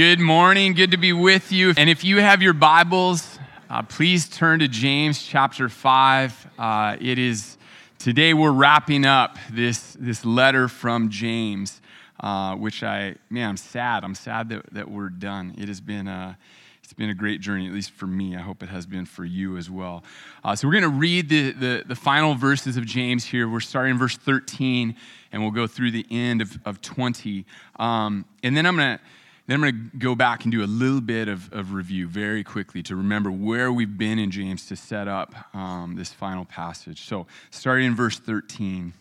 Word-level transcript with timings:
Good 0.00 0.18
morning. 0.18 0.72
Good 0.72 0.92
to 0.92 0.96
be 0.96 1.12
with 1.12 1.52
you. 1.52 1.74
And 1.76 1.90
if 1.90 2.04
you 2.04 2.22
have 2.22 2.40
your 2.40 2.54
Bibles, 2.54 3.38
uh, 3.68 3.82
please 3.82 4.30
turn 4.30 4.60
to 4.60 4.66
James 4.66 5.22
chapter 5.22 5.68
5. 5.68 6.48
Uh, 6.58 6.96
it 6.98 7.18
is 7.18 7.58
today 7.98 8.32
we're 8.32 8.50
wrapping 8.50 9.04
up 9.04 9.36
this, 9.52 9.94
this 10.00 10.24
letter 10.24 10.68
from 10.68 11.10
James, 11.10 11.82
uh, 12.18 12.56
which 12.56 12.82
I, 12.82 13.16
man, 13.28 13.50
I'm 13.50 13.56
sad. 13.58 14.02
I'm 14.02 14.14
sad 14.14 14.48
that, 14.48 14.72
that 14.72 14.90
we're 14.90 15.10
done. 15.10 15.54
It 15.58 15.68
has 15.68 15.82
been 15.82 16.08
a, 16.08 16.38
it's 16.82 16.94
been 16.94 17.10
a 17.10 17.14
great 17.14 17.42
journey, 17.42 17.66
at 17.66 17.74
least 17.74 17.90
for 17.90 18.06
me. 18.06 18.34
I 18.34 18.40
hope 18.40 18.62
it 18.62 18.70
has 18.70 18.86
been 18.86 19.04
for 19.04 19.26
you 19.26 19.58
as 19.58 19.68
well. 19.68 20.02
Uh, 20.42 20.56
so 20.56 20.66
we're 20.66 20.80
going 20.80 20.90
to 20.90 20.98
read 20.98 21.28
the, 21.28 21.52
the, 21.52 21.84
the, 21.86 21.94
final 21.94 22.34
verses 22.34 22.78
of 22.78 22.86
James 22.86 23.26
here. 23.26 23.50
We're 23.50 23.60
starting 23.60 23.90
in 23.90 23.98
verse 23.98 24.16
13, 24.16 24.96
and 25.30 25.42
we'll 25.42 25.50
go 25.50 25.66
through 25.66 25.90
the 25.90 26.06
end 26.10 26.40
of, 26.40 26.58
of 26.64 26.80
20. 26.80 27.44
Um, 27.76 28.24
and 28.42 28.56
then 28.56 28.64
I'm 28.64 28.76
going 28.76 28.96
to 28.96 29.04
then 29.50 29.64
I'm 29.64 29.70
going 29.70 29.90
to 29.90 29.98
go 29.98 30.14
back 30.14 30.44
and 30.44 30.52
do 30.52 30.62
a 30.62 30.66
little 30.66 31.00
bit 31.00 31.26
of, 31.26 31.52
of 31.52 31.72
review 31.72 32.06
very 32.06 32.44
quickly 32.44 32.84
to 32.84 32.94
remember 32.94 33.32
where 33.32 33.72
we've 33.72 33.98
been 33.98 34.20
in 34.20 34.30
James 34.30 34.66
to 34.66 34.76
set 34.76 35.08
up 35.08 35.34
um, 35.54 35.96
this 35.96 36.12
final 36.12 36.44
passage. 36.44 37.02
So, 37.02 37.26
starting 37.50 37.86
in 37.86 37.96
verse 37.96 38.18
13. 38.18 38.92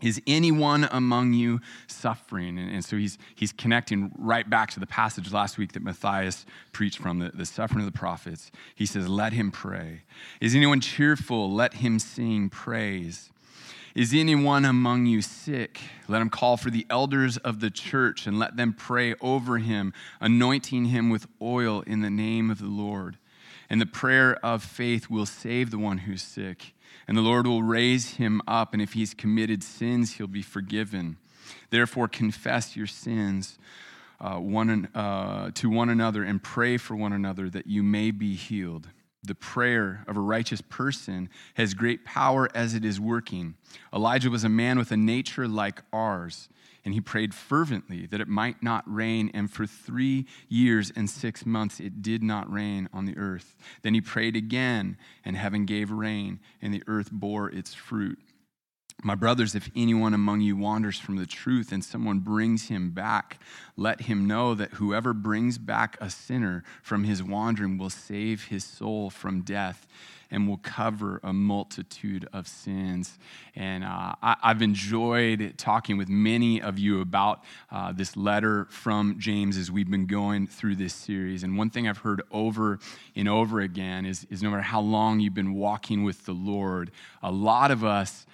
Is 0.00 0.22
anyone 0.28 0.88
among 0.92 1.32
you 1.32 1.60
suffering? 1.88 2.56
And, 2.56 2.70
and, 2.70 2.84
so 2.84 2.96
he's, 2.96 3.18
he's 3.34 3.52
connecting 3.52 4.12
right 4.16 4.48
back 4.48 4.70
to 4.72 4.80
the 4.80 4.86
passage 4.86 5.32
last 5.32 5.58
week 5.58 5.72
that 5.72 5.82
Matthias 5.82 6.46
preached 6.72 6.98
from, 6.98 7.18
the, 7.18 7.30
the 7.34 7.44
suffering 7.44 7.80
of 7.80 7.92
the 7.92 7.98
prophets. 7.98 8.52
He 8.76 8.86
says, 8.86 9.08
Let 9.08 9.32
him 9.32 9.50
pray. 9.50 10.02
Is 10.40 10.54
anyone 10.54 10.80
cheerful? 10.80 11.52
Let 11.52 11.74
him 11.74 11.98
sing 11.98 12.48
praise. 12.48 13.30
Is 13.98 14.14
anyone 14.14 14.64
among 14.64 15.06
you 15.06 15.20
sick? 15.20 15.80
Let 16.06 16.22
him 16.22 16.30
call 16.30 16.56
for 16.56 16.70
the 16.70 16.86
elders 16.88 17.36
of 17.36 17.58
the 17.58 17.68
church 17.68 18.28
and 18.28 18.38
let 18.38 18.56
them 18.56 18.72
pray 18.72 19.16
over 19.20 19.58
him, 19.58 19.92
anointing 20.20 20.84
him 20.84 21.10
with 21.10 21.26
oil 21.42 21.80
in 21.80 22.00
the 22.00 22.08
name 22.08 22.48
of 22.48 22.60
the 22.60 22.68
Lord. 22.68 23.18
And 23.68 23.80
the 23.80 23.86
prayer 23.86 24.36
of 24.36 24.62
faith 24.62 25.10
will 25.10 25.26
save 25.26 25.72
the 25.72 25.80
one 25.80 25.98
who's 25.98 26.22
sick, 26.22 26.74
and 27.08 27.16
the 27.16 27.22
Lord 27.22 27.48
will 27.48 27.64
raise 27.64 28.14
him 28.14 28.40
up, 28.46 28.72
and 28.72 28.80
if 28.80 28.92
he's 28.92 29.14
committed 29.14 29.64
sins, 29.64 30.12
he'll 30.12 30.28
be 30.28 30.42
forgiven. 30.42 31.16
Therefore, 31.70 32.06
confess 32.06 32.76
your 32.76 32.86
sins 32.86 33.58
uh, 34.20 34.36
one, 34.36 34.86
uh, 34.94 35.50
to 35.54 35.68
one 35.68 35.88
another 35.88 36.22
and 36.22 36.40
pray 36.40 36.76
for 36.76 36.94
one 36.94 37.12
another 37.12 37.50
that 37.50 37.66
you 37.66 37.82
may 37.82 38.12
be 38.12 38.36
healed. 38.36 38.90
The 39.22 39.34
prayer 39.34 40.04
of 40.06 40.16
a 40.16 40.20
righteous 40.20 40.60
person 40.60 41.28
has 41.54 41.74
great 41.74 42.04
power 42.04 42.48
as 42.54 42.74
it 42.74 42.84
is 42.84 43.00
working. 43.00 43.56
Elijah 43.92 44.30
was 44.30 44.44
a 44.44 44.48
man 44.48 44.78
with 44.78 44.92
a 44.92 44.96
nature 44.96 45.48
like 45.48 45.82
ours, 45.92 46.48
and 46.84 46.94
he 46.94 47.00
prayed 47.00 47.34
fervently 47.34 48.06
that 48.06 48.20
it 48.20 48.28
might 48.28 48.62
not 48.62 48.84
rain, 48.86 49.30
and 49.34 49.50
for 49.50 49.66
three 49.66 50.26
years 50.48 50.92
and 50.94 51.10
six 51.10 51.44
months 51.44 51.80
it 51.80 52.00
did 52.00 52.22
not 52.22 52.50
rain 52.50 52.88
on 52.92 53.04
the 53.06 53.18
earth. 53.18 53.56
Then 53.82 53.94
he 53.94 54.00
prayed 54.00 54.36
again, 54.36 54.96
and 55.24 55.36
heaven 55.36 55.66
gave 55.66 55.90
rain, 55.90 56.38
and 56.62 56.72
the 56.72 56.84
earth 56.86 57.10
bore 57.10 57.50
its 57.50 57.74
fruit. 57.74 58.18
My 59.04 59.14
brothers, 59.14 59.54
if 59.54 59.70
anyone 59.76 60.12
among 60.12 60.40
you 60.40 60.56
wanders 60.56 60.98
from 60.98 61.16
the 61.16 61.26
truth 61.26 61.70
and 61.70 61.84
someone 61.84 62.18
brings 62.18 62.68
him 62.68 62.90
back, 62.90 63.38
let 63.76 64.02
him 64.02 64.26
know 64.26 64.54
that 64.54 64.72
whoever 64.72 65.14
brings 65.14 65.56
back 65.56 65.96
a 66.00 66.10
sinner 66.10 66.64
from 66.82 67.04
his 67.04 67.22
wandering 67.22 67.78
will 67.78 67.90
save 67.90 68.46
his 68.46 68.64
soul 68.64 69.08
from 69.08 69.42
death 69.42 69.86
and 70.32 70.48
will 70.48 70.58
cover 70.58 71.20
a 71.22 71.32
multitude 71.32 72.28
of 72.32 72.46
sins. 72.48 73.18
And 73.54 73.84
uh, 73.84 74.14
I, 74.20 74.36
have 74.42 74.62
enjoyed 74.62 75.54
talking 75.56 75.96
with 75.96 76.08
many 76.08 76.60
of 76.60 76.78
you 76.78 77.00
about 77.00 77.44
uh, 77.70 77.92
this 77.92 78.16
letter 78.16 78.66
from 78.68 79.16
James 79.18 79.56
as 79.56 79.70
we've 79.70 79.90
been 79.90 80.06
going 80.06 80.48
through 80.48 80.74
this 80.74 80.92
series. 80.92 81.44
And 81.44 81.56
one 81.56 81.70
thing 81.70 81.88
I've 81.88 81.98
heard 81.98 82.22
over 82.30 82.78
and 83.16 83.28
over 83.28 83.60
again 83.60 84.04
is, 84.04 84.26
is 84.28 84.42
no 84.42 84.50
matter 84.50 84.62
how 84.62 84.80
long 84.80 85.20
you've 85.20 85.34
been 85.34 85.54
walking 85.54 86.02
with 86.02 86.26
the 86.26 86.34
Lord, 86.34 86.90
a 87.22 87.30
lot 87.30 87.70
of 87.70 87.84
us 87.84 88.26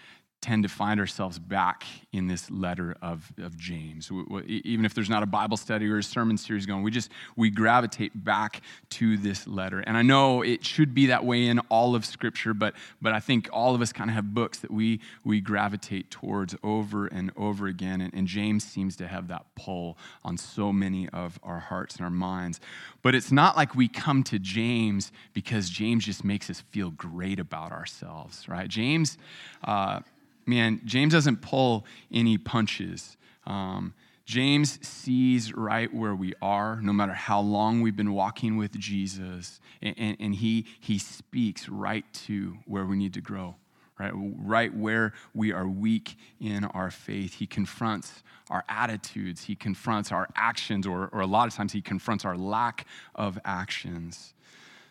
tend 0.44 0.62
to 0.62 0.68
find 0.68 1.00
ourselves 1.00 1.38
back 1.38 1.84
in 2.12 2.26
this 2.28 2.50
letter 2.50 2.94
of, 3.00 3.32
of 3.38 3.56
james. 3.56 4.10
Even 4.46 4.84
if 4.84 4.92
there's 4.92 5.08
not 5.08 5.22
a 5.22 5.26
bible 5.26 5.56
study 5.56 5.88
or 5.88 5.98
a 5.98 6.02
sermon 6.02 6.36
series 6.36 6.66
going 6.66 6.82
we 6.82 6.90
just 6.90 7.10
we 7.34 7.48
gravitate 7.48 8.12
back 8.24 8.60
to 8.90 9.16
this 9.16 9.46
letter. 9.46 9.80
And 9.80 9.96
i 9.96 10.02
know 10.02 10.42
it 10.42 10.64
should 10.64 10.94
be 10.94 11.06
that 11.06 11.24
way 11.24 11.46
in 11.46 11.60
all 11.70 11.94
of 11.94 12.04
scripture 12.04 12.52
but 12.52 12.74
but 13.00 13.12
i 13.14 13.20
think 13.20 13.48
all 13.52 13.74
of 13.74 13.80
us 13.80 13.92
kind 13.92 14.10
of 14.10 14.16
have 14.16 14.34
books 14.34 14.58
that 14.58 14.70
we 14.70 15.00
we 15.24 15.40
gravitate 15.40 16.10
towards 16.10 16.54
over 16.62 17.06
and 17.06 17.32
over 17.36 17.66
again 17.66 18.00
and, 18.02 18.12
and 18.12 18.26
james 18.26 18.64
seems 18.64 18.96
to 18.96 19.08
have 19.08 19.28
that 19.28 19.46
pull 19.56 19.96
on 20.24 20.36
so 20.36 20.72
many 20.72 21.08
of 21.08 21.40
our 21.42 21.58
hearts 21.58 21.96
and 21.96 22.04
our 22.04 22.10
minds. 22.10 22.60
But 23.02 23.14
it's 23.14 23.32
not 23.32 23.56
like 23.56 23.74
we 23.74 23.88
come 23.88 24.22
to 24.24 24.38
james 24.38 25.10
because 25.32 25.70
james 25.70 26.04
just 26.04 26.22
makes 26.22 26.50
us 26.50 26.60
feel 26.70 26.90
great 26.90 27.40
about 27.40 27.72
ourselves 27.72 28.46
right? 28.48 28.68
James 28.68 29.16
uh, 29.64 30.00
man, 30.46 30.80
James 30.84 31.12
doesn't 31.12 31.42
pull 31.42 31.84
any 32.12 32.38
punches. 32.38 33.16
Um, 33.46 33.94
James 34.24 34.78
sees 34.86 35.52
right 35.52 35.92
where 35.92 36.14
we 36.14 36.32
are, 36.40 36.80
no 36.80 36.92
matter 36.92 37.12
how 37.12 37.40
long 37.40 37.82
we've 37.82 37.96
been 37.96 38.14
walking 38.14 38.56
with 38.56 38.72
Jesus, 38.78 39.60
and, 39.82 39.94
and, 39.98 40.16
and, 40.18 40.34
he, 40.34 40.66
he 40.80 40.98
speaks 40.98 41.68
right 41.68 42.04
to 42.12 42.56
where 42.64 42.86
we 42.86 42.96
need 42.96 43.12
to 43.14 43.20
grow, 43.20 43.54
right? 43.98 44.12
Right 44.14 44.74
where 44.74 45.12
we 45.34 45.52
are 45.52 45.68
weak 45.68 46.16
in 46.40 46.64
our 46.64 46.90
faith. 46.90 47.34
He 47.34 47.46
confronts 47.46 48.22
our 48.48 48.64
attitudes, 48.66 49.44
he 49.44 49.54
confronts 49.54 50.10
our 50.10 50.26
actions, 50.36 50.86
or, 50.86 51.08
or 51.12 51.20
a 51.20 51.26
lot 51.26 51.46
of 51.46 51.54
times 51.54 51.72
he 51.74 51.82
confronts 51.82 52.24
our 52.24 52.36
lack 52.36 52.86
of 53.14 53.38
actions. 53.44 54.32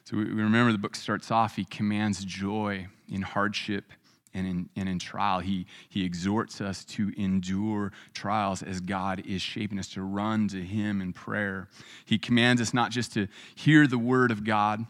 So 0.03 0.17
we 0.17 0.25
remember 0.25 0.71
the 0.71 0.77
book 0.77 0.95
starts 0.95 1.31
off, 1.31 1.55
he 1.55 1.65
commands 1.65 2.23
joy 2.23 2.87
in 3.09 3.23
hardship 3.23 3.85
and 4.33 4.47
in, 4.47 4.69
and 4.75 4.89
in 4.89 4.99
trial. 4.99 5.39
He, 5.39 5.65
he 5.89 6.03
exhorts 6.05 6.61
us 6.61 6.83
to 6.85 7.11
endure 7.17 7.91
trials 8.13 8.63
as 8.63 8.81
God 8.81 9.23
is 9.25 9.41
shaping 9.41 9.79
us 9.79 9.87
to 9.89 10.01
run 10.01 10.47
to 10.49 10.61
Him 10.61 11.01
in 11.01 11.13
prayer. 11.13 11.67
He 12.05 12.17
commands 12.17 12.61
us 12.61 12.73
not 12.73 12.91
just 12.91 13.13
to 13.13 13.27
hear 13.55 13.87
the 13.87 13.97
word 13.97 14.31
of 14.31 14.43
God, 14.43 14.85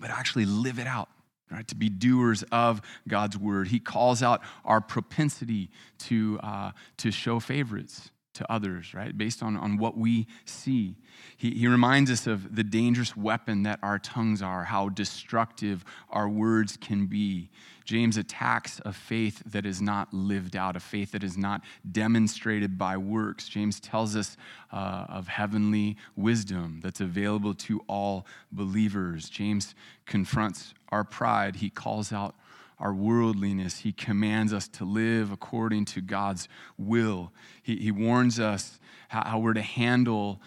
but 0.00 0.10
actually 0.10 0.44
live 0.44 0.78
it 0.78 0.86
out. 0.86 1.08
Right, 1.50 1.66
to 1.68 1.74
be 1.74 1.88
doers 1.88 2.44
of 2.52 2.82
God's 3.08 3.38
word. 3.38 3.68
He 3.68 3.80
calls 3.80 4.22
out 4.22 4.42
our 4.66 4.82
propensity 4.82 5.70
to, 6.00 6.38
uh, 6.42 6.72
to 6.98 7.10
show 7.10 7.40
favorites, 7.40 8.10
to 8.34 8.52
others, 8.52 8.94
right? 8.94 9.16
Based 9.16 9.42
on, 9.42 9.56
on 9.56 9.78
what 9.78 9.96
we 9.96 10.26
see. 10.44 10.96
He, 11.36 11.50
he 11.52 11.66
reminds 11.66 12.10
us 12.10 12.26
of 12.26 12.54
the 12.54 12.64
dangerous 12.64 13.16
weapon 13.16 13.62
that 13.64 13.78
our 13.82 13.98
tongues 13.98 14.42
are, 14.42 14.64
how 14.64 14.88
destructive 14.90 15.84
our 16.10 16.28
words 16.28 16.76
can 16.76 17.06
be. 17.06 17.50
James 17.84 18.18
attacks 18.18 18.82
a 18.84 18.92
faith 18.92 19.42
that 19.46 19.64
is 19.64 19.80
not 19.80 20.12
lived 20.12 20.56
out, 20.56 20.76
a 20.76 20.80
faith 20.80 21.12
that 21.12 21.24
is 21.24 21.38
not 21.38 21.62
demonstrated 21.90 22.76
by 22.76 22.98
works. 22.98 23.48
James 23.48 23.80
tells 23.80 24.14
us 24.14 24.36
uh, 24.72 25.06
of 25.08 25.26
heavenly 25.26 25.96
wisdom 26.14 26.80
that's 26.82 27.00
available 27.00 27.54
to 27.54 27.80
all 27.88 28.26
believers. 28.52 29.30
James 29.30 29.74
confronts 30.04 30.74
our 30.90 31.02
pride, 31.02 31.56
he 31.56 31.70
calls 31.70 32.12
out 32.12 32.34
our 32.80 32.92
worldliness. 32.92 33.78
He 33.78 33.92
commands 33.92 34.52
us 34.52 34.68
to 34.68 34.84
live 34.84 35.32
according 35.32 35.86
to 35.86 36.00
God's 36.00 36.48
will. 36.76 37.32
He, 37.62 37.76
he 37.76 37.90
warns 37.90 38.38
us 38.38 38.78
how, 39.08 39.24
how, 39.24 39.38
we're 39.38 39.54
to 39.54 39.62
handle 39.62 40.40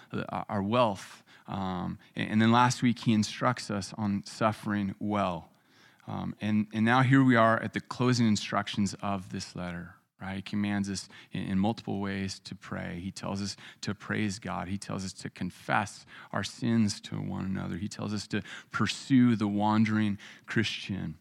our 0.50 0.62
wealth. 0.62 1.24
Um, 1.48 1.98
and, 2.16 2.32
and, 2.32 2.42
then 2.42 2.52
last 2.52 2.82
week, 2.82 3.00
he 3.00 3.14
instructs 3.14 3.70
us 3.70 3.94
on 3.98 4.24
suffering 4.26 4.96
well. 5.00 5.50
Um, 6.08 6.36
and, 6.42 6.68
and 6.74 6.86
now 6.86 7.02
here 7.02 7.24
we 7.24 7.36
are 7.36 7.62
at 7.62 7.74
the 7.74 7.82
closing 7.82 8.28
instructions 8.28 8.96
of 9.02 9.32
this 9.32 9.56
letter. 9.56 9.96
Right? 10.22 10.36
He 10.36 10.42
commands 10.44 10.88
us 10.90 11.10
in, 11.32 11.42
in 11.44 11.60
multiple 11.60 12.00
ways 12.00 12.40
to 12.46 12.54
pray. 12.54 13.00
He 13.04 13.12
tells 13.12 13.42
us 13.42 13.58
to 13.82 13.96
praise 13.96 14.38
God. 14.38 14.68
He 14.68 14.78
tells 14.78 15.04
us 15.04 15.14
to 15.14 15.30
confess 15.32 16.06
our 16.32 16.44
sins 16.44 17.02
to 17.02 17.16
one 17.16 17.46
another. 17.46 17.78
He 17.78 17.88
tells 17.88 18.14
us 18.14 18.28
to 18.28 18.44
pursue 18.72 19.36
the 19.36 19.48
wandering 19.48 20.20
Christian. 20.46 21.16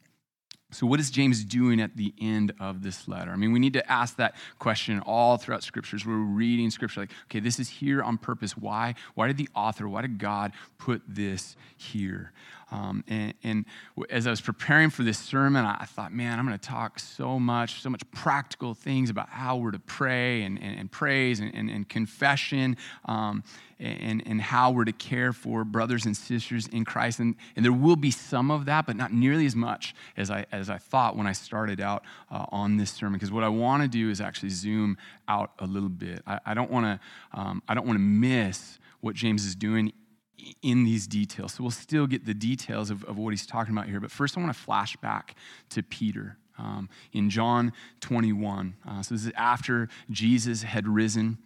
So, 0.73 0.87
what 0.87 1.01
is 1.01 1.11
James 1.11 1.45
doing 1.45 1.81
at 1.81 1.97
the 1.97 2.15
end 2.21 2.53
of 2.61 2.83
this 2.83 3.09
letter? 3.09 3.33
I 3.33 3.37
mean, 3.37 3.53
we 3.53 3.59
need 3.59 3.73
to 3.73 3.91
ask 3.91 4.17
that 4.17 4.37
question 4.59 5.01
all 5.01 5.37
throughout 5.37 5.63
scriptures. 5.63 6.07
We're 6.07 6.15
reading 6.15 6.71
scripture 6.71 7.01
like, 7.01 7.13
okay, 7.27 7.41
this 7.41 7.59
is 7.59 7.69
here 7.69 8.03
on 8.03 8.19
purpose. 8.19 8.57
Why? 8.57 8.95
Why 9.15 9.27
did 9.27 9.37
the 9.37 9.49
author, 9.55 9.89
why 9.89 10.03
did 10.03 10.19
God 10.19 10.53
put 10.79 11.03
this 11.09 11.57
here? 11.77 12.33
Um, 12.71 13.05
and, 13.09 13.35
and, 13.43 13.65
as 14.09 14.27
I 14.27 14.31
was 14.31 14.41
preparing 14.41 14.91
for 14.91 15.03
this 15.03 15.19
sermon, 15.19 15.65
I, 15.65 15.85
thought, 15.85 16.13
man, 16.13 16.39
I'm 16.39 16.47
going 16.47 16.59
to 16.59 16.69
talk 16.69 16.99
so 16.99 17.39
much, 17.39 17.83
so 17.83 17.91
much 17.91 18.03
practical 18.13 18.75
things 18.75 19.11
about 19.11 19.29
how 19.29 19.57
we're 19.57 19.73
to 19.73 19.79
pray 19.79 20.43
and, 20.43 20.61
and, 20.63 20.79
and 20.79 20.91
praise 20.91 21.41
and, 21.41 21.55
and, 21.55 21.89
confession 21.89 22.77
um, 23.07 23.43
and, 23.79 24.23
and 24.25 24.41
how 24.41 24.71
we're 24.71 24.85
to 24.85 24.93
care 24.93 25.33
for 25.33 25.65
brothers 25.65 26.07
and 26.07 26.17
sisters 26.17 26.69
in 26.69 26.85
Christ. 26.85 27.19
And, 27.19 27.35
and 27.57 27.65
there 27.65 27.73
will 27.73 27.97
be 27.97 28.11
some 28.11 28.51
of 28.51 28.67
that, 28.67 28.87
but 28.87 28.97
not 28.97 29.13
nearly 29.13 29.47
as 29.47 29.57
much 29.57 29.95
as 30.17 30.31
I, 30.31 30.47
as 30.53 30.71
I 30.71 30.79
thought 30.79 31.17
when 31.17 31.27
I 31.27 31.33
started 31.33 31.81
out 31.81 32.05
uh, 32.31 32.47
on 32.51 32.77
this 32.77 32.91
sermon. 32.91 33.15
Because 33.15 33.33
what 33.33 33.45
I 33.45 33.49
want 33.49 33.83
to 33.83 33.89
do 33.89 34.11
is 34.11 34.21
actually 34.21 34.51
zoom 34.51 34.97
out 35.29 35.53
a 35.59 35.67
little 35.67 35.89
bit. 35.89 36.23
I, 36.27 36.41
I 36.47 36.55
don't 36.55 36.71
want 36.71 36.87
to 36.87 37.01
um, 37.33 37.63
I 37.69 37.75
don't 37.75 37.87
want 37.87 37.97
to 37.97 38.03
miss 38.03 38.79
what 39.01 39.15
James 39.15 39.45
is 39.45 39.55
doing 39.55 39.93
in 40.63 40.85
these 40.85 41.07
details. 41.07 41.55
So 41.55 41.65
we'll 41.65 41.71
still 41.71 42.07
get 42.07 42.25
the 42.25 42.35
details 42.35 42.91
of, 42.91 43.05
of 43.05 43.17
what 43.17 43.31
he's 43.31 43.47
talking 43.47 43.73
about 43.73 43.89
here. 43.89 44.01
But 44.01 44.11
first, 44.11 44.37
I 44.37 44.41
want 44.41 44.55
to 44.55 44.61
flash 44.61 44.97
back 44.97 45.35
to 45.71 45.83
Peter. 45.83 46.37
Um, 46.59 46.91
in 47.15 47.31
John 47.31 47.73
21. 48.01 48.75
Uh, 48.87 49.03
so, 49.03 49.15
this 49.15 49.25
is 49.25 49.33
after 49.35 49.89
Jesus 50.11 50.63
had 50.63 50.87
risen. 50.87 51.39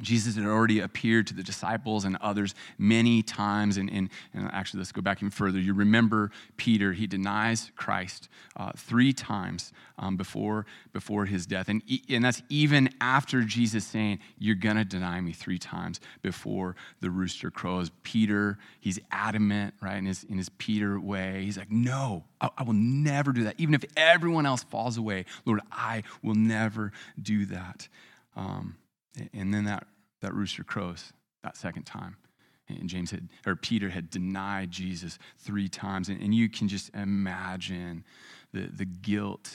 Jesus 0.00 0.36
had 0.36 0.44
already 0.44 0.78
appeared 0.78 1.26
to 1.26 1.34
the 1.34 1.42
disciples 1.42 2.04
and 2.04 2.16
others 2.20 2.54
many 2.78 3.20
times. 3.20 3.78
And, 3.78 3.90
and, 3.90 4.10
and, 4.32 4.48
actually, 4.52 4.78
let's 4.78 4.92
go 4.92 5.02
back 5.02 5.18
even 5.18 5.30
further. 5.30 5.58
You 5.58 5.74
remember 5.74 6.30
Peter, 6.56 6.92
he 6.92 7.08
denies 7.08 7.72
Christ 7.74 8.28
uh, 8.56 8.70
three 8.76 9.12
times 9.12 9.72
um, 9.98 10.16
before, 10.16 10.66
before 10.92 11.26
his 11.26 11.46
death. 11.46 11.68
And, 11.68 11.82
and 12.08 12.24
that's 12.24 12.42
even 12.48 12.90
after 13.00 13.42
Jesus 13.42 13.84
saying, 13.84 14.20
You're 14.38 14.54
going 14.54 14.76
to 14.76 14.84
deny 14.84 15.20
me 15.20 15.32
three 15.32 15.58
times 15.58 16.00
before 16.22 16.76
the 17.00 17.10
rooster 17.10 17.50
crows. 17.50 17.90
Peter, 18.04 18.56
he's 18.78 19.00
adamant, 19.10 19.74
right, 19.80 19.96
in 19.96 20.06
his, 20.06 20.22
in 20.24 20.38
his 20.38 20.48
Peter 20.48 21.00
way. 21.00 21.42
He's 21.44 21.58
like, 21.58 21.72
No, 21.72 22.22
I, 22.40 22.50
I 22.58 22.62
will 22.62 22.72
never 22.72 23.32
do 23.32 23.42
that. 23.44 23.56
Even 23.58 23.74
if 23.74 23.84
everyone 23.96 24.46
else 24.46 24.62
falls 24.62 24.96
away, 24.96 25.24
Lord, 25.44 25.60
I 25.72 26.04
will 26.22 26.36
never 26.36 26.92
do 27.20 27.46
that. 27.46 27.88
Um, 28.36 28.76
and 29.32 29.52
then 29.52 29.64
that, 29.64 29.86
that 30.20 30.34
rooster 30.34 30.64
crows 30.64 31.12
that 31.42 31.56
second 31.56 31.84
time. 31.84 32.16
And 32.68 32.88
James 32.88 33.10
had, 33.10 33.28
or 33.46 33.56
Peter 33.56 33.88
had 33.88 34.10
denied 34.10 34.70
Jesus 34.70 35.18
three 35.38 35.68
times. 35.68 36.08
And, 36.08 36.20
and 36.20 36.34
you 36.34 36.48
can 36.48 36.68
just 36.68 36.94
imagine 36.94 38.04
the, 38.52 38.68
the 38.70 38.84
guilt 38.84 39.50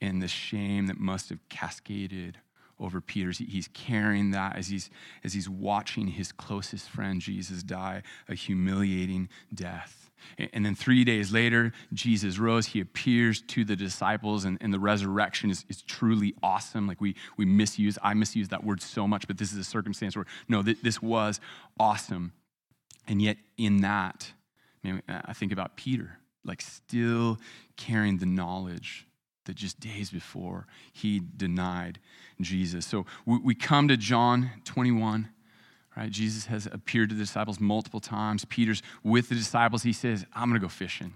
and 0.00 0.20
the 0.20 0.28
shame 0.28 0.86
that 0.88 0.98
must 0.98 1.30
have 1.30 1.38
cascaded 1.48 2.38
over 2.78 3.00
Peter's. 3.00 3.38
He's 3.38 3.68
carrying 3.68 4.30
that 4.32 4.56
as 4.56 4.68
he's, 4.68 4.90
as 5.22 5.32
he's 5.32 5.48
watching 5.48 6.08
his 6.08 6.32
closest 6.32 6.88
friend, 6.88 7.20
Jesus, 7.20 7.62
die 7.62 8.02
a 8.28 8.34
humiliating 8.34 9.28
death. 9.52 10.10
And 10.38 10.64
then 10.64 10.74
three 10.74 11.04
days 11.04 11.32
later, 11.32 11.72
Jesus 11.92 12.38
rose. 12.38 12.66
He 12.66 12.80
appears 12.80 13.42
to 13.42 13.64
the 13.64 13.76
disciples, 13.76 14.44
and, 14.44 14.56
and 14.60 14.72
the 14.72 14.78
resurrection 14.80 15.50
is, 15.50 15.64
is 15.68 15.82
truly 15.82 16.34
awesome. 16.42 16.86
Like 16.86 17.00
we, 17.00 17.14
we 17.36 17.44
misuse, 17.44 17.98
I 18.02 18.14
misuse 18.14 18.48
that 18.48 18.64
word 18.64 18.80
so 18.80 19.06
much, 19.06 19.26
but 19.26 19.38
this 19.38 19.52
is 19.52 19.58
a 19.58 19.64
circumstance 19.64 20.16
where, 20.16 20.26
no, 20.48 20.62
th- 20.62 20.80
this 20.82 21.02
was 21.02 21.40
awesome. 21.78 22.32
And 23.06 23.20
yet, 23.20 23.36
in 23.58 23.82
that, 23.82 24.32
man, 24.82 25.02
I 25.08 25.34
think 25.34 25.52
about 25.52 25.76
Peter, 25.76 26.18
like 26.42 26.62
still 26.62 27.38
carrying 27.76 28.18
the 28.18 28.26
knowledge 28.26 29.06
that 29.44 29.56
just 29.56 29.80
days 29.80 30.10
before 30.10 30.66
he 30.92 31.20
denied 31.36 31.98
Jesus. 32.40 32.86
So 32.86 33.06
we, 33.26 33.38
we 33.38 33.54
come 33.54 33.88
to 33.88 33.96
John 33.96 34.50
21 34.64 35.28
right? 35.96 36.10
Jesus 36.10 36.46
has 36.46 36.66
appeared 36.66 37.10
to 37.10 37.14
the 37.14 37.22
disciples 37.22 37.60
multiple 37.60 38.00
times. 38.00 38.44
Peter's 38.44 38.82
with 39.02 39.28
the 39.28 39.34
disciples. 39.34 39.82
He 39.82 39.92
says, 39.92 40.26
I'm 40.34 40.48
going 40.48 40.60
to 40.60 40.64
go 40.64 40.68
fishing. 40.68 41.14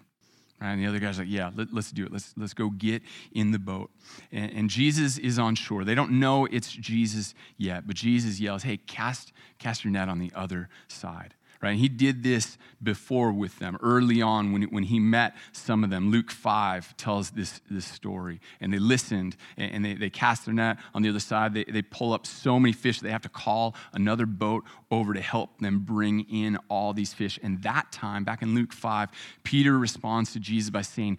Right? 0.60 0.72
And 0.72 0.82
the 0.82 0.86
other 0.86 0.98
guy's 0.98 1.19
like, 1.19 1.28
yeah, 1.28 1.50
let, 1.54 1.69
us 1.76 1.90
do 1.90 2.04
it. 2.04 2.12
Let's, 2.12 2.34
let's 2.36 2.54
go 2.54 2.70
get 2.70 3.02
in 3.32 3.52
the 3.52 3.58
boat. 3.58 3.90
And, 4.32 4.52
and, 4.52 4.70
Jesus 4.70 5.19
is 5.19 5.38
on 5.38 5.54
shore. 5.54 5.84
They 5.84 5.94
don't 5.94 6.12
know 6.12 6.46
it's 6.46 6.70
Jesus 6.70 7.34
yet, 7.56 7.86
but 7.86 7.96
Jesus 7.96 8.40
yells, 8.40 8.64
hey, 8.64 8.76
cast, 8.76 9.32
cast 9.58 9.84
your 9.84 9.92
net 9.92 10.08
on 10.08 10.19
the 10.19 10.32
other 10.34 10.69
side 10.88 11.34
right? 11.62 11.76
he 11.76 11.88
did 11.88 12.22
this 12.22 12.58
before 12.82 13.32
with 13.32 13.58
them 13.58 13.76
early 13.82 14.22
on 14.22 14.52
when, 14.52 14.62
when 14.64 14.84
he 14.84 15.00
met 15.00 15.34
some 15.52 15.82
of 15.82 15.90
them. 15.90 16.10
Luke 16.10 16.31
5 16.31 16.96
tells 16.96 17.31
this, 17.31 17.60
this 17.70 17.87
story. 17.87 18.40
And 18.60 18.72
they 18.72 18.78
listened 18.78 19.37
and 19.56 19.84
they, 19.84 19.94
they 19.94 20.10
cast 20.10 20.44
their 20.44 20.55
net 20.55 20.78
on 20.94 21.02
the 21.02 21.08
other 21.08 21.20
side. 21.20 21.55
They, 21.55 21.64
they 21.64 21.82
pull 21.82 22.12
up 22.12 22.26
so 22.26 22.58
many 22.58 22.72
fish 22.72 23.00
they 23.00 23.10
have 23.10 23.22
to 23.22 23.28
call 23.28 23.75
another 23.93 24.26
boat 24.26 24.64
over 24.90 25.14
to 25.14 25.20
help 25.20 25.58
them 25.60 25.81
bring 25.81 26.20
in 26.31 26.58
all 26.69 26.93
these 26.93 27.12
fish. 27.12 27.38
And 27.43 27.62
that 27.62 27.90
time, 27.93 28.25
back 28.25 28.43
in 28.43 28.54
Luke 28.54 28.72
5, 28.72 29.11
Peter 29.43 29.78
responds 29.78 30.32
to 30.32 30.40
Jesus 30.40 30.70
by 30.70 30.82
saying, 30.82 31.19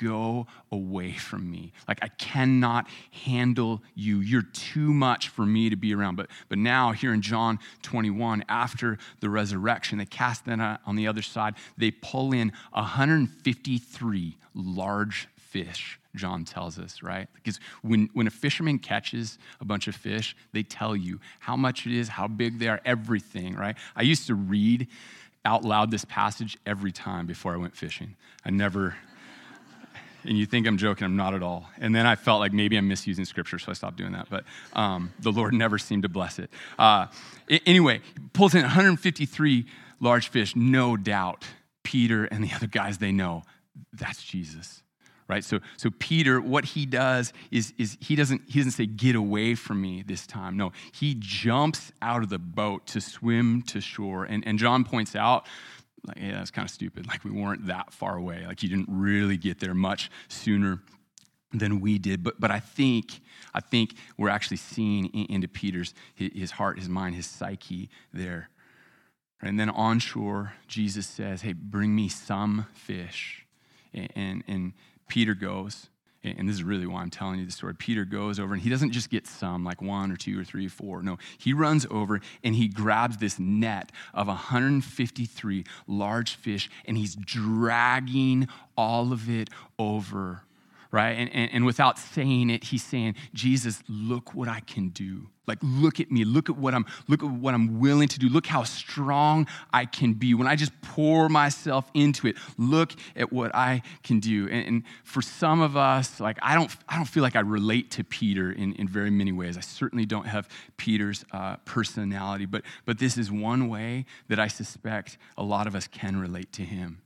Go 0.00 0.46
away 0.72 1.12
from 1.12 1.50
me. 1.50 1.72
Like, 1.86 1.98
I 2.02 2.08
cannot 2.08 2.86
handle 3.24 3.82
you. 3.94 4.20
You're 4.20 4.42
too 4.42 4.92
much 4.94 5.28
for 5.28 5.44
me 5.44 5.70
to 5.70 5.76
be 5.76 5.94
around. 5.94 6.16
But, 6.16 6.28
but 6.48 6.58
now, 6.58 6.92
here 6.92 7.12
in 7.12 7.22
John 7.22 7.58
21, 7.82 8.44
after 8.48 8.98
the 9.20 9.28
resurrection, 9.28 9.79
direction. 9.80 9.98
They 9.98 10.06
cast 10.06 10.46
net 10.46 10.60
uh, 10.60 10.78
on 10.86 10.96
the 10.96 11.06
other 11.06 11.22
side. 11.22 11.54
They 11.78 11.90
pull 11.90 12.32
in 12.32 12.52
153 12.72 14.36
large 14.54 15.28
fish, 15.36 15.98
John 16.14 16.44
tells 16.44 16.78
us, 16.78 17.02
right? 17.02 17.28
Because 17.34 17.58
when, 17.82 18.08
when 18.12 18.26
a 18.26 18.30
fisherman 18.30 18.78
catches 18.78 19.38
a 19.60 19.64
bunch 19.64 19.88
of 19.88 19.96
fish, 19.96 20.36
they 20.52 20.62
tell 20.62 20.94
you 20.94 21.18
how 21.40 21.56
much 21.56 21.86
it 21.86 21.92
is, 21.92 22.08
how 22.08 22.28
big 22.28 22.58
they 22.58 22.68
are, 22.68 22.80
everything, 22.84 23.54
right? 23.56 23.76
I 23.96 24.02
used 24.02 24.26
to 24.26 24.34
read 24.34 24.88
out 25.44 25.64
loud 25.64 25.90
this 25.90 26.04
passage 26.04 26.58
every 26.66 26.92
time 26.92 27.26
before 27.26 27.54
I 27.54 27.56
went 27.56 27.74
fishing. 27.74 28.14
I 28.44 28.50
never, 28.50 28.96
and 30.24 30.36
you 30.36 30.46
think 30.46 30.66
I'm 30.66 30.76
joking, 30.76 31.04
I'm 31.04 31.16
not 31.16 31.34
at 31.34 31.42
all. 31.42 31.66
And 31.78 31.94
then 31.94 32.06
I 32.06 32.16
felt 32.16 32.40
like 32.40 32.52
maybe 32.52 32.76
I'm 32.76 32.88
misusing 32.88 33.24
scripture, 33.24 33.58
so 33.58 33.70
I 33.70 33.74
stopped 33.74 33.96
doing 33.96 34.12
that. 34.12 34.28
But 34.30 34.44
um, 34.74 35.12
the 35.20 35.32
Lord 35.32 35.54
never 35.64 35.78
seemed 35.78 36.02
to 36.02 36.08
bless 36.08 36.38
it. 36.38 36.50
Uh, 36.78 37.06
anyway, 37.66 38.00
pulls 38.32 38.54
in 38.54 38.62
153 38.62 39.66
large 40.00 40.28
fish, 40.28 40.56
no 40.56 40.96
doubt. 40.96 41.44
Peter 41.82 42.24
and 42.24 42.44
the 42.44 42.52
other 42.54 42.66
guys, 42.66 42.98
they 42.98 43.12
know 43.12 43.42
that's 43.92 44.22
Jesus. 44.22 44.82
Right? 45.28 45.44
So, 45.44 45.60
so 45.76 45.90
Peter, 46.00 46.40
what 46.40 46.64
he 46.64 46.86
does 46.86 47.32
is, 47.52 47.72
is 47.78 47.96
he 48.00 48.16
doesn't 48.16 48.42
he 48.48 48.58
doesn't 48.58 48.72
say 48.72 48.86
get 48.86 49.14
away 49.14 49.54
from 49.54 49.80
me 49.80 50.02
this 50.02 50.26
time. 50.26 50.56
No, 50.56 50.72
he 50.90 51.14
jumps 51.16 51.92
out 52.02 52.24
of 52.24 52.30
the 52.30 52.38
boat 52.40 52.88
to 52.88 53.00
swim 53.00 53.62
to 53.68 53.80
shore. 53.80 54.24
And, 54.24 54.44
and 54.44 54.58
John 54.58 54.82
points 54.82 55.14
out 55.14 55.46
like, 56.06 56.18
yeah, 56.18 56.38
that's 56.38 56.50
kind 56.50 56.66
of 56.66 56.70
stupid. 56.70 57.06
Like, 57.06 57.24
we 57.24 57.30
weren't 57.30 57.66
that 57.66 57.92
far 57.92 58.16
away. 58.16 58.44
Like, 58.46 58.62
you 58.62 58.68
didn't 58.68 58.88
really 58.88 59.36
get 59.36 59.60
there 59.60 59.74
much 59.74 60.10
sooner 60.28 60.80
than 61.52 61.80
we 61.80 61.98
did. 61.98 62.22
But, 62.22 62.40
but 62.40 62.50
I 62.50 62.60
think, 62.60 63.20
I 63.52 63.60
think 63.60 63.94
we're 64.16 64.28
actually 64.28 64.56
seeing 64.56 65.06
into 65.06 65.48
Peter's, 65.48 65.94
his 66.14 66.52
heart, 66.52 66.78
his 66.78 66.88
mind, 66.88 67.16
his 67.16 67.26
psyche 67.26 67.90
there. 68.12 68.48
And 69.42 69.58
then 69.58 69.68
on 69.70 69.98
shore, 69.98 70.54
Jesus 70.68 71.06
says, 71.06 71.42
hey, 71.42 71.52
bring 71.52 71.94
me 71.94 72.08
some 72.08 72.66
fish. 72.72 73.46
And, 73.92 74.08
and, 74.14 74.44
and 74.46 74.72
Peter 75.08 75.34
goes, 75.34 75.89
and 76.22 76.48
this 76.48 76.54
is 76.54 76.62
really 76.62 76.86
why 76.86 77.00
I'm 77.00 77.10
telling 77.10 77.38
you 77.38 77.46
the 77.46 77.52
story. 77.52 77.74
Peter 77.74 78.04
goes 78.04 78.38
over 78.38 78.52
and 78.52 78.62
he 78.62 78.68
doesn't 78.68 78.92
just 78.92 79.10
get 79.10 79.26
some, 79.26 79.64
like 79.64 79.80
one 79.80 80.12
or 80.12 80.16
two 80.16 80.38
or 80.38 80.44
three 80.44 80.66
or 80.66 80.70
four. 80.70 81.02
No, 81.02 81.18
he 81.38 81.52
runs 81.52 81.86
over 81.90 82.20
and 82.44 82.54
he 82.54 82.68
grabs 82.68 83.16
this 83.16 83.38
net 83.38 83.90
of 84.12 84.26
153 84.26 85.64
large 85.86 86.34
fish 86.36 86.70
and 86.84 86.96
he's 86.96 87.14
dragging 87.16 88.48
all 88.76 89.12
of 89.12 89.30
it 89.30 89.48
over 89.78 90.42
right? 90.92 91.10
And, 91.10 91.30
and, 91.32 91.50
and, 91.52 91.66
without 91.66 91.98
saying 91.98 92.50
it, 92.50 92.64
he's 92.64 92.82
saying, 92.82 93.14
Jesus, 93.32 93.82
look 93.88 94.34
what 94.34 94.48
I 94.48 94.60
can 94.60 94.88
do. 94.88 95.28
Like, 95.46 95.58
look 95.62 96.00
at 96.00 96.10
me. 96.10 96.24
Look 96.24 96.48
at 96.48 96.56
what 96.56 96.74
I'm, 96.74 96.84
look 97.08 97.22
at 97.22 97.30
what 97.30 97.54
I'm 97.54 97.80
willing 97.80 98.08
to 98.08 98.18
do. 98.18 98.28
Look 98.28 98.46
how 98.46 98.64
strong 98.64 99.46
I 99.72 99.84
can 99.84 100.14
be. 100.14 100.34
When 100.34 100.46
I 100.46 100.56
just 100.56 100.72
pour 100.82 101.28
myself 101.28 101.90
into 101.94 102.26
it, 102.26 102.36
look 102.56 102.92
at 103.16 103.32
what 103.32 103.54
I 103.54 103.82
can 104.02 104.20
do. 104.20 104.48
And, 104.48 104.66
and 104.66 104.82
for 105.04 105.22
some 105.22 105.60
of 105.60 105.76
us, 105.76 106.20
like 106.20 106.38
I 106.42 106.54
don't, 106.54 106.74
I 106.88 106.96
don't 106.96 107.04
feel 107.04 107.22
like 107.22 107.36
I 107.36 107.40
relate 107.40 107.90
to 107.92 108.04
Peter 108.04 108.52
in, 108.52 108.74
in 108.74 108.88
very 108.88 109.10
many 109.10 109.32
ways. 109.32 109.56
I 109.56 109.60
certainly 109.60 110.06
don't 110.06 110.26
have 110.26 110.48
Peter's 110.76 111.24
uh, 111.32 111.56
personality, 111.64 112.46
but, 112.46 112.62
but 112.84 112.98
this 112.98 113.16
is 113.16 113.30
one 113.30 113.68
way 113.68 114.06
that 114.28 114.38
I 114.38 114.48
suspect 114.48 115.18
a 115.36 115.42
lot 115.42 115.66
of 115.66 115.74
us 115.74 115.86
can 115.86 116.16
relate 116.16 116.52
to 116.54 116.62
him. 116.62 117.00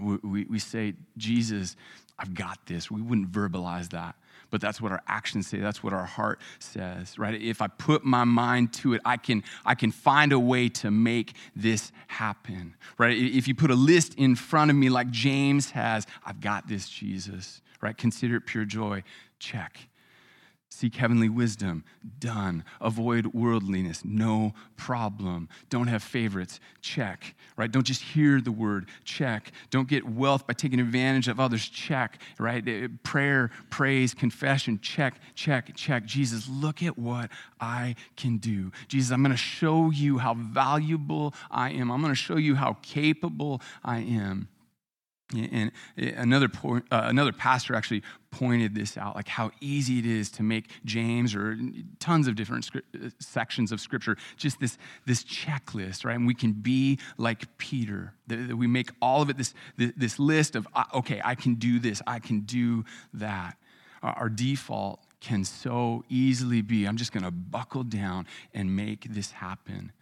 We, 0.00 0.16
we, 0.22 0.44
we 0.44 0.58
say, 0.58 0.94
Jesus, 1.16 1.76
I've 2.18 2.34
got 2.34 2.58
this. 2.66 2.90
We 2.90 3.02
wouldn't 3.02 3.32
verbalize 3.32 3.90
that, 3.90 4.14
but 4.50 4.60
that's 4.60 4.80
what 4.80 4.92
our 4.92 5.02
actions 5.08 5.46
say. 5.48 5.58
That's 5.58 5.82
what 5.82 5.92
our 5.92 6.04
heart 6.04 6.40
says, 6.58 7.18
right? 7.18 7.40
If 7.40 7.60
I 7.60 7.66
put 7.66 8.04
my 8.04 8.24
mind 8.24 8.72
to 8.74 8.94
it, 8.94 9.00
I 9.04 9.16
can, 9.16 9.42
I 9.64 9.74
can 9.74 9.90
find 9.90 10.32
a 10.32 10.38
way 10.38 10.68
to 10.68 10.90
make 10.90 11.34
this 11.56 11.90
happen, 12.08 12.74
right? 12.98 13.16
If 13.16 13.48
you 13.48 13.54
put 13.54 13.70
a 13.70 13.74
list 13.76 14.14
in 14.14 14.36
front 14.36 14.70
of 14.70 14.76
me 14.76 14.88
like 14.88 15.10
James 15.10 15.70
has, 15.70 16.06
I've 16.24 16.40
got 16.40 16.68
this, 16.68 16.88
Jesus, 16.88 17.60
right? 17.80 17.96
Consider 17.96 18.36
it 18.36 18.46
pure 18.46 18.64
joy. 18.64 19.02
Check. 19.38 19.88
Seek 20.74 20.96
heavenly 20.96 21.28
wisdom. 21.28 21.84
Done. 22.18 22.64
Avoid 22.80 23.26
worldliness. 23.26 24.06
No 24.06 24.54
problem. 24.78 25.50
Don't 25.68 25.86
have 25.88 26.02
favorites. 26.02 26.60
Check. 26.80 27.34
Right? 27.58 27.70
Don't 27.70 27.84
just 27.86 28.00
hear 28.00 28.40
the 28.40 28.52
word. 28.52 28.88
Check. 29.04 29.52
Don't 29.68 29.86
get 29.86 30.08
wealth 30.08 30.46
by 30.46 30.54
taking 30.54 30.80
advantage 30.80 31.28
of 31.28 31.38
others. 31.38 31.68
Check. 31.68 32.18
Right? 32.38 32.66
Eh, 32.66 32.88
prayer, 33.02 33.50
praise, 33.68 34.14
confession. 34.14 34.80
Check, 34.80 35.20
check, 35.34 35.76
check. 35.76 36.06
Jesus, 36.06 36.48
look 36.48 36.82
at 36.82 36.98
what 36.98 37.30
I 37.60 37.94
can 38.16 38.38
do. 38.38 38.72
Jesus, 38.88 39.12
I'm 39.12 39.22
going 39.22 39.30
to 39.30 39.36
show 39.36 39.90
you 39.90 40.16
how 40.16 40.32
valuable 40.32 41.34
I 41.50 41.72
am. 41.72 41.90
I'm 41.92 42.00
going 42.00 42.12
to 42.12 42.16
show 42.16 42.38
you 42.38 42.54
how 42.54 42.78
capable 42.80 43.60
I 43.84 43.98
am. 43.98 44.48
And 45.32 45.72
another, 45.96 46.48
point, 46.48 46.84
uh, 46.90 47.02
another 47.04 47.32
pastor 47.32 47.74
actually 47.74 48.02
pointed 48.30 48.74
this 48.74 48.96
out, 48.96 49.16
like 49.16 49.28
how 49.28 49.50
easy 49.60 49.98
it 49.98 50.06
is 50.06 50.30
to 50.32 50.42
make 50.42 50.70
James 50.84 51.34
or 51.34 51.58
tons 51.98 52.28
of 52.28 52.34
different 52.34 52.68
uh, 52.74 53.08
sections 53.18 53.72
of 53.72 53.80
scripture 53.80 54.16
just 54.36 54.60
this, 54.60 54.78
this 55.06 55.24
checklist, 55.24 56.04
right? 56.04 56.16
And 56.16 56.26
we 56.26 56.34
can 56.34 56.52
be 56.52 56.98
like 57.18 57.58
Peter. 57.58 58.14
That 58.26 58.56
we 58.56 58.66
make 58.66 58.90
all 59.00 59.22
of 59.22 59.30
it 59.30 59.36
this, 59.36 59.54
this 59.76 60.18
list 60.18 60.56
of, 60.56 60.66
uh, 60.74 60.84
okay, 60.94 61.20
I 61.24 61.34
can 61.34 61.54
do 61.54 61.78
this, 61.78 62.02
I 62.06 62.18
can 62.18 62.40
do 62.40 62.84
that. 63.14 63.56
Our 64.02 64.28
default 64.28 65.00
can 65.20 65.44
so 65.44 66.04
easily 66.08 66.62
be, 66.62 66.84
I'm 66.86 66.96
just 66.96 67.12
going 67.12 67.22
to 67.22 67.30
buckle 67.30 67.84
down 67.84 68.26
and 68.52 68.74
make 68.74 69.06
this 69.08 69.30
happen. 69.30 69.92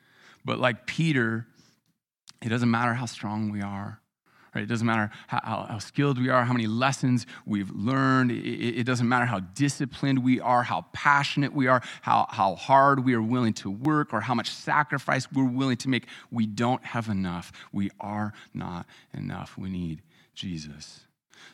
But 0.45 0.59
like 0.59 0.87
Peter, 0.87 1.47
it 2.43 2.49
doesn't 2.49 2.71
matter 2.71 2.95
how 2.95 3.07
strong 3.07 3.51
we 3.51 3.61
are. 3.61 4.00
Right? 4.54 4.64
It 4.64 4.66
doesn't 4.66 4.87
matter 4.87 5.11
how, 5.28 5.66
how, 5.69 5.78
skilled 5.78 6.19
we 6.19 6.28
are, 6.28 6.45
how 6.45 6.52
many 6.52 6.66
lessons 6.66 7.25
we've 7.47 7.71
learned. 7.71 8.33
It, 8.33 8.80
it, 8.80 8.85
doesn't 8.85 9.09
matter 9.09 9.26
how 9.26 9.40
disciplined 9.40 10.25
we 10.25 10.40
are, 10.40 10.64
how 10.64 10.87
passionate 10.92 11.52
we 11.52 11.69
are, 11.69 11.83
how, 12.02 12.26
how 12.30 12.57
hard 12.57 13.04
we 13.04 13.14
are 13.14 13.23
willing 13.23 13.52
to 13.54 13.71
work, 13.71 14.12
or 14.12 14.21
how 14.21 14.35
much 14.35 14.50
sacrifice 14.50 15.30
we're 15.30 15.45
willing 15.45 15.76
to 15.78 15.88
make. 15.88 16.07
We 16.33 16.47
don't 16.47 16.85
have 16.85 17.09
enough. 17.09 17.52
We 17.73 17.90
are 18.00 18.33
not 18.52 18.87
enough. 19.14 19.57
We 19.57 19.71
need 19.71 20.02
Jesus. 20.35 21.00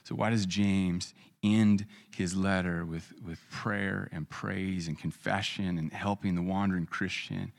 So, 0.03 0.15
why 0.15 0.31
does 0.31 0.47
James 0.47 1.13
end 1.43 1.87
his 2.17 2.35
letter 2.35 2.85
with, 2.85 3.13
with 3.25 3.41
prayer 3.51 4.09
and 4.11 4.29
praise 4.29 4.89
and 4.89 4.99
confession 4.99 5.77
and 5.77 5.93
helping 5.93 6.35
the 6.35 6.43
wandering 6.43 6.87
Christian? 6.87 7.53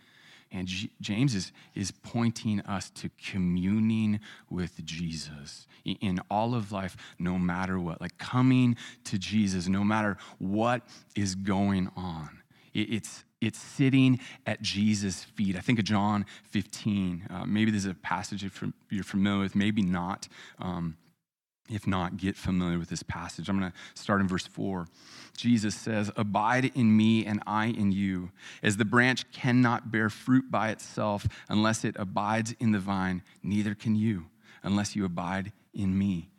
And 0.52 0.68
G- 0.68 0.92
James 1.02 1.36
is, 1.36 1.52
is 1.76 1.92
pointing 1.92 2.62
us 2.62 2.90
to 2.92 3.10
communing 3.24 4.20
with 4.50 4.84
Jesus 4.86 5.68
in 5.84 6.20
all 6.30 6.56
of 6.56 6.72
life, 6.72 6.96
no 7.20 7.38
matter 7.38 7.80
what. 7.80 8.02
Like 8.02 8.18
coming 8.18 8.76
to 9.06 9.18
Jesus, 9.18 9.68
no 9.68 9.84
matter 9.84 10.18
what 10.40 10.84
is 11.16 11.36
going 11.36 11.90
on. 11.96 12.42
It's, 12.74 13.24
it's 13.42 13.60
sitting 13.60 14.20
at 14.46 14.62
Jesus' 14.62 15.24
feet. 15.24 15.56
I 15.56 15.60
think 15.60 15.80
of 15.80 15.86
John 15.86 16.26
15. 16.52 17.28
Uh, 17.30 17.46
maybe 17.46 17.76
is 17.76 17.86
a 17.86 17.94
passage 17.94 18.44
you're 18.90 19.04
familiar 19.04 19.44
with, 19.44 19.56
maybe 19.56 19.82
not. 19.82 20.28
Um, 20.60 20.98
if 21.70 21.86
not, 21.86 22.18
get 22.18 22.36
familiar 22.36 22.80
with 22.80 22.90
this 22.90 23.04
passage. 23.04 23.50
I'm 23.50 23.60
going 23.60 23.72
to 23.72 24.02
start 24.02 24.22
in 24.22 24.28
verse 24.28 24.48
4. 24.48 24.88
Jesus 25.36 25.76
says, 25.76 26.12
Abide 26.16 26.72
in 26.76 26.96
me 26.96 27.26
and 27.26 27.42
I 27.46 27.68
in 27.68 27.92
you. 27.92 28.32
As 28.64 28.78
the 28.78 28.86
branch 28.86 29.32
cannot 29.32 29.92
bear 29.92 30.10
fruit 30.10 30.50
by 30.50 30.70
itself 30.70 31.28
unless 31.50 31.84
it 31.84 31.96
abides 32.00 32.56
in 32.60 32.72
the 32.72 32.80
vine, 32.80 33.22
neither 33.44 33.76
can 33.76 33.96
you 33.96 34.26
unless 34.64 34.96
you 34.96 35.06
abide 35.06 35.52
in 35.74 35.98
me. 35.98 36.30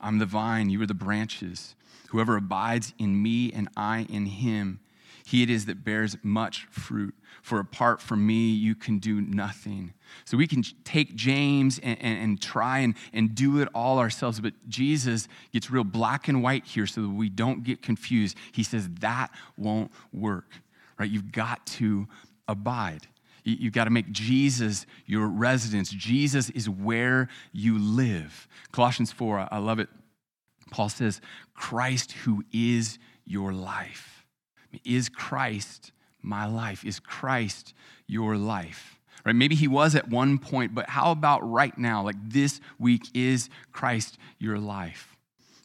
I'm 0.00 0.18
the 0.18 0.26
vine, 0.26 0.68
you 0.70 0.82
are 0.82 0.86
the 0.86 0.94
branches. 0.94 1.74
Whoever 2.10 2.36
abides 2.36 2.92
in 2.98 3.22
me 3.22 3.52
and 3.52 3.68
I 3.76 4.06
in 4.10 4.26
him, 4.26 4.80
he 5.24 5.42
it 5.42 5.50
is 5.50 5.66
that 5.66 5.84
bears 5.84 6.16
much 6.22 6.66
fruit. 6.70 7.14
For 7.40 7.58
apart 7.58 8.00
from 8.00 8.26
me, 8.26 8.50
you 8.50 8.74
can 8.74 8.98
do 8.98 9.20
nothing. 9.20 9.94
So 10.24 10.36
we 10.36 10.46
can 10.46 10.62
take 10.84 11.14
James 11.14 11.80
and, 11.82 12.00
and, 12.00 12.18
and, 12.18 12.40
try 12.40 12.80
and, 12.80 12.94
and 13.12 13.34
do 13.34 13.60
it 13.60 13.68
all 13.74 13.98
ourselves, 13.98 14.40
but 14.40 14.52
Jesus 14.68 15.28
gets 15.52 15.70
real 15.70 15.84
black 15.84 16.28
and 16.28 16.42
white 16.42 16.66
here 16.66 16.86
so 16.86 17.02
that 17.02 17.08
we 17.08 17.28
don't 17.28 17.64
get 17.64 17.82
confused. 17.82 18.36
He 18.52 18.62
says 18.62 18.88
that 19.00 19.30
won't 19.56 19.90
work, 20.12 20.50
right? 20.98 21.10
You've 21.10 21.32
got 21.32 21.66
to 21.66 22.06
abide. 22.46 23.06
You've 23.44 23.72
got 23.72 23.84
to 23.84 23.90
make 23.90 24.12
Jesus 24.12 24.86
your 25.06 25.26
residence. 25.26 25.90
Jesus 25.90 26.50
is 26.50 26.68
where 26.68 27.28
you 27.52 27.78
live. 27.78 28.46
Colossians 28.70 29.10
4, 29.10 29.48
I 29.50 29.58
love 29.58 29.80
it. 29.80 29.88
Paul 30.70 30.88
says, 30.88 31.20
Christ 31.54 32.12
who 32.12 32.44
is 32.52 32.98
your 33.24 33.52
life. 33.52 34.24
Is 34.84 35.08
Christ 35.08 35.92
my 36.22 36.46
life? 36.46 36.84
Is 36.84 37.00
Christ 37.00 37.74
your 38.06 38.36
life? 38.36 38.98
Right? 39.24 39.36
Maybe 39.36 39.54
he 39.54 39.68
was 39.68 39.94
at 39.94 40.08
one 40.08 40.38
point, 40.38 40.74
but 40.74 40.88
how 40.88 41.12
about 41.12 41.48
right 41.48 41.76
now? 41.78 42.02
Like 42.02 42.16
this 42.22 42.60
week 42.78 43.02
is 43.14 43.48
Christ 43.72 44.18
your 44.38 44.58
life? 44.58 45.16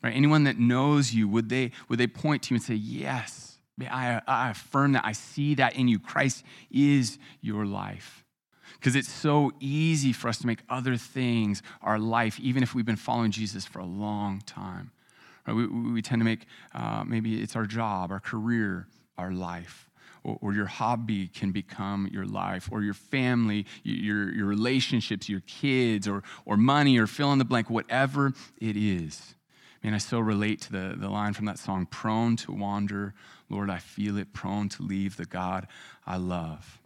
Right? 0.04 0.16
Anyone 0.16 0.44
that 0.44 0.60
knows 0.60 1.14
you, 1.14 1.28
would 1.28 1.50
they, 1.50 1.72
would 1.90 2.00
they 2.00 2.08
point 2.08 2.44
to 2.44 2.54
you 2.54 2.58
and 2.58 2.64
say, 2.64 2.76
Yes, 2.76 3.58
I, 3.80 4.22
I 4.28 4.50
affirm 4.52 4.94
that. 4.94 5.06
I 5.06 5.12
see 5.12 5.56
that 5.56 5.76
in 5.76 5.88
you. 5.88 6.00
Christ 6.00 6.44
is 6.72 7.20
your 7.42 7.66
life. 7.66 8.24
Because 8.74 8.96
it's 8.96 9.10
so 9.12 9.52
easy 9.60 10.14
for 10.14 10.28
us 10.28 10.38
to 10.40 10.48
make 10.48 10.60
other 10.70 10.98
things 10.98 11.64
our 11.82 11.98
life, 11.98 12.40
even 12.40 12.62
if 12.64 12.76
we've 12.76 12.86
been 12.86 12.96
following 12.96 13.32
Jesus 13.32 13.66
for 13.66 13.80
a 13.80 13.86
long 13.86 14.42
time. 14.46 14.92
Right? 15.48 15.54
We, 15.54 15.68
we 15.68 16.02
tend 16.02 16.20
to 16.20 16.26
make 16.26 16.46
uh, 16.74 17.04
maybe 17.06 17.42
it's 17.42 17.56
our 17.56 17.66
job, 17.66 18.12
our 18.12 18.20
career, 18.20 18.88
our 19.18 19.32
life 19.32 19.88
or, 20.24 20.38
or, 20.42 20.54
your 20.54 20.66
hobby 20.66 21.28
can 21.28 21.52
become 21.52 22.08
your 22.12 22.26
life, 22.26 22.70
or 22.72 22.82
your 22.82 22.94
family, 22.94 23.66
your, 23.84 24.34
your 24.34 24.46
relationships, 24.46 25.30
your 25.30 25.42
kids, 25.42 26.08
or, 26.08 26.24
or 26.46 26.58
money, 26.58 26.98
or 26.98 27.08
fill 27.08 27.32
in 27.34 27.40
the 27.40 27.46
blank, 27.46 27.70
whatever 27.70 28.34
it 28.60 28.76
is. 28.76 29.36
Man, 29.84 29.94
I 29.94 30.00
so 30.00 30.20
relate 30.20 30.62
to 30.62 30.72
the, 30.72 30.96
the 30.98 31.10
line 31.10 31.34
from 31.34 31.46
that 31.46 31.60
song, 31.60 31.86
prone 31.86 32.36
to 32.38 32.52
wander. 32.52 33.14
Lord, 33.50 33.70
I 33.70 33.78
feel 33.78 34.18
it, 34.18 34.34
prone 34.34 34.70
to 34.70 34.84
leave 34.84 35.18
the 35.18 35.26
God 35.26 35.68
I 36.06 36.18
love. 36.18 36.80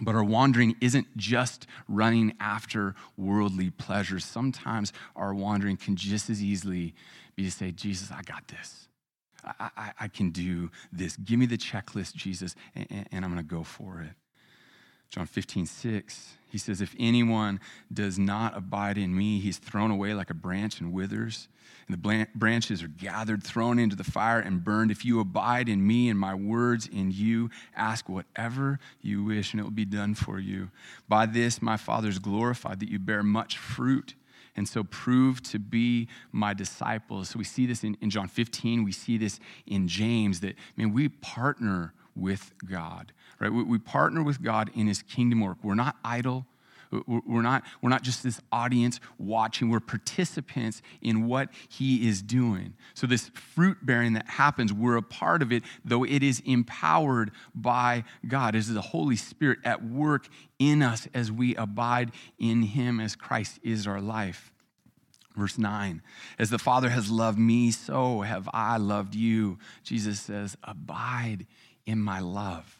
But 0.00 0.14
our 0.14 0.24
wandering 0.24 0.76
isn't 0.80 1.16
just 1.16 1.66
running 1.88 2.34
after 2.38 2.94
worldly 3.16 3.70
pleasures. 3.70 4.24
Sometimes 4.24 4.92
our 5.16 5.34
wandering 5.34 5.76
can 5.76 5.96
just 5.96 6.30
as 6.30 6.42
easily 6.42 6.94
be 7.34 7.44
to 7.44 7.50
say, 7.50 7.72
Jesus, 7.72 8.10
I 8.10 8.22
got 8.22 8.48
this. 8.48 8.87
I, 9.58 9.92
I, 10.00 10.08
can 10.08 10.30
do 10.30 10.70
this. 10.92 11.16
Give 11.16 11.38
me 11.38 11.46
the 11.46 11.58
checklist, 11.58 12.14
Jesus, 12.14 12.54
and, 12.74 13.06
and 13.10 13.24
I'm 13.24 13.32
going 13.32 13.44
to 13.44 13.54
go 13.54 13.62
for 13.62 14.00
it. 14.00 14.12
John 15.10 15.26
15, 15.26 15.64
6, 15.64 16.34
he 16.50 16.58
says, 16.58 16.80
If 16.80 16.94
anyone 16.98 17.60
does 17.92 18.18
not 18.18 18.56
abide 18.56 18.98
in 18.98 19.16
me, 19.16 19.40
he's 19.40 19.56
thrown 19.56 19.90
away 19.90 20.12
like 20.12 20.28
a 20.28 20.34
branch 20.34 20.80
and 20.80 20.92
withers. 20.92 21.48
And 21.86 21.96
the 21.96 22.26
branches 22.34 22.82
are 22.82 22.88
gathered, 22.88 23.42
thrown 23.42 23.78
into 23.78 23.96
the 23.96 24.04
fire, 24.04 24.38
and 24.38 24.62
burned. 24.62 24.90
If 24.90 25.06
you 25.06 25.20
abide 25.20 25.70
in 25.70 25.86
me 25.86 26.10
and 26.10 26.18
my 26.18 26.34
words 26.34 26.86
in 26.86 27.10
you, 27.10 27.48
ask 27.74 28.08
whatever 28.08 28.78
you 29.00 29.24
wish, 29.24 29.52
and 29.52 29.60
it 29.60 29.64
will 29.64 29.70
be 29.70 29.86
done 29.86 30.14
for 30.14 30.38
you. 30.38 30.70
By 31.08 31.24
this, 31.24 31.62
my 31.62 31.78
Father 31.78 32.08
is 32.08 32.18
glorified, 32.18 32.80
that 32.80 32.90
you 32.90 32.98
bear 32.98 33.22
much 33.22 33.56
fruit 33.56 34.14
and 34.58 34.68
so 34.68 34.82
prove 34.82 35.40
to 35.44 35.58
be 35.58 36.08
my 36.32 36.52
disciples. 36.52 37.30
So 37.30 37.38
we 37.38 37.44
see 37.44 37.64
this 37.64 37.84
in, 37.84 37.96
in 38.00 38.10
John 38.10 38.26
15, 38.26 38.84
we 38.84 38.92
see 38.92 39.16
this 39.16 39.38
in 39.66 39.86
James 39.86 40.40
that, 40.40 40.56
man, 40.76 40.92
we 40.92 41.08
partner 41.08 41.94
with 42.16 42.52
God, 42.68 43.12
right? 43.38 43.52
We, 43.52 43.62
we 43.62 43.78
partner 43.78 44.22
with 44.22 44.42
God 44.42 44.70
in 44.74 44.88
his 44.88 45.00
kingdom 45.00 45.40
work. 45.40 45.58
We're 45.62 45.76
not 45.76 45.96
idle. 46.04 46.44
We're 46.90 47.42
not, 47.42 47.64
we're 47.82 47.90
not 47.90 48.02
just 48.02 48.22
this 48.22 48.40
audience 48.50 48.98
watching, 49.18 49.68
we're 49.68 49.80
participants 49.80 50.80
in 51.02 51.26
what 51.26 51.50
he 51.68 52.08
is 52.08 52.22
doing. 52.22 52.74
So, 52.94 53.06
this 53.06 53.28
fruit 53.28 53.78
bearing 53.82 54.14
that 54.14 54.26
happens, 54.28 54.72
we're 54.72 54.96
a 54.96 55.02
part 55.02 55.42
of 55.42 55.52
it, 55.52 55.62
though 55.84 56.04
it 56.04 56.22
is 56.22 56.40
empowered 56.46 57.30
by 57.54 58.04
God. 58.26 58.54
It 58.54 58.58
is 58.58 58.72
the 58.72 58.80
Holy 58.80 59.16
Spirit 59.16 59.58
at 59.64 59.84
work 59.84 60.28
in 60.58 60.82
us 60.82 61.08
as 61.12 61.30
we 61.30 61.54
abide 61.56 62.12
in 62.38 62.62
him, 62.62 63.00
as 63.00 63.14
Christ 63.14 63.58
is 63.62 63.86
our 63.86 64.00
life. 64.00 64.52
Verse 65.36 65.58
9, 65.58 66.02
as 66.38 66.50
the 66.50 66.58
Father 66.58 66.88
has 66.88 67.10
loved 67.10 67.38
me, 67.38 67.70
so 67.70 68.22
have 68.22 68.48
I 68.52 68.76
loved 68.76 69.14
you. 69.14 69.58
Jesus 69.84 70.20
says, 70.20 70.56
Abide 70.64 71.46
in 71.86 72.00
my 72.00 72.18
love. 72.18 72.77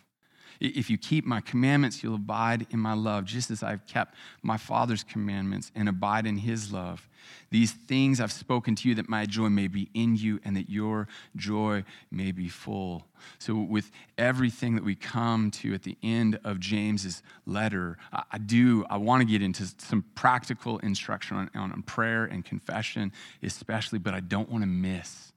If 0.60 0.90
you 0.90 0.98
keep 0.98 1.24
my 1.24 1.40
commandments, 1.40 2.02
you'll 2.02 2.16
abide 2.16 2.66
in 2.70 2.80
my 2.80 2.94
love, 2.94 3.24
just 3.24 3.50
as 3.50 3.62
I've 3.62 3.86
kept 3.86 4.14
my 4.42 4.56
Father's 4.56 5.04
commandments 5.04 5.70
and 5.74 5.88
abide 5.88 6.26
in 6.26 6.38
his 6.38 6.72
love. 6.72 7.08
These 7.50 7.72
things 7.72 8.20
I've 8.20 8.32
spoken 8.32 8.74
to 8.76 8.88
you 8.88 8.94
that 8.96 9.08
my 9.08 9.26
joy 9.26 9.48
may 9.48 9.68
be 9.68 9.88
in 9.94 10.16
you 10.16 10.40
and 10.44 10.56
that 10.56 10.68
your 10.68 11.08
joy 11.36 11.84
may 12.10 12.32
be 12.32 12.48
full. 12.48 13.06
So, 13.38 13.56
with 13.56 13.90
everything 14.16 14.74
that 14.76 14.84
we 14.84 14.94
come 14.94 15.50
to 15.52 15.74
at 15.74 15.82
the 15.82 15.96
end 16.02 16.38
of 16.44 16.60
James's 16.60 17.22
letter, 17.46 17.98
I 18.12 18.38
do, 18.38 18.84
I 18.88 18.96
want 18.96 19.20
to 19.22 19.26
get 19.26 19.42
into 19.42 19.66
some 19.78 20.04
practical 20.14 20.78
instruction 20.78 21.36
on, 21.36 21.50
on 21.72 21.82
prayer 21.82 22.24
and 22.24 22.44
confession, 22.44 23.12
especially, 23.42 23.98
but 23.98 24.14
I 24.14 24.20
don't 24.20 24.48
want 24.48 24.62
to 24.62 24.68
miss 24.68 25.32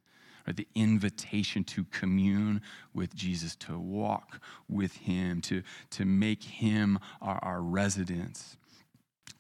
right? 0.46 0.56
The 0.56 0.68
invitation 0.76 1.64
to 1.66 1.86
commune 1.86 2.62
with 2.94 3.16
Jesus, 3.16 3.56
to 3.58 3.78
walk 3.78 4.42
with 4.70 4.94
him, 4.94 5.42
to, 5.42 5.64
to 5.92 6.06
make 6.06 6.44
him 6.44 7.00
our, 7.22 7.40
our 7.44 7.62
residence. 7.62 8.58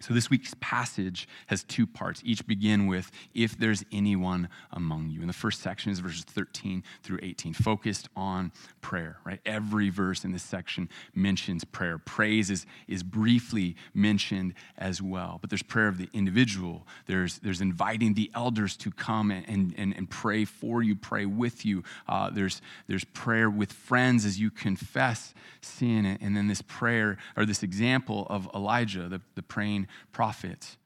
So, 0.01 0.13
this 0.13 0.29
week's 0.29 0.55
passage 0.59 1.27
has 1.47 1.63
two 1.63 1.85
parts. 1.85 2.21
Each 2.25 2.45
begin 2.45 2.87
with, 2.87 3.11
if 3.33 3.57
there's 3.57 3.85
anyone 3.91 4.49
among 4.71 5.09
you. 5.09 5.19
And 5.21 5.29
the 5.29 5.33
first 5.33 5.61
section 5.61 5.91
is 5.91 5.99
verses 5.99 6.23
13 6.23 6.83
through 7.03 7.19
18, 7.21 7.53
focused 7.53 8.09
on 8.15 8.51
prayer, 8.81 9.17
right? 9.23 9.39
Every 9.45 9.89
verse 9.89 10.23
in 10.23 10.31
this 10.31 10.43
section 10.43 10.89
mentions 11.13 11.63
prayer. 11.63 11.97
Praise 11.97 12.49
is, 12.49 12.65
is 12.87 13.03
briefly 13.03 13.75
mentioned 13.93 14.53
as 14.77 15.01
well. 15.01 15.37
But 15.39 15.49
there's 15.49 15.63
prayer 15.63 15.87
of 15.87 15.97
the 15.97 16.09
individual, 16.13 16.87
there's, 17.05 17.39
there's 17.39 17.61
inviting 17.61 18.15
the 18.15 18.31
elders 18.33 18.75
to 18.77 18.91
come 18.91 19.31
and, 19.31 19.73
and, 19.77 19.93
and 19.95 20.09
pray 20.09 20.45
for 20.45 20.81
you, 20.81 20.95
pray 20.95 21.25
with 21.25 21.65
you. 21.65 21.83
Uh, 22.07 22.29
there's, 22.29 22.61
there's 22.87 23.03
prayer 23.03 23.49
with 23.49 23.71
friends 23.71 24.25
as 24.25 24.39
you 24.39 24.49
confess 24.49 25.33
sin. 25.61 26.05
And 26.05 26.35
then 26.35 26.47
this 26.47 26.61
prayer, 26.61 27.17
or 27.37 27.45
this 27.45 27.63
example 27.63 28.25
of 28.29 28.49
Elijah, 28.53 29.07
the, 29.07 29.21
the 29.35 29.43
praying 29.43 29.87
prophet. 30.11 30.77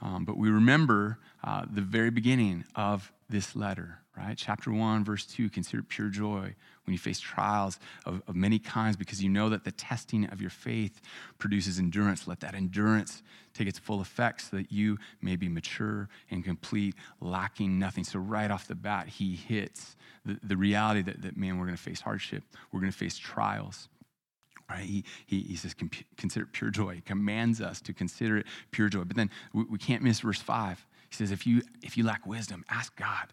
Um, 0.00 0.24
but 0.24 0.36
we 0.36 0.50
remember 0.50 1.18
uh, 1.42 1.64
the 1.70 1.80
very 1.80 2.10
beginning 2.10 2.64
of 2.74 3.12
this 3.28 3.54
letter, 3.54 4.00
right? 4.16 4.36
Chapter 4.36 4.72
1, 4.72 5.04
verse 5.04 5.26
2 5.26 5.50
consider 5.50 5.82
pure 5.82 6.08
joy 6.08 6.54
when 6.84 6.92
you 6.92 6.98
face 6.98 7.20
trials 7.20 7.78
of, 8.06 8.22
of 8.26 8.34
many 8.34 8.58
kinds 8.58 8.96
because 8.96 9.22
you 9.22 9.28
know 9.28 9.48
that 9.50 9.64
the 9.64 9.72
testing 9.72 10.24
of 10.26 10.40
your 10.40 10.50
faith 10.50 11.00
produces 11.38 11.78
endurance. 11.78 12.26
Let 12.26 12.40
that 12.40 12.54
endurance 12.54 13.22
take 13.52 13.68
its 13.68 13.78
full 13.78 14.00
effect 14.00 14.42
so 14.42 14.56
that 14.56 14.72
you 14.72 14.98
may 15.20 15.36
be 15.36 15.48
mature 15.48 16.08
and 16.30 16.42
complete, 16.42 16.94
lacking 17.20 17.78
nothing. 17.78 18.04
So, 18.04 18.18
right 18.18 18.50
off 18.50 18.66
the 18.66 18.74
bat, 18.74 19.08
he 19.08 19.34
hits 19.34 19.96
the, 20.24 20.38
the 20.42 20.56
reality 20.56 21.02
that, 21.02 21.20
that, 21.22 21.36
man, 21.36 21.58
we're 21.58 21.66
going 21.66 21.76
to 21.76 21.82
face 21.82 22.00
hardship, 22.00 22.44
we're 22.72 22.80
going 22.80 22.92
to 22.92 22.98
face 22.98 23.18
trials. 23.18 23.88
Right? 24.68 24.84
He, 24.84 25.04
he, 25.26 25.40
he 25.40 25.56
says, 25.56 25.74
consider 26.16 26.44
it 26.44 26.52
pure 26.52 26.70
joy. 26.70 26.96
He 26.96 27.00
commands 27.00 27.60
us 27.60 27.80
to 27.82 27.94
consider 27.94 28.38
it 28.38 28.46
pure 28.70 28.88
joy. 28.88 29.04
But 29.04 29.16
then 29.16 29.30
we, 29.52 29.64
we 29.64 29.78
can't 29.78 30.02
miss 30.02 30.20
verse 30.20 30.40
5. 30.40 30.86
He 31.08 31.16
says, 31.16 31.30
if 31.30 31.46
you, 31.46 31.62
if 31.82 31.96
you 31.96 32.04
lack 32.04 32.26
wisdom, 32.26 32.64
ask 32.68 32.94
God. 32.96 33.32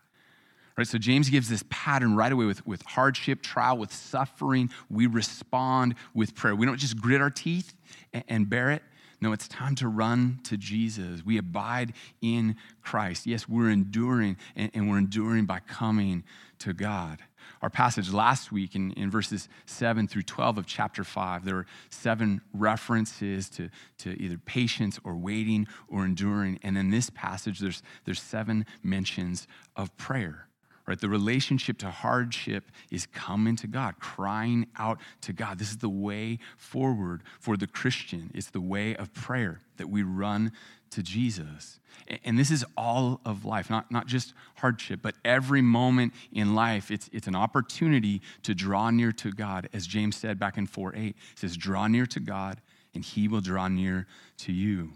Right, 0.77 0.87
so 0.87 0.97
James 0.97 1.29
gives 1.29 1.47
this 1.47 1.63
pattern 1.69 2.15
right 2.15 2.31
away 2.31 2.45
with, 2.45 2.65
with 2.67 2.81
hardship, 2.81 3.41
trial, 3.41 3.77
with 3.77 3.93
suffering. 3.93 4.69
We 4.89 5.07
respond 5.07 5.95
with 6.13 6.35
prayer. 6.35 6.53
We 6.53 6.65
don't 6.65 6.77
just 6.77 6.99
grit 6.99 7.21
our 7.21 7.29
teeth 7.29 7.73
and, 8.11 8.23
and 8.27 8.49
bear 8.49 8.71
it. 8.71 8.83
No, 9.21 9.31
it's 9.31 9.47
time 9.47 9.75
to 9.75 9.87
run 9.87 10.39
to 10.43 10.57
Jesus. 10.57 11.25
We 11.25 11.37
abide 11.37 11.93
in 12.21 12.57
Christ. 12.81 13.25
Yes, 13.25 13.47
we're 13.47 13.69
enduring, 13.69 14.35
and, 14.55 14.69
and 14.73 14.89
we're 14.89 14.97
enduring 14.97 15.45
by 15.45 15.59
coming 15.59 16.25
to 16.59 16.73
God. 16.73 17.19
Our 17.61 17.69
passage 17.69 18.11
last 18.11 18.51
week 18.51 18.75
in, 18.75 18.91
in 18.93 19.09
verses 19.11 19.49
7 19.65 20.07
through 20.07 20.23
12 20.23 20.57
of 20.57 20.65
chapter 20.65 21.03
5, 21.03 21.45
there 21.45 21.55
were 21.55 21.65
seven 21.89 22.41
references 22.53 23.49
to, 23.51 23.69
to 23.99 24.11
either 24.21 24.37
patience 24.37 24.99
or 25.03 25.15
waiting 25.15 25.67
or 25.87 26.05
enduring. 26.05 26.59
And 26.63 26.77
in 26.77 26.89
this 26.89 27.09
passage, 27.09 27.59
there's, 27.59 27.83
there's 28.05 28.21
seven 28.21 28.65
mentions 28.83 29.47
of 29.75 29.95
prayer 29.97 30.47
right? 30.87 30.99
The 30.99 31.09
relationship 31.09 31.77
to 31.79 31.89
hardship 31.89 32.71
is 32.91 33.07
coming 33.07 33.55
to 33.57 33.67
God, 33.67 33.99
crying 33.99 34.67
out 34.77 34.99
to 35.21 35.33
God. 35.33 35.57
This 35.57 35.71
is 35.71 35.77
the 35.77 35.89
way 35.89 36.39
forward 36.57 37.23
for 37.39 37.57
the 37.57 37.67
Christian. 37.67 38.31
It's 38.33 38.49
the 38.49 38.61
way 38.61 38.95
of 38.95 39.13
prayer 39.13 39.61
that 39.77 39.89
we 39.89 40.03
run 40.03 40.51
to 40.91 41.01
Jesus. 41.01 41.79
And 42.23 42.37
this 42.37 42.51
is 42.51 42.63
all 42.77 43.19
of 43.25 43.45
life, 43.45 43.69
not, 43.69 43.91
not 43.91 44.05
just 44.05 44.33
hardship, 44.57 44.99
but 45.01 45.15
every 45.25 45.61
moment 45.61 46.13
in 46.31 46.53
life. 46.53 46.91
It's, 46.91 47.09
it's 47.11 47.27
an 47.27 47.35
opportunity 47.35 48.21
to 48.43 48.53
draw 48.53 48.91
near 48.91 49.11
to 49.13 49.31
God. 49.31 49.69
As 49.73 49.87
James 49.87 50.15
said 50.15 50.37
back 50.37 50.57
in 50.57 50.67
4 50.67 50.95
8, 50.95 51.07
it 51.07 51.15
says, 51.35 51.57
Draw 51.57 51.87
near 51.87 52.05
to 52.05 52.19
God, 52.19 52.61
and 52.93 53.03
he 53.03 53.27
will 53.27 53.41
draw 53.41 53.67
near 53.67 54.07
to 54.39 54.53
you. 54.53 54.91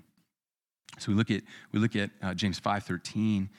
So 0.99 1.11
we 1.11 1.17
look 1.17 1.31
at, 1.31 1.41
we 1.71 1.79
look 1.79 1.95
at 1.95 2.11
uh, 2.21 2.33
James 2.33 2.59
5 2.59 2.83
13 2.83 3.49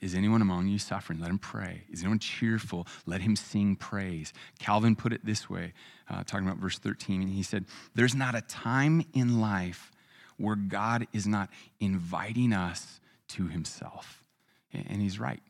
is 0.00 0.14
anyone 0.14 0.42
among 0.42 0.66
you 0.66 0.78
suffering? 0.78 1.20
Let 1.20 1.30
him 1.30 1.38
pray. 1.38 1.84
Is 1.90 2.00
anyone 2.00 2.18
cheerful? 2.18 2.86
Let 3.06 3.20
him 3.20 3.36
sing 3.36 3.76
praise. 3.76 4.32
Calvin 4.58 4.96
put 4.96 5.12
it 5.12 5.24
this 5.24 5.48
way, 5.48 5.72
uh, 6.10 6.24
talking 6.24 6.46
about 6.46 6.58
verse 6.58 6.78
13. 6.78 7.22
and 7.22 7.30
He 7.30 7.42
said, 7.42 7.66
There's 7.94 8.14
not 8.14 8.34
a 8.34 8.40
time 8.42 9.04
in 9.14 9.40
life 9.40 9.92
where 10.36 10.56
God 10.56 11.06
is 11.12 11.26
not 11.26 11.48
inviting 11.78 12.52
us 12.52 13.00
to 13.28 13.46
himself. 13.46 14.24
And 14.72 15.00
he's 15.00 15.20
right. 15.20 15.40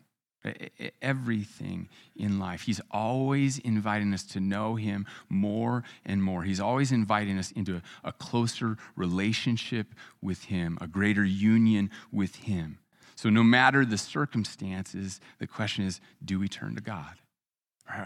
Everything 1.01 1.89
in 2.17 2.39
life. 2.41 2.63
He's 2.63 2.81
always 2.91 3.59
inviting 3.59 4.13
us 4.13 4.25
to 4.25 4.41
know 4.41 4.75
Him 4.75 5.07
more 5.29 5.85
and 6.05 6.21
more. 6.21 6.43
He's 6.43 6.59
always 6.59 6.91
inviting 6.91 7.39
us 7.39 7.53
into 7.53 7.77
a, 7.77 7.83
a 8.09 8.13
closer 8.13 8.77
relationship 8.97 9.95
with 10.21 10.47
Him, 10.47 10.79
a 10.81 10.89
greater 10.89 11.25
union 11.25 11.91
with 12.11 12.35
Him. 12.35 12.79
So, 13.23 13.31
no 13.31 13.45
matter 13.45 13.85
the 13.85 13.99
circumstances, 13.99 15.21
the 15.39 15.47
question 15.47 15.85
is 15.85 16.01
do 16.25 16.41
we 16.41 16.49
turn 16.49 16.75
to 16.75 16.81
God? 16.81 17.21
Uh, 17.89 18.05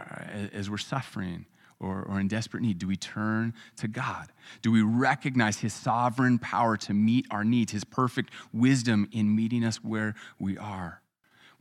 as 0.52 0.68
we're 0.68 0.76
suffering 0.76 1.46
or, 1.80 2.02
or 2.02 2.20
in 2.20 2.28
desperate 2.28 2.62
need, 2.62 2.78
do 2.78 2.86
we 2.86 2.98
turn 2.98 3.54
to 3.78 3.88
God? 3.88 4.30
Do 4.60 4.70
we 4.70 4.82
recognize 4.82 5.56
His 5.56 5.72
sovereign 5.72 6.38
power 6.38 6.76
to 6.76 6.92
meet 6.92 7.24
our 7.30 7.44
needs, 7.44 7.72
His 7.72 7.82
perfect 7.82 8.30
wisdom 8.52 9.08
in 9.10 9.34
meeting 9.34 9.64
us 9.64 9.76
where 9.76 10.14
we 10.38 10.58
are? 10.58 11.00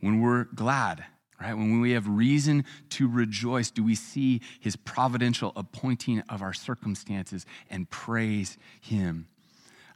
When 0.00 0.20
we're 0.20 0.44
glad, 0.54 1.06
right? 1.40 1.54
When 1.54 1.80
we 1.80 1.92
have 1.92 2.06
reason 2.06 2.62
to 2.90 3.08
rejoice, 3.08 3.70
do 3.70 3.82
we 3.82 3.94
see 3.94 4.42
his 4.60 4.76
providential 4.76 5.54
appointing 5.56 6.20
of 6.28 6.42
our 6.42 6.52
circumstances 6.52 7.46
and 7.70 7.88
praise 7.88 8.58
him? 8.82 9.28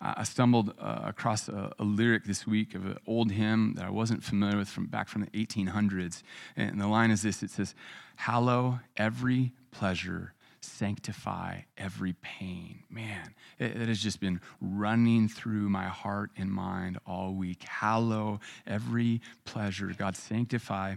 I 0.00 0.24
stumbled 0.24 0.72
uh, 0.78 1.00
across 1.04 1.48
a, 1.48 1.72
a, 1.78 1.84
lyric 1.84 2.24
this 2.24 2.46
week 2.46 2.74
of 2.74 2.86
an 2.86 2.96
old 3.06 3.30
hymn 3.30 3.74
that 3.74 3.84
I 3.84 3.90
wasn't 3.90 4.24
familiar 4.24 4.56
with 4.56 4.68
from 4.68 4.86
back 4.86 5.08
from 5.08 5.22
the 5.22 5.26
1800s. 5.28 6.22
And 6.56 6.80
the 6.80 6.86
line 6.86 7.10
is 7.10 7.20
this 7.22 7.42
it 7.42 7.50
says, 7.50 7.74
Hallow 8.16 8.80
every 8.96 9.52
pleasure, 9.72 10.32
sanctify 10.62 11.62
every 11.76 12.14
pain. 12.22 12.82
Man, 12.88 13.34
it, 13.58 13.76
it, 13.76 13.88
has 13.88 14.02
just 14.02 14.20
been 14.20 14.40
running 14.60 15.28
through 15.28 15.68
my 15.68 15.88
heart 15.88 16.30
and 16.36 16.50
mind 16.50 16.98
all 17.06 17.34
week. 17.34 17.62
Hallow 17.64 18.40
every 18.66 19.20
pleasure. 19.44 19.92
God, 19.96 20.16
sanctify 20.16 20.96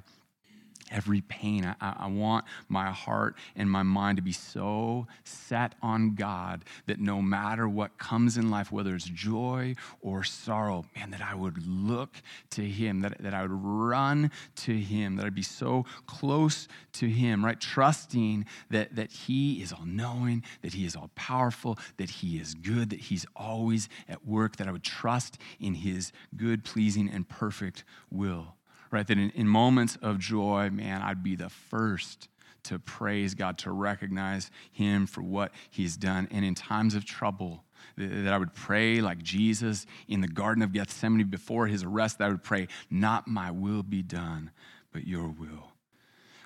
every 0.92 1.22
pain. 1.22 1.66
I, 1.66 1.96
I, 2.00 2.08
want 2.08 2.46
my 2.68 2.92
heart 2.92 3.36
and 3.56 3.70
my 3.70 3.84
mind 3.84 4.18
to 4.18 4.22
be 4.22 4.32
so 4.32 5.08
set 5.24 5.76
on 5.82 6.16
God 6.16 6.66
that 6.86 7.00
no 7.00 7.22
matter 7.22 7.68
what 7.68 7.98
comes 7.98 8.38
in 8.38 8.50
life, 8.50 8.72
whether 8.72 8.96
it's 8.96 9.06
joy 9.06 9.76
or 10.02 10.24
sorrow, 10.24 10.86
man, 10.96 11.12
that 11.12 11.22
I 11.22 11.36
would 11.36 11.66
look 11.66 12.22
to 12.52 12.62
Him, 12.62 13.02
that, 13.02 13.22
that 13.22 13.34
I 13.34 13.42
would 13.42 13.52
run 13.52 14.32
to 14.58 14.78
Him, 14.78 15.16
that 15.16 15.26
I'd 15.26 15.36
be 15.36 15.42
so 15.42 15.86
close 16.06 16.68
to 16.94 17.10
Him, 17.10 17.44
right? 17.44 17.60
Trusting 17.60 18.46
that, 18.70 18.96
that 18.96 19.12
He 19.12 19.62
is 19.62 19.74
all 19.74 19.86
knowing, 19.86 20.44
that 20.62 20.74
He 20.74 20.86
is 20.86 20.96
all 20.96 21.10
powerful, 21.16 21.78
that 21.98 22.10
He 22.10 22.38
is 22.38 22.54
good, 22.54 22.90
that 22.92 23.00
He's 23.00 23.26
always 23.36 23.90
at 24.08 24.26
work, 24.26 24.58
that 24.58 24.68
I 24.68 24.72
would 24.72 24.84
trust 24.84 25.38
in 25.60 25.74
His 25.76 26.12
good, 26.36 26.64
pleasing, 26.64 27.10
and 27.10 27.28
perfect 27.28 27.84
will 28.12 28.56
right? 28.94 29.08
That 29.08 29.18
in, 29.18 29.32
in 29.32 29.48
moments 29.48 29.98
of 30.02 30.20
joy, 30.20 30.70
man, 30.70 31.02
I'd 31.02 31.24
be 31.24 31.36
the 31.36 31.50
first 31.50 32.30
to 32.64 32.80
praise 32.80 33.34
God, 33.34 33.58
to 33.58 33.72
recognize 33.72 34.52
Him 34.72 35.08
for 35.08 35.22
what 35.22 35.52
He's 35.70 35.98
done. 35.98 36.28
And 36.32 36.46
in 36.46 36.56
times 36.56 36.96
of 36.96 37.04
trouble, 37.04 37.64
that 37.98 38.32
I 38.32 38.38
would 38.38 38.54
pray 38.54 39.02
like 39.02 39.22
Jesus 39.22 39.86
in 40.08 40.22
the 40.22 40.28
Garden 40.28 40.64
of 40.64 40.72
Gethsemane 40.72 41.28
before 41.28 41.68
His 41.68 41.84
arrest, 41.84 42.20
that 42.20 42.26
I 42.26 42.30
would 42.30 42.44
pray, 42.44 42.68
Not 42.90 43.28
my 43.28 43.52
will 43.52 43.84
be 43.84 44.04
done, 44.04 44.52
but 44.94 45.08
your 45.08 45.28
will. 45.28 45.72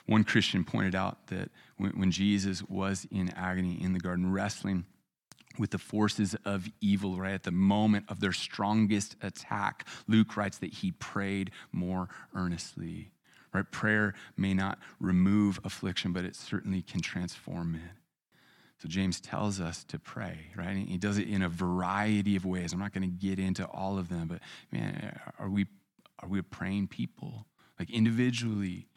One 0.07 0.23
Christian 0.23 0.63
pointed 0.63 0.95
out 0.95 1.27
that 1.27 1.51
when 1.75 2.11
Jesus 2.11 2.63
was 2.63 3.05
in 3.11 3.29
agony 3.31 3.77
in 3.83 3.91
the 3.91 3.99
garden, 3.99 4.31
wrestling 4.31 4.85
with 5.59 5.71
the 5.71 5.77
forces 5.77 6.35
of 6.45 6.69
evil 6.81 7.17
right 7.17 7.33
at 7.33 7.43
the 7.43 7.51
moment 7.51 8.05
of 8.09 8.19
their 8.19 8.31
strongest 8.31 9.15
attack. 9.21 9.87
Luke 10.07 10.35
writes 10.37 10.57
that 10.59 10.73
he 10.73 10.91
prayed 10.91 11.51
more 11.71 12.09
earnestly. 12.35 13.11
Right? 13.53 13.69
Prayer 13.71 14.13
may 14.35 14.53
not 14.53 14.79
remove 14.99 15.59
affliction, 15.63 16.13
but 16.13 16.25
it 16.25 16.35
certainly 16.35 16.81
can 16.81 17.01
transform 17.01 17.75
it. 17.75 17.97
So 18.79 18.87
James 18.87 19.19
tells 19.19 19.59
us 19.59 19.83
to 19.85 19.97
pray, 19.97 20.51
right? 20.55 20.75
And 20.75 20.87
he 20.87 20.97
does 20.97 21.17
it 21.17 21.27
in 21.27 21.41
a 21.41 21.49
variety 21.49 22.35
of 22.35 22.45
ways. 22.45 22.73
I'm 22.73 22.79
not 22.79 22.93
going 22.93 23.09
to 23.09 23.27
get 23.27 23.39
into 23.39 23.65
all 23.65 23.97
of 23.97 24.09
them, 24.09 24.27
but 24.27 24.39
man, 24.71 25.19
are 25.39 25.49
we 25.49 25.65
are 26.19 26.29
we 26.29 26.39
a 26.39 26.43
praying 26.43 26.87
people? 26.87 27.45
Like 27.79 27.89
individually, 27.89 28.87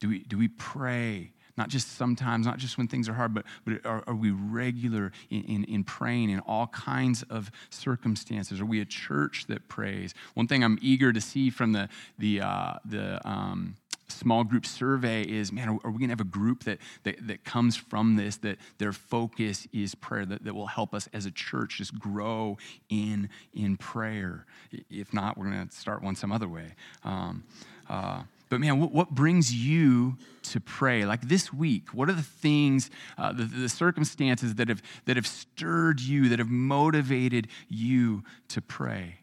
do 0.00 0.08
we 0.08 0.24
do 0.24 0.36
we 0.36 0.48
pray? 0.48 1.32
Not 1.56 1.68
just 1.68 1.96
sometimes, 1.96 2.46
not 2.46 2.58
just 2.58 2.78
when 2.78 2.88
things 2.88 3.08
are 3.08 3.14
hard, 3.14 3.34
but, 3.34 3.44
but 3.64 3.84
are, 3.84 4.02
are 4.06 4.14
we 4.14 4.30
regular 4.30 5.12
in, 5.30 5.42
in, 5.44 5.64
in, 5.64 5.84
praying 5.84 6.30
in 6.30 6.40
all 6.40 6.66
kinds 6.68 7.22
of 7.24 7.50
circumstances? 7.70 8.60
Are 8.60 8.66
we 8.66 8.80
a 8.80 8.86
church 8.86 9.46
that 9.48 9.68
prays? 9.68 10.14
One 10.34 10.48
thing 10.48 10.64
I'm 10.64 10.78
eager 10.80 11.12
to 11.12 11.20
see 11.20 11.50
from 11.50 11.72
the, 11.72 11.88
the, 12.18 12.40
uh, 12.40 12.74
the 12.84 13.26
um, 13.28 13.76
small 14.08 14.44
group 14.44 14.64
survey 14.64 15.22
is 15.22 15.52
man, 15.52 15.68
are, 15.68 15.90
we 15.90 15.98
going 15.98 16.08
to 16.08 16.08
have 16.08 16.20
a 16.20 16.24
group 16.24 16.64
that, 16.64 16.78
that, 17.02 17.26
that 17.26 17.44
comes 17.44 17.76
from 17.76 18.16
this, 18.16 18.36
that 18.38 18.58
their 18.78 18.92
focus 18.92 19.66
is 19.72 19.94
prayer, 19.94 20.24
that, 20.24 20.44
that 20.44 20.54
will 20.54 20.66
help 20.66 20.94
us 20.94 21.08
as 21.12 21.26
a 21.26 21.30
church 21.30 21.78
just 21.78 21.98
grow 21.98 22.56
in, 22.88 23.28
in 23.54 23.76
prayer? 23.76 24.46
If 24.90 25.12
not, 25.12 25.36
we're 25.36 25.50
going 25.50 25.68
to 25.68 25.74
start 25.74 26.02
one 26.02 26.16
some 26.16 26.32
other 26.32 26.48
way. 26.48 26.74
Um, 27.04 27.44
uh, 27.88 28.22
but 28.52 28.60
man, 28.60 28.78
what, 28.78 29.08
brings 29.08 29.54
you 29.54 30.18
to 30.42 30.60
pray? 30.60 31.06
Like 31.06 31.22
this 31.22 31.54
week, 31.54 31.94
what 31.94 32.10
are 32.10 32.12
the 32.12 32.20
things, 32.20 32.90
uh, 33.16 33.32
the, 33.32 33.44
the 33.44 33.68
circumstances 33.70 34.56
that 34.56 34.68
have, 34.68 34.82
that 35.06 35.16
have 35.16 35.26
stirred 35.26 36.02
you, 36.02 36.28
that 36.28 36.38
have 36.38 36.50
motivated 36.50 37.48
you 37.70 38.24
to 38.48 38.60
pray? 38.60 39.20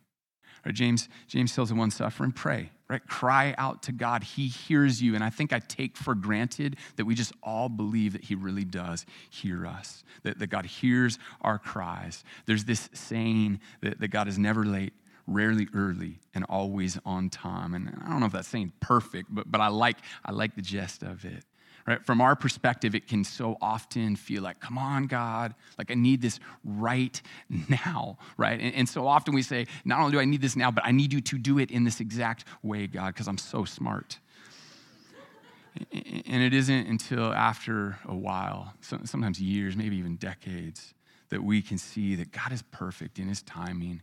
Right, 0.65 0.73
James, 0.73 1.09
James 1.27 1.53
tells 1.53 1.69
the 1.69 1.75
one 1.75 1.91
suffering, 1.91 2.31
pray, 2.31 2.71
right? 2.89 3.05
Cry 3.05 3.53
out 3.59 3.83
to 3.83 3.91
God. 3.91 4.23
He 4.23 4.47
hears 4.47 4.99
you. 4.99 5.13
And 5.13 5.23
I 5.23 5.29
think 5.29 5.53
I 5.53 5.59
take 5.59 5.95
for 5.95 6.15
granted 6.15 6.77
that 6.95 7.05
we 7.05 7.13
just 7.13 7.31
all 7.43 7.69
believe 7.69 8.13
that 8.13 8.23
He 8.23 8.33
really 8.33 8.65
does 8.65 9.05
hear 9.29 9.67
us, 9.67 10.03
that, 10.23 10.39
that 10.39 10.47
God 10.47 10.65
hears 10.65 11.19
our 11.41 11.59
cries. 11.59 12.23
There's 12.47 12.65
this 12.65 12.89
saying 12.93 13.59
that, 13.81 13.99
that 13.99 14.07
God 14.07 14.27
is 14.27 14.39
never 14.39 14.65
late, 14.65 14.93
rarely 15.29 15.67
early, 15.73 16.19
and 16.33 16.45
always 16.49 16.99
on 17.05 17.29
time. 17.29 17.73
And 17.73 17.89
I 18.03 18.09
don't 18.09 18.19
know 18.19 18.25
if 18.25 18.31
that's 18.31 18.47
saying 18.47 18.73
perfect, 18.79 19.27
but, 19.29 19.51
but 19.51 19.61
I, 19.61 19.67
like, 19.67 19.97
I 20.25 20.31
like 20.31 20.55
the 20.55 20.61
gist 20.61 21.03
of 21.03 21.25
it. 21.25 21.45
Right? 21.87 22.05
From 22.05 22.21
our 22.21 22.35
perspective, 22.35 22.93
it 22.93 23.07
can 23.07 23.23
so 23.23 23.57
often 23.61 24.15
feel 24.15 24.43
like, 24.43 24.59
come 24.59 24.77
on, 24.77 25.07
God, 25.07 25.55
like 25.77 25.89
I 25.89 25.95
need 25.95 26.21
this 26.21 26.39
right 26.63 27.19
now, 27.69 28.17
right? 28.37 28.59
And, 28.59 28.75
and 28.75 28.89
so 28.89 29.07
often 29.07 29.33
we 29.33 29.41
say, 29.41 29.65
not 29.85 29.99
only 29.99 30.11
do 30.11 30.19
I 30.19 30.25
need 30.25 30.41
this 30.41 30.55
now, 30.55 30.69
but 30.69 30.85
I 30.85 30.91
need 30.91 31.13
you 31.13 31.21
to 31.21 31.37
do 31.37 31.57
it 31.57 31.71
in 31.71 31.83
this 31.83 31.99
exact 31.99 32.45
way, 32.61 32.85
God, 32.87 33.13
because 33.13 33.27
I'm 33.27 33.37
so 33.37 33.65
smart. 33.65 34.19
And 35.91 36.43
it 36.43 36.53
isn't 36.53 36.87
until 36.87 37.33
after 37.33 37.97
a 38.05 38.15
while, 38.15 38.73
sometimes 38.81 39.39
years, 39.39 39.75
maybe 39.75 39.97
even 39.97 40.15
decades, 40.17 40.93
that 41.29 41.43
we 41.43 41.61
can 41.61 41.77
see 41.77 42.15
that 42.15 42.31
God 42.31 42.51
is 42.51 42.61
perfect 42.61 43.19
in 43.19 43.27
his 43.27 43.41
timing. 43.41 44.01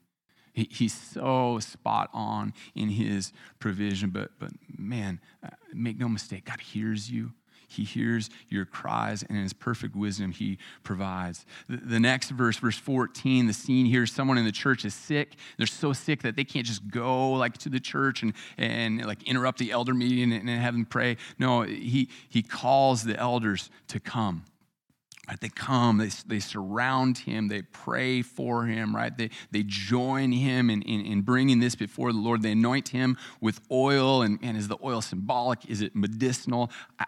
He's 0.56 0.94
so 0.94 1.58
spot 1.60 2.08
on 2.14 2.54
in 2.74 2.88
his 2.88 3.32
provision. 3.58 4.08
But, 4.08 4.30
but 4.38 4.52
man, 4.78 5.20
uh, 5.44 5.50
make 5.74 5.98
no 5.98 6.08
mistake, 6.08 6.46
God 6.46 6.60
hears 6.60 7.10
you. 7.10 7.32
He 7.68 7.84
hears 7.84 8.30
your 8.48 8.64
cries, 8.64 9.22
and 9.22 9.36
in 9.36 9.42
his 9.42 9.52
perfect 9.52 9.94
wisdom, 9.94 10.30
he 10.30 10.56
provides. 10.82 11.44
The, 11.68 11.76
the, 11.76 12.00
next 12.00 12.30
verse, 12.30 12.56
verse 12.56 12.78
14, 12.78 13.48
the 13.48 13.52
scene 13.52 13.86
here, 13.86 14.06
someone 14.06 14.38
in 14.38 14.44
the 14.44 14.52
church 14.52 14.84
is 14.84 14.94
sick. 14.94 15.34
They're 15.58 15.66
so 15.66 15.92
sick 15.92 16.22
that 16.22 16.36
they 16.36 16.44
can't 16.44 16.64
just 16.64 16.88
go 16.88 17.32
like 17.32 17.58
to 17.58 17.68
the 17.68 17.80
church 17.80 18.22
and, 18.22 18.32
and 18.56 19.04
like 19.04 19.24
interrupt 19.24 19.58
the 19.58 19.72
elder 19.72 19.94
meeting 19.94 20.32
and, 20.32 20.48
and 20.48 20.62
have 20.62 20.74
them 20.74 20.86
pray. 20.86 21.16
No, 21.38 21.62
he, 21.62 22.08
he 22.28 22.42
calls 22.42 23.02
the 23.02 23.18
elders 23.18 23.68
to 23.88 24.00
come. 24.00 24.44
Right, 25.28 25.40
they 25.40 25.48
come, 25.48 25.98
they, 25.98 26.10
they 26.26 26.38
surround 26.38 27.18
him, 27.18 27.48
they 27.48 27.62
pray 27.62 28.22
for 28.22 28.64
him, 28.66 28.94
right? 28.94 29.16
They, 29.16 29.30
they 29.50 29.64
join 29.64 30.30
him 30.30 30.70
in, 30.70 30.82
in, 30.82 31.04
in 31.04 31.22
bringing 31.22 31.58
this 31.58 31.74
before 31.74 32.12
the 32.12 32.18
Lord. 32.18 32.42
They 32.42 32.52
anoint 32.52 32.90
him 32.90 33.16
with 33.40 33.60
oil, 33.68 34.22
and, 34.22 34.38
and 34.40 34.56
is 34.56 34.68
the 34.68 34.78
oil 34.84 35.00
symbolic? 35.00 35.68
Is 35.68 35.80
it 35.80 35.96
medicinal? 35.96 36.70
I, 37.00 37.06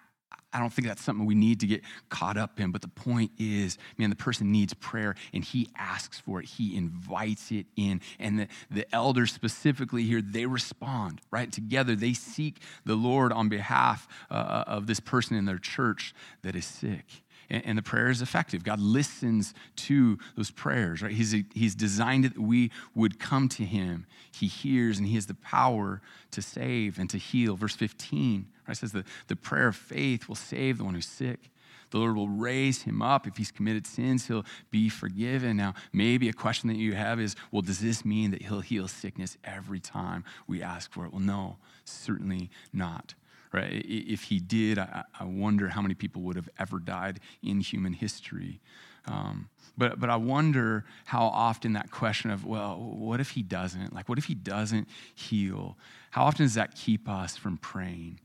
I 0.52 0.60
don't 0.60 0.72
think 0.72 0.88
that's 0.88 1.02
something 1.02 1.26
we 1.26 1.34
need 1.34 1.60
to 1.60 1.66
get 1.66 1.82
caught 2.08 2.38
up 2.38 2.58
in. 2.58 2.72
But 2.72 2.80
the 2.80 2.88
point 2.88 3.32
is, 3.38 3.76
man, 3.98 4.08
the 4.10 4.16
person 4.16 4.50
needs 4.50 4.72
prayer 4.74 5.14
and 5.34 5.44
he 5.44 5.68
asks 5.76 6.18
for 6.18 6.40
it. 6.40 6.46
He 6.46 6.74
invites 6.74 7.52
it 7.52 7.66
in. 7.76 8.00
And 8.18 8.40
the, 8.40 8.48
the 8.70 8.94
elders 8.94 9.30
specifically 9.30 10.04
here, 10.04 10.22
they 10.22 10.46
respond, 10.46 11.20
right? 11.30 11.52
Together, 11.52 11.94
they 11.94 12.14
seek 12.14 12.62
the 12.86 12.94
Lord 12.94 13.30
on 13.32 13.50
behalf 13.50 14.08
uh, 14.30 14.64
of 14.66 14.86
this 14.86 15.00
person 15.00 15.36
in 15.36 15.44
their 15.44 15.58
church 15.58 16.14
that 16.42 16.56
is 16.56 16.64
sick. 16.64 17.04
And, 17.50 17.78
the 17.78 17.82
prayer 17.82 18.10
is 18.10 18.20
effective. 18.20 18.62
God 18.62 18.78
listens 18.78 19.54
to 19.76 20.18
those 20.36 20.50
prayers, 20.50 21.00
right? 21.00 21.12
He's, 21.12 21.34
he's 21.54 21.74
designed 21.74 22.26
it 22.26 22.34
that 22.34 22.42
we 22.42 22.70
would 22.94 23.18
come 23.18 23.48
to 23.50 23.64
him. 23.64 24.04
He 24.32 24.48
hears 24.48 24.98
and 24.98 25.06
he 25.06 25.14
has 25.14 25.26
the 25.26 25.34
power 25.34 26.02
to 26.32 26.42
save 26.42 26.98
and 26.98 27.08
to 27.08 27.16
heal. 27.16 27.56
Verse 27.56 27.74
15 27.74 28.46
Right? 28.68 28.76
Says 28.76 28.92
the, 28.92 29.04
the 29.28 29.36
prayer 29.36 29.68
of 29.68 29.76
faith 29.76 30.28
will 30.28 30.34
save 30.34 30.78
the 30.78 30.84
one 30.84 30.94
who's 30.94 31.06
sick. 31.06 31.50
The 31.90 31.98
Lord 31.98 32.16
will 32.16 32.28
raise 32.28 32.82
him 32.82 33.00
up. 33.00 33.26
If 33.26 33.38
he's 33.38 33.50
committed 33.50 33.86
sins, 33.86 34.26
he'll 34.26 34.44
be 34.70 34.90
forgiven. 34.90 35.56
Now, 35.56 35.74
maybe 35.92 36.28
a 36.28 36.34
question 36.34 36.68
that 36.68 36.76
you 36.76 36.94
have 36.94 37.18
is 37.18 37.34
well, 37.50 37.62
does 37.62 37.80
this 37.80 38.04
mean 38.04 38.30
that 38.32 38.42
he'll 38.42 38.60
heal 38.60 38.88
sickness 38.88 39.38
every 39.42 39.80
time 39.80 40.24
we 40.46 40.62
ask 40.62 40.92
for 40.92 41.06
it? 41.06 41.12
Well, 41.12 41.22
no, 41.22 41.56
certainly 41.84 42.50
not. 42.74 43.14
Right? 43.52 43.82
If 43.86 44.24
he 44.24 44.40
did, 44.40 44.78
I, 44.78 45.04
I 45.18 45.24
wonder 45.24 45.68
how 45.68 45.80
many 45.80 45.94
people 45.94 46.22
would 46.22 46.36
have 46.36 46.48
ever 46.58 46.78
died 46.78 47.20
in 47.42 47.60
human 47.60 47.94
history. 47.94 48.60
Um, 49.06 49.48
but, 49.78 49.98
but 49.98 50.10
I 50.10 50.16
wonder 50.16 50.84
how 51.06 51.22
often 51.22 51.72
that 51.72 51.90
question 51.90 52.30
of, 52.30 52.44
well, 52.44 52.76
what 52.78 53.20
if 53.20 53.30
he 53.30 53.42
doesn't? 53.42 53.94
Like, 53.94 54.06
what 54.08 54.18
if 54.18 54.26
he 54.26 54.34
doesn't 54.34 54.86
heal? 55.14 55.78
How 56.10 56.24
often 56.24 56.44
does 56.44 56.54
that 56.54 56.74
keep 56.74 57.08
us 57.08 57.36
from 57.36 57.56
praying? 57.56 58.20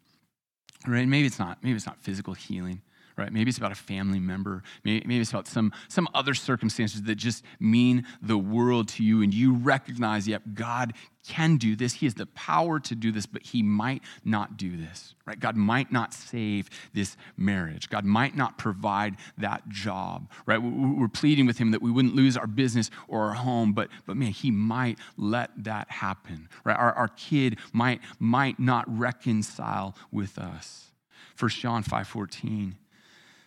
right? 0.87 1.07
Maybe 1.07 1.27
it's 1.27 1.39
not. 1.39 1.63
Maybe 1.63 1.75
it's 1.75 1.85
not 1.85 1.99
physical 2.01 2.33
healing, 2.33 2.81
right? 3.17 3.31
Maybe 3.31 3.49
it's 3.49 3.57
about 3.57 3.71
a 3.71 3.75
family 3.75 4.19
member. 4.19 4.63
Maybe, 4.83 5.19
it's 5.19 5.29
about 5.29 5.47
some, 5.47 5.71
some 5.87 6.07
other 6.13 6.33
circumstances 6.33 7.03
that 7.03 7.15
just 7.15 7.43
mean 7.59 8.05
the 8.21 8.37
world 8.37 8.87
to 8.89 9.03
you, 9.03 9.21
and 9.21 9.33
you 9.33 9.53
recognize, 9.53 10.27
yep, 10.27 10.41
God 10.53 10.93
can 11.25 11.57
do 11.57 11.75
this. 11.75 11.93
He 11.93 12.05
has 12.05 12.15
the 12.15 12.25
power 12.25 12.79
to 12.81 12.95
do 12.95 13.11
this, 13.11 13.25
but 13.25 13.43
He 13.43 13.63
might 13.63 14.01
not 14.25 14.57
do 14.57 14.75
this, 14.75 15.15
right? 15.25 15.39
God 15.39 15.55
might 15.55 15.91
not 15.91 16.13
save 16.13 16.69
this 16.93 17.15
marriage. 17.37 17.89
God 17.89 18.03
might 18.03 18.35
not 18.35 18.57
provide 18.57 19.15
that 19.37 19.67
job, 19.69 20.29
right? 20.45 20.57
We're 20.57 21.07
pleading 21.07 21.45
with 21.45 21.57
Him 21.57 21.71
that 21.71 21.81
we 21.81 21.91
wouldn't 21.91 22.15
lose 22.15 22.35
our 22.35 22.47
business 22.47 22.89
or 23.07 23.25
our 23.25 23.33
home, 23.33 23.73
but, 23.73 23.89
but 24.05 24.17
man, 24.17 24.31
He 24.31 24.51
might 24.51 24.97
let 25.17 25.51
that 25.63 25.89
happen, 25.89 26.49
right? 26.65 26.77
Our, 26.77 26.93
our 26.93 27.09
kid 27.09 27.57
might, 27.71 28.01
might 28.19 28.59
not 28.59 28.85
reconcile 28.87 29.95
with 30.11 30.37
us. 30.37 30.91
1 31.39 31.49
John 31.49 31.83
5 31.83 32.07
14 32.07 32.75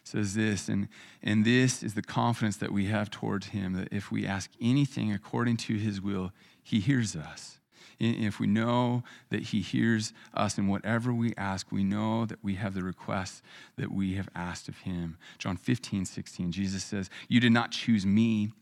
says 0.07 0.35
this, 0.35 0.69
and, 0.69 0.89
and 1.23 1.45
this 1.45 1.83
is 1.83 1.95
the 1.95 2.03
confidence 2.03 2.57
that 2.59 2.73
we 2.73 2.87
have 2.87 3.11
towards 3.11 3.49
him 3.49 3.75
that 3.75 3.89
if 3.91 4.11
we 4.11 4.27
ask 4.27 4.51
anything 4.61 5.13
according 5.13 5.57
to 5.57 5.75
his 5.75 6.01
will, 6.01 6.33
he 6.63 6.81
hears 6.81 7.17
us. 7.17 7.59
If 7.99 8.39
we 8.39 8.47
know 8.47 9.05
that 9.31 9.43
he 9.43 9.63
hears 9.63 10.13
us 10.35 10.59
in 10.59 10.69
whatever 10.69 11.15
we 11.15 11.33
ask, 11.37 11.73
we 11.73 11.83
know 11.83 12.27
that 12.27 12.39
we 12.43 12.55
have 12.57 12.75
the 12.75 12.85
requests 12.85 13.43
that 13.77 13.91
we 13.91 14.15
have 14.15 14.29
asked 14.35 14.69
of 14.69 14.79
him. 14.79 15.17
John 15.39 15.57
15, 15.57 16.05
16, 16.05 16.53
Jesus 16.53 16.85
says, 16.85 17.09
You 17.29 17.41
did 17.41 17.53
not 17.53 17.71
choose 17.71 18.05
me, 18.05 18.53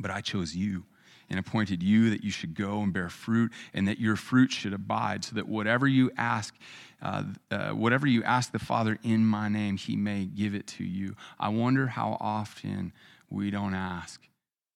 but 0.00 0.10
I 0.10 0.20
chose 0.20 0.56
you 0.56 0.84
and 1.30 1.38
appointed 1.38 1.82
you 1.82 2.10
that 2.10 2.24
you 2.24 2.30
should 2.30 2.54
go 2.54 2.80
and 2.82 2.92
bear 2.92 3.08
fruit 3.08 3.52
and 3.72 3.88
that 3.88 3.98
your 3.98 4.16
fruit 4.16 4.52
should 4.52 4.72
abide 4.72 5.24
so 5.24 5.36
that 5.36 5.48
whatever 5.48 5.86
you 5.86 6.10
ask 6.16 6.54
uh, 7.02 7.24
uh, 7.50 7.70
whatever 7.70 8.06
you 8.06 8.22
ask 8.24 8.52
the 8.52 8.58
father 8.58 8.98
in 9.02 9.24
my 9.24 9.48
name 9.48 9.76
he 9.76 9.96
may 9.96 10.24
give 10.24 10.54
it 10.54 10.66
to 10.66 10.84
you 10.84 11.14
i 11.38 11.48
wonder 11.48 11.86
how 11.86 12.16
often 12.20 12.92
we 13.30 13.50
don't 13.50 13.74
ask 13.74 14.20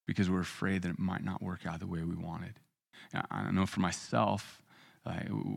because 0.07 0.31
we're 0.31 0.41
afraid 0.41 0.83
that 0.83 0.91
it 0.91 0.99
might 0.99 1.25
not 1.25 1.43
work 1.43 1.67
out 1.67 1.81
the 1.81 1.87
way 1.87 2.03
we 2.03 2.15
wanted 2.15 2.55
i 3.31 3.51
know 3.51 3.67
for 3.67 3.81
myself 3.81 4.63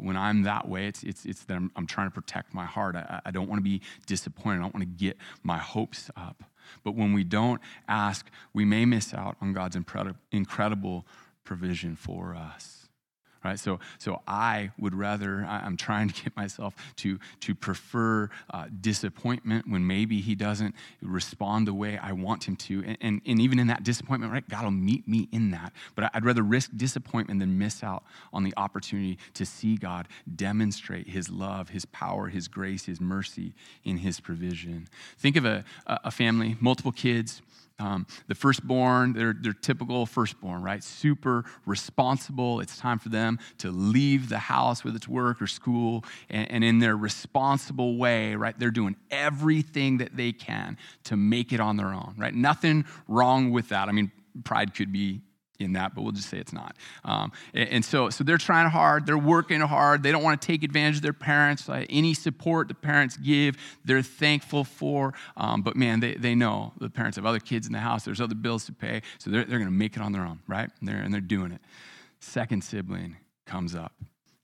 when 0.02 0.18
I'm 0.18 0.44
that 0.44 0.68
way, 0.68 0.88
it's, 0.88 1.04
it's, 1.04 1.26
it's 1.26 1.44
that 1.46 1.56
I'm, 1.56 1.72
I'm 1.76 1.88
trying 1.88 2.08
to 2.08 2.14
protect 2.14 2.54
my 2.54 2.66
heart. 2.66 2.96
I, 2.96 3.22
I 3.26 3.32
don't 3.32 3.48
want 3.48 3.60
to 3.60 3.64
be 3.64 3.82
disappointed. 4.06 4.60
I 4.60 4.62
don't 4.62 4.74
want 4.74 4.84
to 4.84 5.06
get 5.06 5.18
my 5.44 5.58
hopes 5.58 6.12
up. 6.18 6.44
But 6.84 6.96
when 6.96 7.14
we 7.14 7.24
don't 7.24 7.62
ask, 7.88 8.28
we 8.54 8.66
may 8.66 8.86
miss 8.86 9.14
out 9.14 9.38
on 9.42 9.54
God's 9.54 9.78
incredible 10.32 11.06
provision 11.44 11.96
for 11.96 12.36
us 12.36 12.87
right? 13.48 13.60
So 13.60 13.80
so 13.98 14.22
i 14.28 14.72
would 14.78 14.94
rather 14.94 15.46
i'm 15.46 15.78
trying 15.78 16.10
to 16.10 16.24
get 16.24 16.36
myself 16.36 16.76
to 16.98 17.20
to 17.42 17.56
prefer 17.56 18.30
uh, 18.50 18.66
disappointment 18.82 19.68
when 19.68 19.86
maybe 19.86 20.22
he 20.22 20.36
doesn't 20.36 20.76
respond 21.02 21.68
the 21.68 21.74
way 21.74 21.98
i 21.98 22.12
want 22.12 22.48
him 22.48 22.56
to. 22.56 22.84
And, 22.86 22.98
and, 23.02 23.22
and 23.26 23.42
even 23.42 23.60
in 23.60 23.68
that 23.68 23.84
disappointment 23.84 24.32
right 24.32 24.48
god 24.50 24.64
will 24.64 24.72
meet 24.72 25.08
me 25.08 25.28
in 25.32 25.52
that. 25.52 25.74
But 25.96 26.12
i'd 26.14 26.26
rather 26.26 26.44
risk 26.44 26.72
disappointment 26.76 27.40
than 27.40 27.58
miss 27.58 27.84
out 27.84 28.04
on 28.34 28.44
the 28.44 28.54
opportunity 28.58 29.18
to 29.34 29.46
see 29.46 29.78
god 29.78 30.08
demonstrate 30.36 31.08
his 31.08 31.30
love 31.30 31.70
his 31.70 31.86
power 31.86 32.28
his 32.28 32.48
grace 32.48 32.86
his 32.86 33.00
mercy 33.00 33.54
in 33.84 33.98
his 33.98 34.20
provision. 34.20 34.88
Think 35.18 35.36
of 35.38 35.46
a, 35.46 35.64
a 35.88 36.12
family 36.12 36.58
multiple 36.60 36.92
kids 36.92 37.42
um, 37.80 38.08
the 38.28 38.36
firstborn, 38.36 39.14
they're, 39.14 39.36
they're 39.40 39.54
typical 39.54 40.06
firstborn, 40.06 40.64
right? 40.64 40.84
Super 40.84 41.46
responsible. 41.66 42.60
It's 42.60 42.78
time 42.78 42.98
for 42.98 43.10
them 43.10 43.38
to 43.60 43.70
leave 43.72 44.30
the 44.30 44.40
house, 44.40 44.84
whether 44.84 44.98
it's 44.98 45.08
work 45.08 45.42
or 45.42 45.48
school, 45.48 46.04
and, 46.30 46.50
and 46.52 46.64
in 46.64 46.80
their 46.80 46.98
responsible 46.98 47.98
way, 47.98 48.36
right? 48.36 48.58
They're 48.58 48.72
doing 48.72 48.96
everything 49.12 49.98
that 49.98 50.18
they 50.18 50.32
can 50.32 50.78
to 51.06 51.16
make 51.16 51.54
it 51.54 51.60
on 51.60 51.78
their 51.78 51.94
own, 51.94 52.16
right? 52.18 52.34
Nothing 52.34 52.86
wrong 53.08 53.52
with 53.52 53.70
that. 53.70 53.90
I 53.90 53.92
mean, 53.92 54.12
pride 54.44 54.74
could 54.74 54.92
be 54.92 55.22
in 55.60 55.74
that, 55.74 55.96
but 55.96 56.04
we'll 56.04 56.12
just 56.12 56.30
say 56.30 56.38
it's 56.38 56.54
not. 56.54 56.76
Um, 57.04 57.32
and, 57.54 57.70
and, 57.70 57.86
so, 57.86 58.10
so 58.10 58.24
they're 58.24 58.38
trying 58.38 58.70
hard, 58.70 59.06
they're 59.06 59.18
working 59.18 59.62
hard, 59.62 60.04
they 60.04 60.12
don't 60.12 60.24
want 60.24 60.42
to 60.42 60.46
take 60.46 60.64
advantage 60.64 60.98
of 60.98 61.02
their 61.02 61.14
parents. 61.14 61.68
Uh, 61.68 61.86
any 61.90 62.14
support 62.14 62.68
the 62.68 62.74
parents 62.74 63.18
give, 63.18 63.56
they're 63.86 64.02
thankful 64.02 64.64
for. 64.64 65.14
Um, 65.36 65.62
but 65.62 65.76
man, 65.76 66.00
they, 66.00 66.16
they 66.16 66.36
know 66.36 66.74
the 66.80 66.90
parents 66.90 67.16
have 67.18 67.26
other 67.26 67.40
kids 67.40 67.68
in 67.68 67.74
the 67.74 67.80
house, 67.80 68.04
there's 68.04 68.22
other 68.22 68.36
bills 68.36 68.66
to 68.66 68.72
pay, 68.72 69.02
so 69.18 69.30
they're, 69.30 69.46
they're 69.46 69.60
going 69.60 69.72
to 69.72 69.78
make 69.78 69.96
it 69.96 70.02
on 70.02 70.12
their 70.12 70.24
own, 70.24 70.40
right? 70.48 70.70
And 70.80 70.88
they're, 70.88 70.98
and 70.98 71.14
they're 71.14 71.22
doing 71.22 71.52
it. 71.52 71.62
Second 72.20 72.64
sibling 72.64 73.18
comes 73.46 73.76
up, 73.76 73.94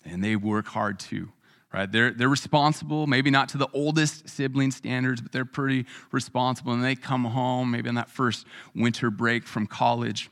and 0.05 0.23
they 0.23 0.35
work 0.35 0.67
hard 0.67 0.99
too 0.99 1.29
right? 1.73 1.91
They're, 1.91 2.11
they're 2.11 2.29
responsible, 2.29 3.07
maybe 3.07 3.31
not 3.31 3.49
to 3.49 3.57
the 3.57 3.67
oldest 3.73 4.29
sibling 4.29 4.71
standards, 4.71 5.21
but 5.21 5.31
they're 5.31 5.43
pretty 5.43 5.85
responsible. 6.11 6.71
And 6.73 6.83
they 6.83 6.95
come 6.95 7.25
home, 7.25 7.71
maybe 7.71 7.89
on 7.89 7.95
that 7.95 8.09
first 8.09 8.45
winter 8.75 9.09
break 9.09 9.45
from 9.45 9.65
college, 9.65 10.29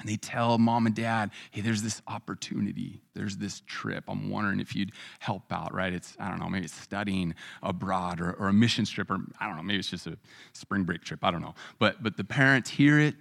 and 0.00 0.08
they 0.08 0.16
tell 0.16 0.58
mom 0.58 0.86
and 0.86 0.94
dad, 0.94 1.30
hey, 1.50 1.60
there's 1.60 1.82
this 1.82 2.00
opportunity. 2.08 3.02
There's 3.14 3.36
this 3.36 3.62
trip. 3.66 4.04
I'm 4.08 4.30
wondering 4.30 4.60
if 4.60 4.74
you'd 4.74 4.92
help 5.18 5.52
out, 5.52 5.72
right? 5.74 5.92
It's, 5.92 6.16
I 6.18 6.28
don't 6.28 6.40
know, 6.40 6.48
maybe 6.48 6.64
it's 6.64 6.74
studying 6.74 7.34
abroad 7.62 8.20
or, 8.20 8.32
or 8.32 8.48
a 8.48 8.52
mission 8.52 8.84
trip, 8.86 9.10
or 9.10 9.18
I 9.38 9.46
don't 9.46 9.56
know, 9.56 9.62
maybe 9.62 9.78
it's 9.78 9.90
just 9.90 10.06
a 10.06 10.16
spring 10.52 10.84
break 10.84 11.04
trip. 11.04 11.22
I 11.22 11.30
don't 11.30 11.42
know. 11.42 11.54
But, 11.78 12.02
but 12.02 12.16
the 12.16 12.24
parents 12.24 12.70
hear 12.70 12.98
it 12.98 13.14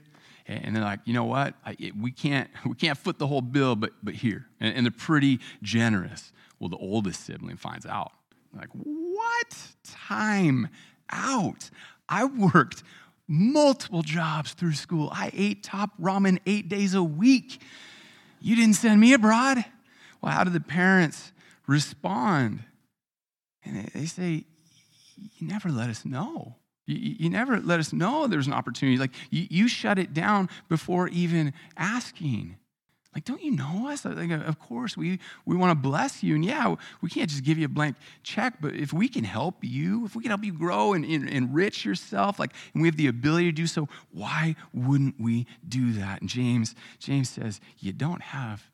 and 0.48 0.76
they're 0.76 0.84
like, 0.84 1.02
you 1.06 1.14
know 1.14 1.26
what? 1.26 1.54
I, 1.64 1.76
it, 1.80 1.96
we, 1.96 2.12
can't, 2.12 2.50
we 2.66 2.76
can't 2.76 2.98
foot 2.98 3.20
the 3.20 3.28
whole 3.28 3.42
bill, 3.42 3.76
but, 3.76 3.92
but 4.02 4.16
here. 4.16 4.48
And, 4.60 4.76
and 4.76 4.86
they're 4.86 4.92
pretty 4.92 5.40
generous. 5.62 6.32
Well, 6.60 6.70
the 6.70 6.78
oldest 6.78 7.26
sibling 7.26 7.58
finds 7.58 7.86
out. 7.86 8.12
They're 8.52 8.62
like, 8.62 8.70
what? 8.74 9.58
Time 9.84 10.70
out. 11.12 11.70
I 12.08 12.26
worked 12.26 12.84
multiple 13.30 14.02
jobs 14.02 14.54
through 14.54 14.74
school. 14.74 15.10
I 15.14 15.32
ate 15.34 15.64
top 15.64 15.92
ramen 16.02 16.40
eight 16.48 16.68
days 16.68 16.96
a 16.96 17.04
week. 17.04 17.62
You 18.42 18.56
didn't 18.56 18.74
send 18.74 19.00
me 19.00 19.14
abroad. 19.14 19.64
Well, 20.22 20.34
how 20.34 20.44
do 20.44 20.50
the 20.50 20.60
parents 20.60 21.32
respond? 21.68 22.62
And 23.64 23.90
they 23.94 24.06
say, 24.06 24.46
You 25.16 25.48
never 25.48 25.70
let 25.70 25.90
us 25.90 26.04
know. 26.04 26.56
You, 26.88 27.16
you 27.20 27.30
never 27.30 27.60
let 27.60 27.80
us 27.80 27.94
know 27.94 28.26
there's 28.26 28.48
an 28.48 28.54
opportunity. 28.54 28.98
Like, 28.98 29.14
you, 29.30 29.46
you 29.50 29.68
shut 29.68 30.00
it 30.00 30.14
down 30.14 30.50
before 30.68 31.08
even 31.10 31.54
asking. 31.78 32.58
Like, 33.16 33.26
don't 33.26 33.42
you 33.42 33.52
know 33.52 33.90
us? 33.90 34.06
Like, 34.06 34.30
of 34.30 34.60
course, 34.60 34.96
we, 34.96 35.20
we 35.46 35.56
want 35.56 35.72
to 35.72 35.76
bless 35.76 36.22
you. 36.22 36.36
And 36.36 36.46
yeah, 36.46 36.76
we 37.02 37.10
can't 37.10 37.28
just 37.28 37.44
give 37.44 37.58
you 37.58 37.66
a 37.66 37.70
blank 37.70 37.96
check, 38.22 38.56
but 38.62 38.76
if 38.76 38.94
we 38.94 39.08
can 39.08 39.24
help 39.24 39.56
you, 39.62 40.06
if 40.06 40.16
we 40.16 40.22
can 40.22 40.30
help 40.30 40.44
you 40.44 40.54
grow 40.54 40.94
and, 40.94 41.04
and 41.04 41.28
enrich 41.28 41.84
yourself, 41.84 42.38
like, 42.38 42.54
and 42.74 42.84
we 42.84 42.88
have 42.88 42.98
the 42.98 43.08
ability 43.08 43.46
to 43.46 43.52
do 43.52 43.66
so, 43.66 43.90
why 44.12 44.56
wouldn't 44.74 45.16
we 45.20 45.48
do 45.68 45.92
that? 45.94 46.22
And 46.22 46.30
James, 46.30 46.76
James 47.00 47.30
says, 47.30 47.60
you 47.80 47.94
don't 47.94 48.22
have 48.22 48.70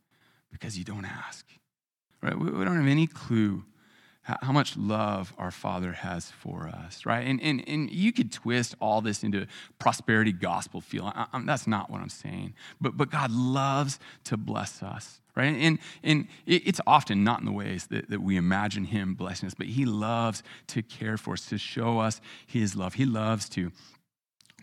because 0.51 0.77
you 0.77 0.83
don't 0.83 1.05
ask. 1.05 1.45
Right? 2.21 2.37
We, 2.37 2.51
we 2.51 2.65
don't 2.65 2.75
have 2.75 2.87
any 2.87 3.07
clue 3.07 3.63
how 4.25 4.51
much 4.51 4.75
love 4.75 5.33
our 5.37 5.51
Father 5.51 5.91
has 5.91 6.31
for 6.31 6.67
us, 6.67 7.05
right? 7.05 7.27
And, 7.27 7.39
and, 7.43 7.63
and 7.67 7.91
you 7.91 8.11
could 8.11 8.31
twist 8.31 8.73
all 8.81 8.99
this 8.99 9.23
into 9.23 9.45
prosperity 9.77 10.31
gospel 10.31 10.81
feel. 10.81 11.11
I, 11.13 11.27
that's 11.45 11.67
not 11.67 11.91
what 11.91 12.01
I'm 12.01 12.09
saying. 12.09 12.55
But, 12.81 12.97
but 12.97 13.11
God 13.11 13.29
loves 13.29 13.99
to 14.23 14.35
bless 14.35 14.81
us, 14.81 15.21
right? 15.35 15.55
And, 15.55 15.77
and 16.03 16.27
it's 16.47 16.81
often 16.87 17.23
not 17.23 17.39
in 17.39 17.45
the 17.45 17.51
ways 17.51 17.85
that, 17.87 18.09
that 18.09 18.21
we 18.21 18.35
imagine 18.35 18.85
Him 18.85 19.13
blessing 19.13 19.45
us, 19.45 19.53
but 19.53 19.67
He 19.67 19.85
loves 19.85 20.41
to 20.67 20.81
care 20.81 21.17
for 21.17 21.33
us, 21.33 21.45
to 21.49 21.59
show 21.59 21.99
us 21.99 22.19
His 22.47 22.75
love. 22.75 22.95
He 22.95 23.05
loves 23.05 23.47
to 23.49 23.71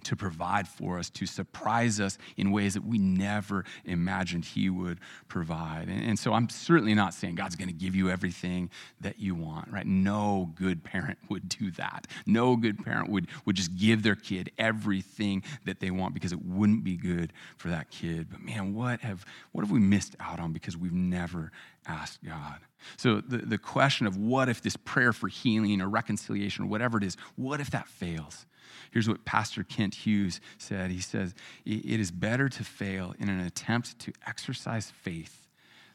to 0.05 0.17
provide 0.17 0.69
for 0.69 0.99
us, 0.99 1.11
to 1.11 1.27
surprise 1.27 2.01
us 2.01 2.19
in 2.37 2.51
ways 2.51 2.75
that 2.75 2.85
we 2.85 2.99
never 2.99 3.65
imagined 3.85 4.45
He 4.45 4.71
would 4.71 4.99
provide. 5.29 5.89
And, 5.89 6.05
and 6.05 6.19
so 6.19 6.33
I'm 6.33 6.49
certainly 6.49 6.95
not 6.95 7.15
saying 7.15 7.37
God's 7.37 7.57
going 7.57 7.69
to 7.69 7.75
give 7.75 7.95
you 7.95 8.11
everything 8.11 8.71
that 9.01 9.19
you 9.19 9.35
want, 9.35 9.71
right? 9.71 9.87
No 9.87 10.53
good 10.55 10.85
parent 10.85 11.19
would 11.29 11.49
do 11.49 11.71
that. 11.73 12.07
No 12.27 12.57
good 12.57 12.85
parent 12.85 13.09
would, 13.11 13.29
would 13.45 13.57
just 13.57 13.77
give 13.77 14.03
their 14.03 14.17
kid 14.17 14.51
everything 14.59 15.43
that 15.65 15.81
they 15.81 15.91
want 15.91 16.15
because 16.15 16.33
it 16.33 16.45
wouldn't 16.45 16.85
be 16.85 16.97
good 16.97 17.33
for 17.57 17.69
that 17.69 17.91
kid. 17.91 18.29
But 18.31 18.41
man, 18.41 18.75
what 18.75 19.01
have, 19.01 19.25
what 19.53 19.63
have 19.63 19.71
we 19.71 19.81
missed 19.81 20.17
out 20.21 20.41
on 20.41 20.53
because 20.53 20.77
we've 20.77 20.93
never 20.93 21.53
asked 21.87 22.25
God? 22.25 22.61
So 22.97 23.21
the, 23.21 23.39
the 23.39 23.59
question 23.59 24.07
of 24.07 24.17
what 24.17 24.49
if 24.49 24.63
this 24.63 24.77
prayer 24.77 25.13
for 25.13 25.29
healing 25.29 25.81
or 25.81 25.89
reconciliation 25.89 26.65
or 26.65 26.69
whatever 26.69 26.99
it 26.99 27.05
is, 27.05 27.17
what 27.37 27.61
if 27.61 27.71
that 27.71 27.89
fails? 27.89 28.47
Here's 28.91 29.09
what 29.09 29.25
Pastor 29.25 29.63
Kent 29.63 29.95
Hughes 29.95 30.41
said 30.59 30.91
He 30.91 31.01
says, 31.01 31.35
It 31.65 32.01
is 32.01 32.11
better 32.11 32.49
to 32.49 32.65
fail 32.65 33.15
in 33.19 33.29
an 33.29 33.41
attempt 33.41 33.99
to 34.01 34.13
exercise 34.27 34.91
faith 34.91 35.47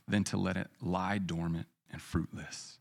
than 0.07 0.23
to 0.25 0.37
let 0.37 0.57
it 0.57 0.67
lie 0.81 1.17
dormant 1.17 1.67
and 1.91 2.01
fruitless. 2.01 2.79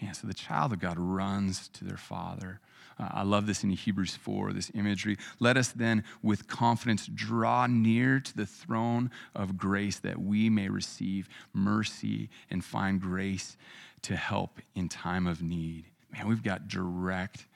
Man, 0.00 0.14
so 0.14 0.26
the 0.26 0.34
child 0.34 0.72
of 0.72 0.80
God 0.80 0.98
runs 0.98 1.68
to 1.68 1.84
their 1.84 1.96
father. 1.96 2.60
Uh, 2.98 3.08
I 3.12 3.22
love 3.22 3.46
this 3.46 3.64
in 3.64 3.70
Hebrews 3.70 4.16
4, 4.16 4.52
this 4.52 4.70
imagery. 4.74 5.16
Let 5.40 5.56
us 5.56 5.68
then, 5.68 6.04
with 6.22 6.48
confidence, 6.48 7.06
draw 7.06 7.66
near 7.66 8.20
to 8.20 8.36
the 8.36 8.46
throne 8.46 9.10
of 9.34 9.56
grace 9.56 9.98
that 10.00 10.20
we 10.20 10.50
may 10.50 10.68
receive 10.68 11.28
mercy 11.52 12.28
and 12.50 12.64
find 12.64 13.00
grace 13.00 13.56
to 14.02 14.16
help 14.16 14.60
in 14.74 14.88
time 14.88 15.26
of 15.26 15.42
need. 15.42 15.86
Man, 16.12 16.28
we've 16.28 16.42
got 16.42 16.68
direct 16.68 17.46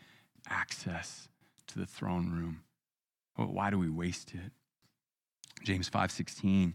access 0.48 1.28
to 1.68 1.78
the 1.78 1.86
throne 1.86 2.30
room. 2.30 2.62
Why 3.36 3.70
do 3.70 3.78
we 3.78 3.88
waste 3.88 4.34
it? 4.34 4.52
James 5.64 5.88
5:16. 5.88 6.74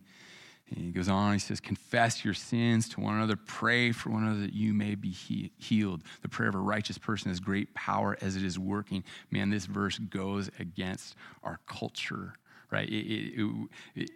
He 0.65 0.91
goes 0.91 1.09
on, 1.09 1.33
he 1.33 1.39
says, 1.39 1.59
Confess 1.59 2.23
your 2.23 2.33
sins 2.33 2.87
to 2.89 3.01
one 3.01 3.15
another, 3.15 3.35
pray 3.35 3.91
for 3.91 4.09
one 4.09 4.23
another 4.23 4.41
that 4.41 4.53
you 4.53 4.73
may 4.73 4.95
be 4.95 5.09
he- 5.09 5.51
healed. 5.57 6.03
The 6.21 6.29
prayer 6.29 6.49
of 6.49 6.55
a 6.55 6.59
righteous 6.59 6.97
person 6.97 7.29
has 7.29 7.39
great 7.39 7.73
power 7.75 8.17
as 8.21 8.35
it 8.35 8.43
is 8.43 8.57
working. 8.57 9.03
Man, 9.29 9.49
this 9.49 9.65
verse 9.65 9.99
goes 9.99 10.49
against 10.59 11.15
our 11.43 11.59
culture, 11.67 12.33
right? 12.71 12.87
It, 12.89 12.93
it, 12.93 13.69
it, 13.95 14.09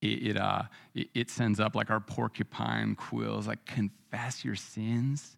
it, 0.00 0.36
uh, 0.36 0.62
it 0.94 1.30
sends 1.30 1.58
up 1.58 1.74
like 1.74 1.90
our 1.90 2.00
porcupine 2.00 2.94
quills, 2.94 3.46
like, 3.46 3.66
confess 3.66 4.44
your 4.44 4.56
sins 4.56 5.36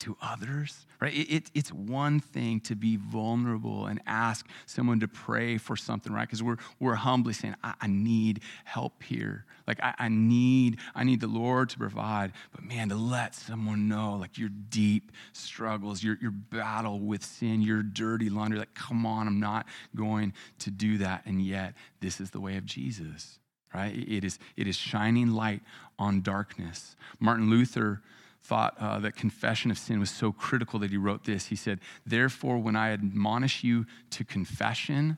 to 0.00 0.16
others, 0.20 0.86
right? 1.00 1.14
It, 1.14 1.32
it, 1.32 1.50
it's 1.54 1.72
one 1.72 2.20
thing 2.20 2.60
to 2.60 2.74
be 2.74 2.96
vulnerable 2.96 3.86
and 3.86 4.00
ask 4.06 4.46
someone 4.66 5.00
to 5.00 5.08
pray 5.08 5.56
for 5.56 5.76
something, 5.76 6.12
right? 6.12 6.26
Because 6.26 6.42
we're, 6.42 6.56
we're 6.80 6.96
humbly 6.96 7.32
saying, 7.32 7.54
I, 7.62 7.74
I 7.80 7.86
need 7.86 8.40
help 8.64 9.02
here. 9.02 9.46
Like, 9.66 9.82
I, 9.82 9.94
I, 9.98 10.08
need, 10.08 10.78
I 10.94 11.04
need 11.04 11.20
the 11.20 11.26
Lord 11.26 11.70
to 11.70 11.78
provide. 11.78 12.32
But 12.52 12.64
man, 12.64 12.90
to 12.90 12.96
let 12.96 13.34
someone 13.34 13.88
know, 13.88 14.16
like, 14.20 14.36
your 14.36 14.50
deep 14.50 15.12
struggles, 15.32 16.02
your, 16.02 16.18
your 16.20 16.32
battle 16.32 17.00
with 17.00 17.24
sin, 17.24 17.62
your 17.62 17.82
dirty 17.82 18.28
laundry, 18.28 18.58
like, 18.58 18.74
come 18.74 19.06
on, 19.06 19.26
I'm 19.26 19.40
not 19.40 19.66
going 19.94 20.34
to 20.58 20.70
do 20.70 20.98
that. 20.98 21.22
And 21.24 21.40
yet, 21.40 21.74
this 22.00 22.20
is 22.20 22.30
the 22.30 22.40
way 22.40 22.56
of 22.56 22.66
Jesus, 22.66 23.38
right? 23.72 23.94
It 23.96 24.24
is, 24.24 24.38
it 24.56 24.66
is 24.66 24.76
shining 24.76 25.28
light 25.28 25.62
on 25.98 26.20
darkness. 26.20 26.96
Martin 27.20 27.48
Luther 27.48 28.02
thought 28.44 28.76
uh, 28.78 28.98
that 28.98 29.16
confession 29.16 29.70
of 29.70 29.78
sin 29.78 29.98
was 29.98 30.10
so 30.10 30.30
critical 30.30 30.78
that 30.80 30.90
he 30.90 30.98
wrote 30.98 31.24
this. 31.24 31.46
He 31.46 31.56
said, 31.56 31.80
Therefore, 32.04 32.58
when 32.58 32.76
I 32.76 32.92
admonish 32.92 33.64
you 33.64 33.86
to 34.10 34.24
confession, 34.24 35.16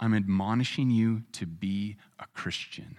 I'm 0.00 0.14
admonishing 0.14 0.90
you 0.90 1.24
to 1.32 1.46
be 1.46 1.96
a 2.18 2.26
Christian. 2.32 2.98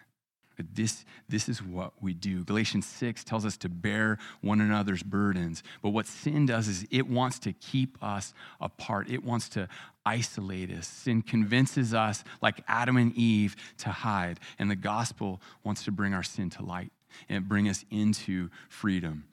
This, 0.73 1.03
this 1.27 1.49
is 1.49 1.61
what 1.61 1.93
we 1.99 2.13
do. 2.13 2.45
Galatians 2.45 2.85
6 2.85 3.25
tells 3.25 3.43
us 3.43 3.57
to 3.57 3.67
bear 3.67 4.19
one 4.39 4.61
another's 4.61 5.03
burdens. 5.03 5.63
But 5.81 5.89
what 5.89 6.05
sin 6.05 6.45
does 6.45 6.69
is 6.69 6.85
it 6.91 7.09
wants 7.09 7.39
to 7.39 7.51
keep 7.51 8.01
us 8.01 8.33
apart, 8.61 9.09
it 9.09 9.23
wants 9.23 9.49
to 9.49 9.67
isolate 10.05 10.71
us. 10.71 10.87
Sin 10.87 11.23
convinces 11.23 11.93
us, 11.93 12.23
like 12.41 12.61
Adam 12.67 12.95
and 12.95 13.13
Eve, 13.15 13.55
to 13.79 13.89
hide. 13.89 14.39
And 14.57 14.71
the 14.71 14.77
gospel 14.77 15.41
wants 15.63 15.83
to 15.85 15.91
bring 15.91 16.13
our 16.13 16.23
sin 16.23 16.51
to 16.51 16.63
light 16.63 16.91
and 17.27 17.49
bring 17.49 17.67
us 17.67 17.83
into 17.89 18.49
freedom 18.69 19.25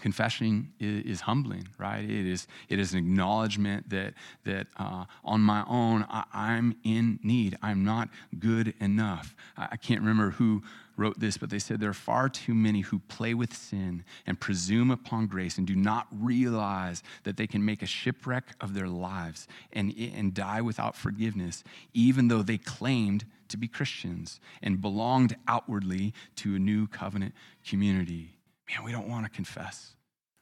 confession 0.00 0.72
is, 0.78 1.20
humbling, 1.20 1.68
right? 1.78 2.02
It 2.02 2.26
is, 2.26 2.46
it 2.68 2.78
is 2.78 2.92
an 2.92 2.98
acknowledgement 2.98 3.90
that, 3.90 4.14
that 4.44 4.66
uh, 4.76 5.04
on 5.24 5.40
my 5.40 5.64
own, 5.68 6.06
I, 6.08 6.54
am 6.54 6.76
in 6.84 7.20
need. 7.22 7.56
I'm 7.62 7.84
not 7.84 8.08
good 8.38 8.74
enough. 8.80 9.34
I, 9.56 9.68
I 9.72 9.76
can't 9.76 10.00
remember 10.00 10.30
who 10.30 10.62
wrote 10.96 11.18
this, 11.18 11.36
but 11.36 11.50
they 11.50 11.58
said 11.58 11.80
there 11.80 11.90
are 11.90 11.94
far 11.94 12.28
too 12.28 12.54
many 12.54 12.80
who 12.80 12.98
play 13.00 13.34
with 13.34 13.54
sin 13.54 14.04
and 14.26 14.38
presume 14.38 14.90
upon 14.90 15.26
grace 15.26 15.58
and 15.58 15.66
do 15.66 15.76
not 15.76 16.06
realize 16.12 17.02
that 17.24 17.36
they 17.36 17.46
can 17.46 17.64
make 17.64 17.82
a 17.82 17.86
shipwreck 17.86 18.44
of 18.60 18.74
their 18.74 18.88
lives 18.88 19.48
and, 19.72 19.94
and 20.14 20.34
die 20.34 20.60
without 20.60 20.96
forgiveness, 20.96 21.64
even 21.94 22.28
though 22.28 22.42
they 22.42 22.58
claimed 22.58 23.24
to 23.48 23.56
be 23.56 23.66
Christians 23.66 24.40
and 24.62 24.80
belonged 24.80 25.36
outwardly 25.48 26.12
to 26.36 26.54
a 26.54 26.58
new 26.58 26.86
covenant 26.86 27.34
community 27.66 28.39
man, 28.70 28.84
we 28.84 28.92
don't 28.92 29.08
want 29.08 29.24
to 29.24 29.30
confess. 29.30 29.94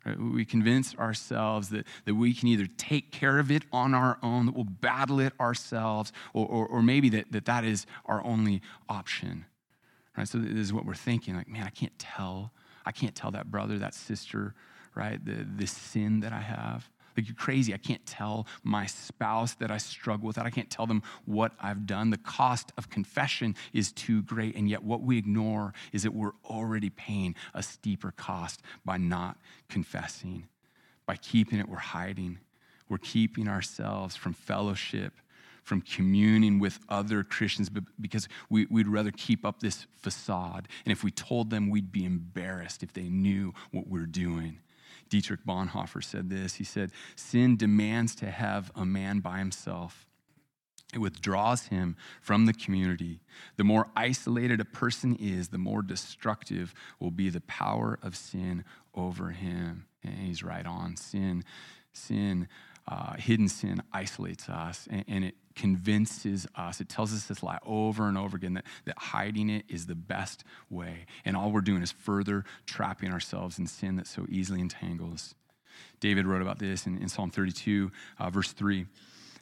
Right? 0.05 0.19
We 0.19 0.45
convince 0.45 0.95
ourselves 0.95 1.71
that, 1.71 1.87
that 2.05 2.14
we 2.14 2.33
can 2.33 2.49
either 2.49 2.67
take 2.77 3.11
care 3.11 3.38
of 3.38 3.51
it 3.51 3.64
on 3.73 3.95
our 3.95 4.19
own, 4.23 4.47
that 4.47 4.55
we'll 4.55 4.64
battle 4.64 5.21
it 5.21 5.33
ourselves, 5.41 6.12
or, 6.33 6.47
or, 6.47 6.67
or 6.67 6.83
maybe 6.83 7.09
that, 7.11 7.33
that 7.33 7.45
that 7.47 7.64
is 7.64 7.87
our 8.07 8.25
only 8.25 8.62
option. 8.88 9.45
Right? 10.17 10.29
So 10.29 10.38
this 10.38 10.59
is 10.59 10.73
what 10.73 10.85
we're 10.85 10.95
thinking 10.95 11.37
like, 11.37 11.49
man, 11.49 11.64
I 11.64 11.71
can't 11.71 11.97
tell. 11.99 12.53
I 12.87 12.93
can't 12.93 13.14
tell 13.14 13.31
that 13.33 13.51
brother, 13.51 13.79
that 13.79 13.95
sister, 13.95 14.55
right? 14.95 15.23
The, 15.25 15.47
this 15.47 15.73
sin 15.73 16.21
that 16.21 16.33
I 16.33 16.41
have. 16.41 16.88
Like, 17.18 17.26
you're 17.26 17.35
crazy. 17.35 17.74
I 17.74 17.78
can't 17.78 18.07
tell 18.07 18.46
my 18.62 18.87
spouse 18.87 19.54
that 19.54 19.72
I 19.72 19.78
struggle 19.78 20.28
with 20.28 20.37
that. 20.37 20.46
I 20.46 20.50
can't 20.50 20.70
tell 20.70 20.87
them 20.87 21.02
what 21.24 21.50
I've 21.61 21.85
done. 21.85 22.11
The 22.11 22.16
cost 22.16 22.70
of 22.78 22.90
confession 22.90 23.57
is 23.72 23.90
too 23.90 24.22
great. 24.22 24.54
And 24.54 24.70
yet, 24.70 24.85
what 24.85 25.02
we 25.02 25.18
ignore 25.18 25.74
is 25.92 26.04
that 26.04 26.14
we're 26.14 26.31
already 26.44 26.90
paying 26.90 27.35
a 27.54 27.62
steeper 27.64 28.12
cost 28.12 28.62
by 28.85 28.98
not 28.98 29.37
confessing. 29.68 30.46
By 31.07 31.16
keeping 31.16 31.59
it, 31.59 31.68
we're 31.68 31.78
hiding. 31.78 32.38
We're 32.88 32.98
keeping 32.98 33.48
ourselves 33.48 34.14
from 34.14 34.33
fellowship, 34.33 35.12
from 35.64 35.81
communing 35.81 36.61
with 36.61 36.78
other 36.88 37.24
Christians 37.24 37.68
because 38.00 38.28
we, 38.48 38.66
would 38.66 38.87
rather 38.87 39.11
keep 39.11 39.44
up 39.44 39.59
this 39.59 39.88
facade. 39.96 40.68
And 40.85 40.92
if 40.92 41.02
we 41.02 41.11
told 41.11 41.50
them, 41.50 41.68
we'd 41.68 41.90
be 41.90 42.04
embarrassed 42.04 42.85
if 42.85 42.92
they 42.92 43.09
knew 43.09 43.54
what 43.72 43.88
we're 43.88 44.07
doing. 44.07 44.61
Dietrich 45.09 45.44
Bonhoeffer 45.47 46.03
said 46.03 46.31
this. 46.31 46.55
He 46.55 46.64
said, 46.64 46.92
Sin 47.16 47.57
demands 47.57 48.14
to 48.16 48.31
have 48.31 48.71
a 48.75 48.85
man 48.85 49.21
by 49.21 49.38
himself. 49.38 50.07
It 50.94 50.99
withdraws 50.99 51.66
him 51.66 51.97
from 52.23 52.47
the 52.47 52.55
community. 52.55 53.21
The 53.57 53.64
more 53.64 53.88
isolated 53.94 54.59
a 54.61 54.64
person 54.64 55.16
is, 55.21 55.49
the 55.49 55.59
more 55.59 55.83
destructive 55.83 56.73
will 56.99 57.11
be 57.11 57.29
the 57.29 57.42
power 57.42 57.99
of 58.03 58.16
sin 58.16 58.64
over 58.94 59.31
him. 59.31 59.87
And 60.03 60.14
he's 60.14 60.42
right 60.42 60.64
on. 60.64 60.97
Sin, 60.97 61.44
sin, 61.92 62.49
uh, 62.88 63.14
hidden 63.14 63.48
sin 63.48 63.83
isolates 63.92 64.48
us 64.48 64.88
and, 64.90 65.05
and 65.07 65.24
it 65.24 65.35
convinces 65.55 66.46
us, 66.55 66.81
it 66.81 66.88
tells 66.88 67.12
us 67.12 67.24
this 67.24 67.42
lie 67.42 67.59
over 67.66 68.09
and 68.09 68.16
over 68.16 68.37
again 68.37 68.55
that, 68.55 68.64
that 68.87 68.96
hiding 68.96 69.51
it 69.51 69.64
is 69.68 69.87
the 69.87 69.94
best 69.94 70.44
way. 70.70 71.05
And 71.24 71.37
all 71.37 71.51
we're 71.51 71.61
doing 71.61 71.83
is 71.83 71.92
further 71.92 72.44
trapping 72.64 73.12
ourselves 73.12 73.59
in 73.59 73.66
sin 73.66 73.96
that 73.96 74.07
so 74.07 74.24
easily 74.31 74.61
entangles. 74.61 75.35
David 76.01 76.27
wrote 76.27 76.42
about 76.42 76.59
this 76.59 76.87
in, 76.87 76.96
in 76.98 77.09
Psalm 77.09 77.31
32, 77.31 77.92
uh, 78.18 78.31
verse 78.31 78.53
3. 78.53 78.87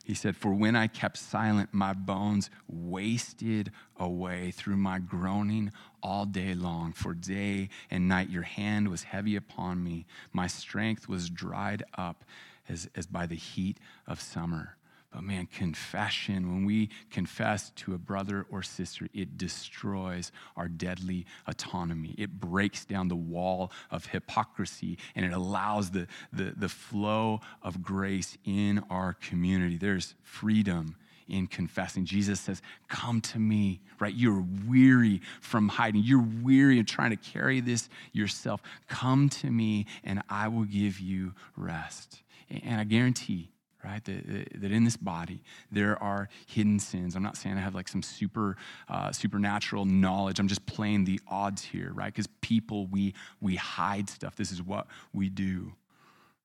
He 0.04 0.14
said, 0.14 0.37
For 0.37 0.54
when 0.54 0.74
I 0.74 0.87
kept 0.87 1.16
silent, 1.16 1.70
my 1.72 1.92
bones 1.92 2.48
wasted 2.68 3.72
away 3.96 4.52
through 4.52 4.76
my 4.76 4.98
groaning 4.98 5.72
all 6.02 6.24
day 6.24 6.54
long. 6.54 6.92
For 6.92 7.12
day 7.12 7.68
and 7.90 8.09
night 8.09 8.30
your 8.30 8.42
hand 8.42 8.88
was 8.88 9.02
heavy 9.02 9.37
upon 9.37 9.82
me. 9.82 10.06
My 10.32 10.46
strength 10.46 11.09
was 11.09 11.28
dried 11.28 11.82
up 11.98 12.24
as, 12.68 12.88
as 12.94 13.07
by 13.07 13.26
the 13.26 13.35
heat 13.35 13.79
of 14.07 14.20
summer. 14.20 14.76
But 15.12 15.24
man, 15.24 15.46
confession, 15.46 16.52
when 16.52 16.66
we 16.66 16.90
confess 17.11 17.70
to 17.76 17.94
a 17.94 17.98
brother 17.98 18.44
or 18.50 18.62
sister, 18.62 19.09
it 19.14 19.38
destroys 19.38 20.31
our 20.57 20.68
deadly 20.68 21.24
autonomy. 21.46 22.14
It 22.18 22.38
breaks 22.38 22.85
down 22.85 23.09
the 23.09 23.16
wall 23.16 23.72
of 23.90 24.07
hypocrisy 24.07 24.98
and 25.14 25.24
it 25.24 25.33
allows 25.33 25.90
the, 25.90 26.07
the, 26.35 26.52
the 26.55 26.68
flow 26.68 27.40
of 27.62 27.83
grace 27.83 28.37
in 28.44 28.85
our 28.90 29.14
community. 29.14 29.79
There's 29.79 30.14
freedom 30.22 30.96
in 31.29 31.46
confessing. 31.46 32.05
Jesus 32.05 32.40
says, 32.40 32.61
Come 32.88 33.20
to 33.22 33.38
me, 33.38 33.81
right? 33.98 34.14
You're 34.14 34.44
weary 34.66 35.22
from 35.40 35.68
hiding. 35.68 36.02
You're 36.05 36.26
weary 36.42 36.79
of 36.79 36.87
trying 36.87 37.11
to 37.11 37.16
carry 37.16 37.61
this 37.61 37.88
yourself. 38.12 38.61
Come 38.88 39.29
to 39.31 39.50
me, 39.50 39.87
and 40.05 40.22
I 40.29 40.48
will 40.48 40.64
give 40.64 41.00
you 41.00 41.33
rest. 41.57 42.22
And 42.50 42.80
I 42.80 42.85
guarantee 42.85 43.50
right? 43.87 44.04
That, 44.04 44.61
that 44.61 44.72
in 44.72 44.85
this 44.85 44.96
body 44.96 45.42
there 45.70 46.00
are 46.02 46.28
hidden 46.46 46.78
sins. 46.78 47.14
I'm 47.14 47.22
not 47.22 47.37
saying 47.37 47.56
I 47.56 47.61
have 47.61 47.74
like 47.74 47.88
some 47.88 48.02
super 48.02 48.56
uh, 48.88 49.12
supernatural 49.12 49.85
knowledge. 49.85 50.38
I'm 50.38 50.48
just 50.48 50.66
playing 50.66 51.04
the 51.04 51.20
odds 51.28 51.62
here, 51.62 51.92
right? 51.94 52.12
Because 52.12 52.28
people 52.40 52.87
we 52.87 53.14
we 53.40 53.56
hide 53.56 54.11
stuff. 54.11 54.37
This 54.37 54.50
is 54.50 54.62
what 54.62 54.87
we 55.12 55.28
do, 55.28 55.72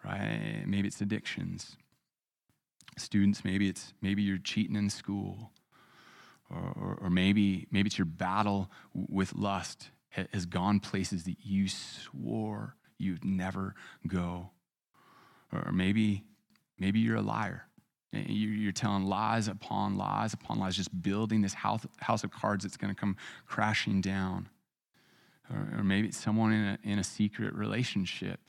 right? 0.05 0.63
Maybe 0.65 0.87
it's 0.87 1.01
addictions. 1.01 1.77
Students, 2.97 3.43
maybe 3.43 3.69
it's 3.69 3.93
maybe 4.01 4.21
you're 4.21 4.37
cheating 4.37 4.75
in 4.75 4.89
school, 4.89 5.51
or, 6.49 6.73
or, 6.75 6.97
or 7.03 7.09
maybe 7.09 7.67
maybe 7.71 7.87
it's 7.87 7.97
your 7.97 8.05
battle 8.05 8.69
with 8.93 9.33
lust 9.33 9.89
has 10.33 10.45
gone 10.45 10.77
places 10.81 11.23
that 11.23 11.37
you 11.41 11.69
swore 11.69 12.75
you'd 12.97 13.23
never 13.23 13.75
go. 14.05 14.51
Or 15.51 15.71
maybe 15.71 16.23
Maybe 16.81 16.99
you're 16.99 17.17
a 17.17 17.21
liar. 17.21 17.67
You're 18.11 18.71
telling 18.71 19.05
lies 19.05 19.47
upon 19.47 19.97
lies 19.97 20.33
upon 20.33 20.57
lies, 20.57 20.75
just 20.75 21.01
building 21.01 21.41
this 21.41 21.53
house, 21.53 21.85
house 21.99 22.23
of 22.23 22.31
cards 22.31 22.63
that's 22.63 22.75
going 22.75 22.93
to 22.93 22.99
come 22.99 23.15
crashing 23.45 24.01
down. 24.01 24.49
Or, 25.49 25.77
or 25.77 25.83
maybe 25.83 26.07
it's 26.07 26.17
someone 26.17 26.51
in 26.51 26.65
a, 26.65 26.79
in 26.83 26.99
a 26.99 27.03
secret 27.03 27.53
relationship 27.53 28.39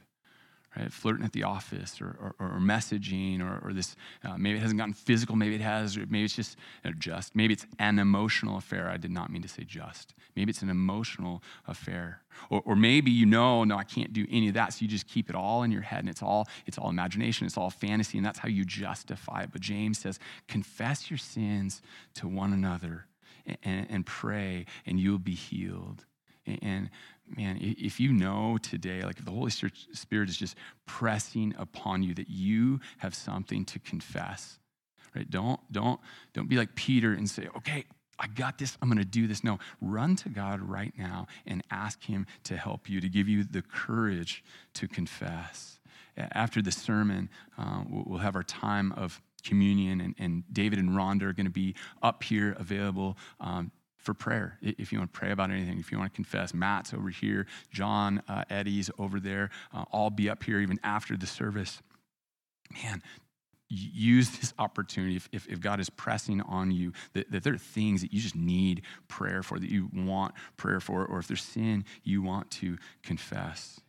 right? 0.77 0.93
Flirting 0.93 1.25
at 1.25 1.33
the 1.33 1.43
office 1.43 2.01
or, 2.01 2.17
or, 2.21 2.35
or 2.39 2.59
messaging 2.59 3.41
or, 3.41 3.67
or 3.67 3.73
this, 3.73 3.97
uh, 4.25 4.37
maybe 4.37 4.59
it 4.59 4.63
hasn't 4.63 4.79
gotten 4.79 4.95
physical, 4.95 5.37
maybe 5.37 5.55
it 5.55 5.61
has, 5.61 5.97
maybe 5.97 6.25
it's 6.25 6.35
just 6.35 6.57
just, 6.99 7.35
maybe 7.35 7.55
it's 7.55 7.67
an 7.79 7.99
emotional 7.99 8.57
affair. 8.57 8.89
I 8.89 8.97
did 8.97 9.11
not 9.11 9.31
mean 9.31 9.43
to 9.43 9.49
say 9.49 9.65
just. 9.65 10.15
Maybe 10.37 10.51
it's 10.51 10.63
an 10.63 10.71
emotional 10.71 11.43
affair. 11.67 12.23
Or, 12.49 12.63
or 12.65 12.77
maybe 12.77 13.11
you 13.11 13.27
know, 13.27 13.65
no, 13.65 13.77
I 13.77 13.85
can't 13.85 14.13
do 14.13 14.27
any 14.31 14.49
of 14.49 14.55
that. 14.55 14.73
So 14.73 14.83
you 14.83 14.89
just 14.89 15.07
keep 15.07 15.29
it 15.29 15.37
all 15.37 15.63
in 15.63 15.71
your 15.71 15.83
head 15.83 16.01
and 16.01 16.09
it's 16.09 16.23
all, 16.23 16.49
it's 16.67 16.79
all 16.79 16.89
imagination, 16.89 17.47
it's 17.47 17.59
all 17.59 17.71
fantasy, 17.71 18.19
and 18.19 18.27
that's 18.27 18.39
how 18.39 18.49
you 18.49 18.65
justify 18.65 19.43
it. 19.43 19.51
But 19.53 19.61
James 19.61 19.99
says, 19.99 20.19
confess 20.49 21.11
your 21.11 21.19
sins 21.19 21.83
to 22.15 22.29
one 22.29 22.53
another 22.53 23.07
and, 23.47 23.59
and, 23.65 23.87
and 23.91 24.07
pray 24.07 24.67
and 24.87 24.99
you'll 24.99 25.19
be 25.19 25.35
healed. 25.35 26.05
And 26.47 26.91
man, 27.37 27.59
if 27.61 28.01
you 28.01 28.13
know 28.13 28.59
today, 28.61 29.03
like 29.03 29.19
if 29.19 29.25
the 29.25 29.31
Holy 29.31 29.51
Spirit 29.51 30.29
is 30.29 30.37
just 30.37 30.57
pressing 30.87 31.55
upon 31.59 32.03
you 32.03 32.15
that 32.15 32.29
you 32.29 32.81
have 32.99 33.15
something 33.15 33.65
to 33.67 33.79
confess, 33.79 34.59
right? 35.15 35.29
Don't, 35.31 35.61
don't, 35.71 36.01
don't 36.33 36.49
be 36.49 36.57
like 36.57 36.75
Peter 36.75 37.13
and 37.13 37.29
say, 37.29 37.49
okay, 37.57 37.85
I 38.19 38.27
got 38.27 38.59
this, 38.59 38.77
I'm 38.81 38.89
gonna 38.89 39.05
do 39.05 39.27
this. 39.27 39.43
No, 39.43 39.59
run 39.81 40.17
to 40.17 40.29
God 40.29 40.61
right 40.61 40.93
now 40.97 41.27
and 41.47 41.63
ask 41.71 42.03
Him 42.05 42.27
to 42.45 42.57
help 42.57 42.89
you, 42.89 43.01
to 43.01 43.09
give 43.09 43.29
you 43.29 43.45
the 43.45 43.63
courage 43.63 44.45
to 44.75 44.87
confess. 44.87 45.81
After 46.17 46.61
the 46.61 46.71
sermon, 46.73 47.31
uh, 47.57 47.85
we'll 47.89 48.19
have 48.19 48.37
our 48.37 48.43
time 48.43 48.93
of 48.93 49.21
communion, 49.43 50.01
and, 50.01 50.15
and 50.19 50.45
David 50.53 50.79
and 50.79 50.91
Rhonda 50.91 51.23
are 51.23 51.33
gonna 51.33 51.51
be 51.51 51.75
up 52.03 52.23
here 52.23 52.55
available. 52.59 53.17
Um, 53.41 53.73
for 54.03 54.15
prayer. 54.15 54.59
If 54.61 54.93
you 54.93 54.99
want 54.99 55.13
to 55.13 55.19
pray 55.19 55.31
about 55.31 55.51
anything, 55.51 55.79
if 55.79 55.91
you 55.91 55.99
want 55.99 56.13
to 56.13 56.17
confess, 56.17 56.53
Matt's 56.53 56.93
over 56.93 57.09
here, 57.09 57.47
John, 57.71 58.23
uh, 58.29 58.45
Eddie's 58.51 58.91
over 58.99 59.21
there. 59.21 59.51
Uh, 59.73 59.85
I'll 59.93 60.11
be 60.11 60.29
up 60.29 60.43
here 60.43 60.61
even 60.61 60.79
after 60.83 61.17
the 61.17 61.27
service. 61.27 61.81
Man, 62.83 63.03
use 63.69 64.31
this 64.39 64.53
opportunity 64.59 65.17
if, 65.17 65.29
if, 65.33 65.49
if, 65.49 65.61
God 65.61 65.81
is 65.81 65.89
pressing 65.89 66.41
on 66.43 66.71
you 66.71 66.93
that, 67.15 67.31
that 67.31 67.43
there 67.43 67.55
are 67.55 67.59
things 67.59 68.03
that 68.03 68.13
you 68.13 68.21
just 68.21 68.37
need 68.37 68.83
prayer 69.09 69.43
for, 69.43 69.59
that 69.59 69.71
you 69.71 69.89
want 69.95 70.35
prayer 70.57 70.81
for, 70.81 71.07
or 71.07 71.19
if 71.21 71.29
there's 71.29 71.43
sin 71.43 71.85
you 72.03 72.23
want 72.23 72.51
to 72.51 72.77
confess. 73.03 73.81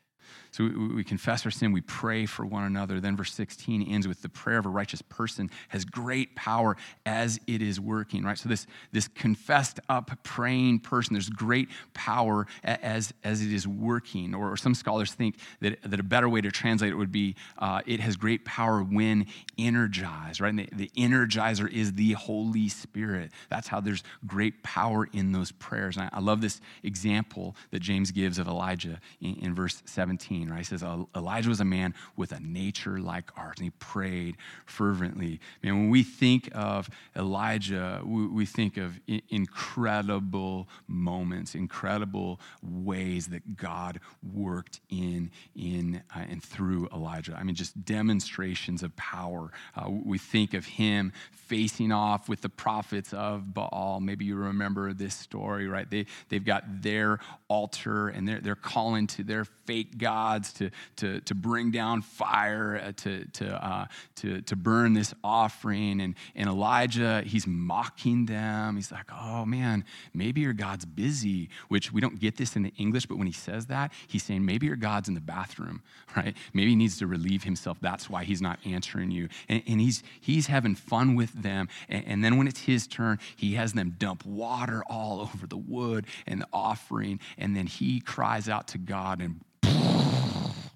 So 0.54 0.66
we, 0.66 0.88
we, 0.98 1.04
confess 1.04 1.46
our 1.46 1.52
sin, 1.52 1.72
we 1.72 1.82
pray 1.82 2.28
for 2.28 2.46
one 2.46 2.63
another. 2.63 3.00
Then 3.00 3.18
verse 3.18 3.34
16 3.34 3.92
ends 3.92 4.08
with 4.08 4.22
the 4.22 4.30
prayer 4.30 4.60
of 4.60 4.68
a 4.68 4.70
righteous 4.70 5.02
person 5.02 5.50
has 5.70 5.84
great 5.84 6.36
power 6.36 6.78
as 7.08 7.39
it 7.48 7.63
is 7.63 7.80
working, 7.80 8.24
right? 8.24 8.38
So 8.38 8.50
this, 8.50 8.68
this 8.92 9.08
confessed 9.08 9.80
up 9.89 10.12
praying 10.22 10.82
person, 10.82 11.16
there's 11.16 11.30
great 11.30 11.70
power 11.96 12.46
as, 12.63 13.16
as 13.24 13.42
it 13.42 13.52
is 13.52 13.68
working. 13.68 14.36
Or, 14.36 14.52
or 14.52 14.56
some 14.56 14.76
scholars 14.76 15.12
think 15.12 15.38
that, 15.62 15.82
that 15.82 16.00
a 16.00 16.04
better 16.04 16.30
way 16.30 16.42
to 16.42 16.52
translate 16.52 16.92
it 16.92 16.98
would 16.98 17.12
be 17.12 17.36
uh, 17.58 17.82
it 17.88 18.00
has 18.00 18.16
great 18.16 18.46
power 18.46 18.84
when 18.84 19.26
energized, 19.58 20.39
right? 20.39 20.50
And 20.50 20.60
the, 20.60 20.70
the 20.72 20.92
energizer 20.96 21.68
is 21.68 21.94
the 21.94 22.12
Holy 22.12 22.70
Spirit. 22.70 23.32
That's 23.50 23.68
how 23.68 23.80
there's 23.82 24.04
great 24.28 24.62
power 24.62 25.10
in 25.13 25.32
those 25.32 25.52
prayers. 25.52 25.98
And 25.98 26.06
I, 26.13 26.18
I 26.18 26.20
love 26.20 26.42
this 26.42 26.62
example 26.84 27.56
that 27.72 27.80
James 27.80 28.12
gives 28.12 28.38
of 28.38 28.48
Elijah 28.48 29.00
in, 29.20 29.36
in 29.38 29.56
verse 29.56 29.82
17 29.86 30.42
right? 30.49 30.60
He 30.60 30.63
says 30.63 30.84
Elijah 31.15 31.49
was 31.49 31.60
a 31.60 31.65
man 31.65 31.93
with 32.15 32.32
a 32.32 32.39
nature 32.39 32.99
like 32.99 33.32
ours, 33.38 33.56
and 33.58 33.65
he 33.65 33.69
prayed 33.71 34.38
fervently. 34.65 35.39
Man, 35.62 35.77
when 35.77 35.89
we 35.89 36.03
think 36.03 36.49
of 36.53 36.89
Elijah, 37.15 38.01
we, 38.06 38.45
think 38.45 38.77
of 38.77 38.99
incredible 39.29 40.67
moments, 40.88 41.56
incredible 41.56 42.39
ways 42.62 43.27
that 43.27 43.56
God 43.56 43.99
worked 44.34 44.79
in, 44.89 45.32
in 45.56 46.01
uh, 46.15 46.25
and 46.29 46.43
through 46.43 46.88
Elijah. 46.93 47.36
I 47.38 47.43
mean, 47.43 47.56
just 47.56 47.86
demonstrations 47.86 48.84
of 48.84 48.95
power. 48.95 49.51
Uh, 49.75 49.89
we 49.89 50.17
think 50.17 50.53
of 50.53 50.65
him 50.65 51.12
facing 51.32 51.91
off 51.91 52.29
with 52.29 52.41
the 52.41 52.49
prophets 52.49 53.13
of 53.13 53.53
Baal. 53.53 53.99
Maybe 54.01 54.25
you 54.25 54.36
remember 54.36 54.93
this 54.93 55.13
story, 55.15 55.67
right? 55.67 55.89
They, 55.89 56.06
they've 56.29 56.43
got 56.43 56.82
their 56.82 57.19
altar 57.47 58.10
and 58.10 58.27
they're, 58.27 58.39
they're 58.39 58.56
calling 58.56 59.08
to 59.08 59.23
their 59.23 59.45
fake 59.45 59.97
to, 60.41 60.69
to, 60.98 61.19
to 61.22 61.36
bring 61.36 61.72
down 61.72 62.02
fire, 62.02 62.82
uh, 62.84 62.91
to, 62.98 63.26
to, 63.26 63.65
uh, 63.65 63.86
to, 64.15 64.41
to 64.41 64.56
burn 64.56 64.93
this 64.93 65.13
offering. 65.24 66.02
And, 66.02 66.15
and 66.36 66.50
Elijah, 66.50 67.23
he's 67.25 67.48
mocking 67.48 68.25
them. 68.25 68.75
He's 68.75 68.92
like, 68.92 69.06
oh 69.12 69.46
man, 69.46 69.86
maybe 70.13 70.42
your 70.42 70.54
God's 70.54 70.86
busy, 70.86 71.50
which 71.69 71.92
we 71.92 72.02
don't 72.02 72.19
get 72.19 72.38
this 72.38 72.56
in 72.56 72.63
the 72.63 72.73
English, 72.77 73.06
but 73.06 73.17
when 73.17 73.27
he 73.27 73.34
says 73.34 73.67
that, 73.67 73.92
he's 74.08 74.23
saying 74.23 74.46
maybe 74.46 74.65
your 74.67 74.75
God's 74.75 75.08
in 75.08 75.13
the 75.13 75.21
bathroom, 75.21 75.81
right? 76.15 76.36
Maybe 76.54 76.71
he 76.71 76.75
needs 76.75 76.98
to 77.00 77.08
relieve 77.08 77.44
himself. 77.44 77.77
That's 77.81 78.10
why 78.10 78.23
he's 78.23 78.42
not 78.42 78.60
answering 78.65 79.12
you. 79.12 79.29
And, 79.50 79.63
and 79.67 79.79
he's, 79.79 80.04
he's 80.19 80.48
having 80.48 80.75
fun 80.75 81.15
with 81.15 81.34
them. 81.34 81.69
And, 81.90 82.06
and 82.08 82.23
then 82.23 82.38
when 82.38 82.48
it's 82.48 82.62
his 82.62 82.88
turn, 82.88 83.19
he 83.36 83.54
has 83.56 83.73
them 83.73 83.96
dump 83.98 84.25
water 84.25 84.84
all 84.90 85.21
over 85.34 85.48
the 85.48 85.58
wood 85.58 86.06
and 86.27 86.42
the 86.42 86.48
offering. 86.52 87.19
And 87.38 87.56
then 87.56 87.67
he 87.67 88.00
cries 88.00 88.50
out 88.50 88.67
to 88.69 88.77
God 88.77 89.21
and 89.21 89.42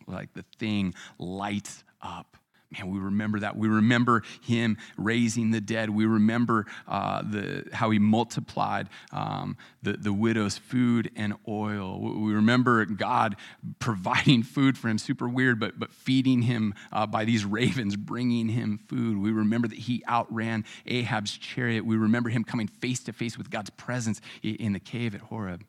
like 0.08 0.34
the 0.34 0.46
thing 0.58 0.94
lights 1.20 1.84
up. 2.02 2.38
Man, 2.72 2.92
we 2.92 3.00
remember 3.00 3.40
that. 3.40 3.56
We 3.56 3.70
remember 3.70 4.24
him 4.42 4.78
raising 4.98 5.52
the 5.52 5.62
dead. 5.62 5.90
We 5.90 6.06
remember 6.06 6.66
uh, 6.86 7.22
the, 7.22 7.66
how 7.72 7.92
he 7.92 8.00
multiplied 8.00 8.90
um, 9.14 9.56
the, 9.84 9.94
the 9.94 10.12
widow's 10.12 10.58
food 10.58 11.10
and 11.16 11.36
oil. 11.48 11.98
We 12.02 12.34
remember 12.34 12.84
God 12.84 13.38
providing 13.80 14.44
food 14.44 14.78
for 14.78 14.90
him, 14.90 14.98
super 14.98 15.30
weird, 15.30 15.62
but, 15.62 15.80
but 15.80 15.94
feeding 15.94 16.42
him 16.42 16.74
uh, 16.92 17.08
by 17.08 17.24
these 17.24 17.46
ravens, 17.46 17.96
bringing 17.96 18.50
him 18.50 18.80
food. 18.90 19.18
We 19.18 19.32
remember 19.32 19.70
that 19.70 19.80
he 19.80 20.04
outran 20.06 20.66
Ahab's 20.86 21.38
chariot. 21.38 21.86
We 21.86 21.96
remember 21.96 22.30
him 22.30 22.44
coming 22.44 22.68
face 22.68 23.00
to 23.06 23.14
face 23.14 23.38
with 23.38 23.50
God's 23.50 23.70
presence 23.70 24.20
in 24.44 24.74
the 24.74 24.82
cave 24.82 25.16
at 25.16 25.22
Horeb. 25.22 25.64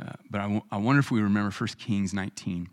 Uh, 0.00 0.12
but 0.30 0.40
I, 0.40 0.44
w- 0.44 0.62
I 0.70 0.76
wonder 0.76 1.00
if 1.00 1.10
we 1.10 1.20
remember 1.20 1.50
1 1.50 1.68
Kings 1.78 2.14
19. 2.14 2.68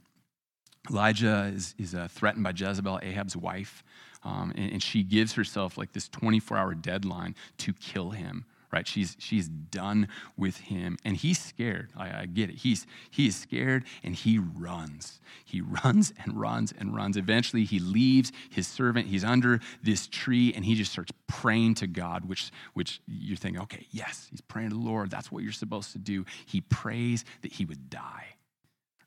Elijah 0.89 1.51
is, 1.53 1.75
is 1.77 1.93
uh, 1.93 2.07
threatened 2.09 2.43
by 2.43 2.51
Jezebel, 2.55 2.99
Ahab's 3.03 3.37
wife, 3.37 3.83
um, 4.23 4.51
and, 4.55 4.73
and, 4.73 4.83
she 4.83 5.03
gives 5.03 5.33
herself 5.33 5.77
like 5.77 5.93
this 5.93 6.07
24 6.07 6.57
hour 6.57 6.75
deadline 6.75 7.35
to 7.57 7.73
kill 7.73 8.11
him. 8.11 8.45
Right? 8.71 8.87
She's, 8.87 9.17
she's 9.19 9.49
done 9.49 10.07
with 10.37 10.55
him. 10.55 10.97
And 11.03 11.17
he's 11.17 11.39
scared. 11.39 11.89
I, 11.97 12.21
I 12.21 12.25
get 12.25 12.49
it. 12.49 12.55
He's, 12.57 12.87
he 13.09 13.27
is 13.27 13.35
scared 13.35 13.83
and 14.01 14.15
he 14.15 14.37
runs. 14.39 15.19
He 15.43 15.59
runs 15.83 16.13
and 16.23 16.39
runs 16.39 16.71
and 16.79 16.95
runs. 16.95 17.17
Eventually, 17.17 17.65
he 17.65 17.79
leaves 17.79 18.31
his 18.49 18.67
servant. 18.67 19.07
He's 19.07 19.25
under 19.25 19.59
this 19.83 20.07
tree 20.07 20.53
and 20.55 20.63
he 20.63 20.75
just 20.75 20.93
starts 20.93 21.11
praying 21.27 21.73
to 21.75 21.87
God, 21.87 22.29
which, 22.29 22.51
which 22.73 23.01
you're 23.07 23.35
thinking, 23.35 23.61
okay, 23.63 23.87
yes, 23.91 24.27
he's 24.29 24.39
praying 24.39 24.69
to 24.69 24.75
the 24.75 24.81
Lord. 24.81 25.11
That's 25.11 25.31
what 25.31 25.43
you're 25.43 25.51
supposed 25.51 25.91
to 25.91 25.99
do. 25.99 26.25
He 26.45 26.61
prays 26.61 27.25
that 27.41 27.51
he 27.51 27.65
would 27.65 27.89
die. 27.89 28.27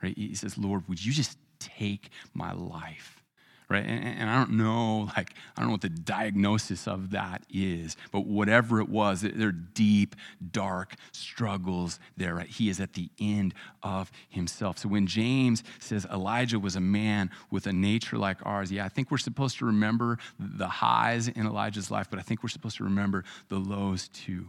Right? 0.02 0.18
He 0.18 0.34
says, 0.34 0.58
Lord, 0.58 0.86
would 0.88 1.02
you 1.02 1.12
just 1.12 1.38
take 1.58 2.10
my 2.34 2.52
life 2.52 3.24
right? 3.68 3.84
And, 3.84 4.04
and, 4.04 4.30
i 4.30 4.36
don't 4.36 4.52
know 4.52 5.10
like 5.16 5.34
i 5.56 5.60
don't 5.60 5.68
know 5.68 5.72
what 5.72 5.80
the 5.80 5.88
diagnosis 5.88 6.86
of 6.86 7.10
that 7.10 7.42
is 7.50 7.96
but 8.12 8.26
whatever 8.26 8.80
it 8.80 8.88
was 8.88 9.22
they're 9.22 9.52
deep 9.52 10.16
dark 10.52 10.94
struggles 11.12 11.98
there 12.16 12.34
right? 12.34 12.46
He 12.46 12.68
is 12.68 12.80
at 12.80 12.94
the 12.94 13.10
end 13.20 13.54
of 13.82 14.10
himself. 14.28 14.78
So 14.78 14.88
when 14.88 15.06
james 15.06 15.62
says 15.78 16.06
elijah 16.12 16.58
was 16.58 16.76
a 16.76 16.80
man 16.80 17.30
with 17.50 17.66
a 17.66 17.72
nature 17.72 18.18
like 18.18 18.38
ours 18.44 18.70
yeah 18.70 18.84
i 18.84 18.88
think 18.88 19.10
we're 19.10 19.18
supposed 19.18 19.58
to 19.58 19.66
remember 19.66 20.18
the 20.38 20.68
highs 20.68 21.28
in 21.28 21.46
elijah's 21.46 21.90
life 21.90 22.08
but 22.10 22.18
i 22.18 22.22
think 22.22 22.42
we're 22.42 22.48
supposed 22.48 22.76
to 22.76 22.84
remember 22.84 23.24
the 23.48 23.58
lows 23.58 24.08
too 24.08 24.48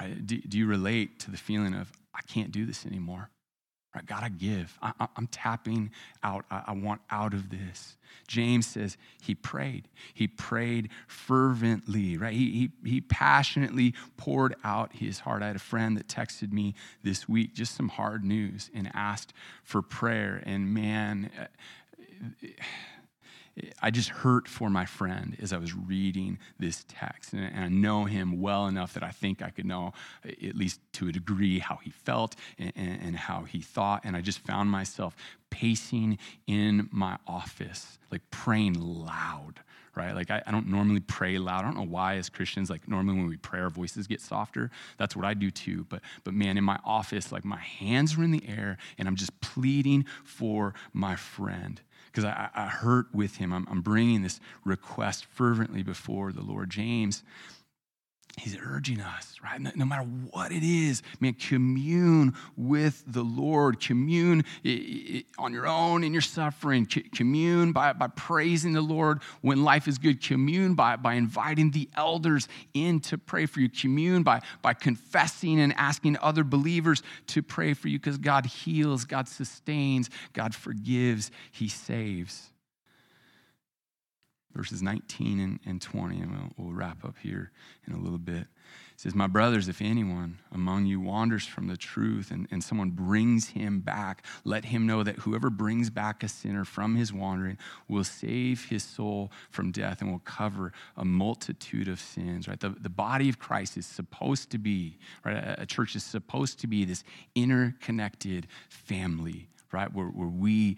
right? 0.00 0.26
Do, 0.26 0.38
do 0.38 0.58
you 0.58 0.66
relate 0.66 1.20
to 1.20 1.30
the 1.30 1.36
feeling 1.36 1.74
of 1.74 1.92
i 2.14 2.20
can't 2.22 2.50
do 2.50 2.64
this 2.64 2.86
anymore 2.86 3.30
I 3.94 4.28
give. 4.28 4.78
I, 4.82 5.08
am 5.16 5.26
tapping 5.28 5.90
out. 6.22 6.44
I, 6.50 6.62
I 6.68 6.72
want 6.72 7.00
out 7.10 7.34
of 7.34 7.50
this. 7.50 7.96
James 8.26 8.66
says 8.66 8.96
he 9.20 9.34
prayed. 9.34 9.88
He 10.12 10.28
prayed 10.28 10.90
fervently, 11.06 12.16
right? 12.16 12.34
He, 12.34 12.70
he, 12.84 12.90
he 12.90 13.00
passionately 13.00 13.94
poured 14.16 14.54
out 14.62 14.92
his 14.94 15.20
heart. 15.20 15.42
I 15.42 15.48
had 15.48 15.56
a 15.56 15.60
friend 15.60 15.96
that 15.96 16.08
texted 16.08 16.52
me 16.52 16.74
this 17.02 17.28
week 17.28 17.54
just 17.54 17.74
some 17.74 17.88
hard 17.88 18.24
news 18.24 18.70
and 18.74 18.90
asked 18.94 19.32
for 19.62 19.82
prayer. 19.82 20.42
And 20.44 20.72
man, 20.72 21.30
uh, 21.40 22.46
I 23.80 23.90
just 23.90 24.08
hurt 24.10 24.48
for 24.48 24.70
my 24.70 24.84
friend 24.84 25.36
as 25.40 25.52
I 25.52 25.58
was 25.58 25.74
reading 25.74 26.38
this 26.58 26.84
text. 26.88 27.32
And, 27.32 27.64
I 27.64 27.68
know 27.68 28.04
him 28.04 28.40
well 28.40 28.66
enough 28.66 28.94
that 28.94 29.02
I 29.02 29.10
think 29.10 29.42
I 29.42 29.50
could 29.50 29.66
know, 29.66 29.92
uh, 30.24 30.30
at 30.46 30.56
least 30.56 30.80
to 30.94 31.08
a 31.08 31.12
degree, 31.12 31.58
how 31.58 31.76
he 31.82 31.90
felt 31.90 32.36
and, 32.58 32.72
and 32.76 33.16
how 33.16 33.42
he 33.42 33.60
thought. 33.60 34.02
And 34.04 34.16
I 34.16 34.20
just 34.20 34.38
found 34.40 34.70
myself 34.70 35.16
pacing 35.50 36.18
in 36.46 36.88
my 36.92 37.18
office, 37.26 37.98
like 38.10 38.22
praying 38.30 38.74
loud, 38.74 39.60
right? 39.94 40.14
Like 40.14 40.30
I, 40.30 40.42
I, 40.46 40.50
don't 40.50 40.68
normally 40.68 41.00
pray 41.00 41.38
loud. 41.38 41.60
I 41.60 41.62
don't 41.62 41.76
know 41.76 41.90
why 41.90 42.16
as 42.16 42.28
Christians, 42.28 42.70
like 42.70 42.86
normally 42.88 43.16
when 43.16 43.28
we 43.28 43.36
pray, 43.36 43.60
our 43.60 43.70
voices 43.70 44.06
get 44.06 44.20
softer. 44.20 44.70
That's 44.98 45.16
what 45.16 45.24
I 45.24 45.34
do 45.34 45.50
too. 45.50 45.86
But 45.88 46.02
but 46.24 46.34
man, 46.34 46.56
in 46.56 46.64
my 46.64 46.78
office, 46.84 47.32
like 47.32 47.44
my 47.44 47.58
hands 47.58 48.16
are 48.16 48.22
in 48.22 48.30
the 48.30 48.46
air 48.46 48.78
and 48.98 49.08
I'm 49.08 49.16
just 49.16 49.38
pleading 49.40 50.04
for 50.24 50.74
my 50.92 51.16
friend 51.16 51.80
because 52.18 52.34
I, 52.36 52.50
I, 52.52 52.66
hurt 52.66 53.06
with 53.12 53.36
him. 53.36 53.52
I'm, 53.52 53.64
I'm 53.70 53.80
bringing 53.80 54.22
this 54.22 54.40
request 54.64 55.24
fervently 55.26 55.84
before 55.84 56.32
the 56.32 56.42
Lord. 56.42 56.68
James 56.68 57.22
He's 58.38 58.56
urging 58.64 59.00
us, 59.00 59.36
right? 59.42 59.60
No, 59.60 59.70
no, 59.74 59.84
matter 59.84 60.06
what 60.30 60.52
it 60.52 60.62
is, 60.62 61.02
man, 61.20 61.34
commune 61.34 62.34
with 62.56 63.02
the 63.06 63.22
Lord. 63.22 63.80
Commune 63.80 64.44
on 65.38 65.52
your 65.52 65.66
own 65.66 66.04
in 66.04 66.12
your 66.12 66.22
suffering. 66.22 66.86
Commune 67.14 67.72
by, 67.72 67.92
by 67.92 68.06
praising 68.08 68.72
the 68.72 68.80
Lord 68.80 69.22
when 69.40 69.64
life 69.64 69.88
is 69.88 69.98
good. 69.98 70.22
Commune 70.22 70.74
by, 70.74 70.96
by 70.96 71.14
inviting 71.14 71.70
the 71.70 71.88
elders 71.96 72.48
in 72.74 73.00
to 73.00 73.18
pray 73.18 73.46
for 73.46 73.60
you. 73.60 73.68
Commune 73.68 74.22
by, 74.22 74.40
by 74.62 74.74
confessing 74.74 75.60
and 75.60 75.74
asking 75.76 76.16
other 76.22 76.44
believers 76.44 77.02
to 77.28 77.42
pray 77.42 77.74
for 77.74 77.88
you 77.88 77.98
because 77.98 78.18
God 78.18 78.46
heals, 78.46 79.04
God 79.04 79.28
sustains, 79.28 80.10
God 80.32 80.54
forgives, 80.54 81.30
He 81.50 81.68
saves 81.68 82.50
verses 84.54 84.82
19 84.82 85.40
and, 85.40 85.60
and 85.66 85.80
20, 85.80 86.20
and 86.20 86.30
we'll, 86.32 86.50
we'll 86.56 86.74
wrap 86.74 87.04
up 87.04 87.16
here 87.22 87.52
in 87.86 87.92
a 87.92 87.98
little 87.98 88.18
bit. 88.18 88.46
It 88.98 89.02
says, 89.02 89.14
My 89.14 89.28
brothers, 89.28 89.68
if 89.68 89.80
anyone 89.80 90.38
among 90.50 90.86
you 90.86 91.00
wanders 91.00 91.46
from 91.46 91.68
the 91.68 91.76
truth 91.76 92.32
and, 92.32 92.48
and 92.50 92.64
someone 92.64 92.90
brings 92.90 93.48
him 93.50 93.78
back, 93.78 94.24
let 94.44 94.64
him 94.64 94.86
know 94.86 95.04
that 95.04 95.16
whoever 95.16 95.50
brings 95.50 95.90
back 95.90 96.24
a 96.24 96.28
sinner 96.28 96.64
from 96.64 96.96
his 96.96 97.12
wandering 97.12 97.58
will 97.86 98.02
save 98.02 98.64
his 98.64 98.82
soul 98.82 99.30
from 99.50 99.70
death 99.70 100.00
and 100.00 100.10
will 100.10 100.18
cover 100.20 100.72
a 100.96 101.04
multitude 101.04 101.86
of 101.86 102.00
sins, 102.00 102.48
right? 102.48 102.58
The, 102.58 102.70
the 102.70 102.90
body 102.90 103.28
of 103.28 103.38
Christ 103.38 103.76
is 103.76 103.86
supposed 103.86 104.50
to 104.50 104.58
be, 104.58 104.98
right? 105.24 105.36
A, 105.36 105.62
a 105.62 105.66
church 105.66 105.94
is 105.94 106.02
supposed 106.02 106.58
to 106.60 106.66
be 106.66 106.84
this 106.84 107.04
interconnected 107.36 108.48
family, 108.68 109.48
right? 109.70 109.92
Where, 109.92 110.06
where 110.06 110.26
we, 110.26 110.76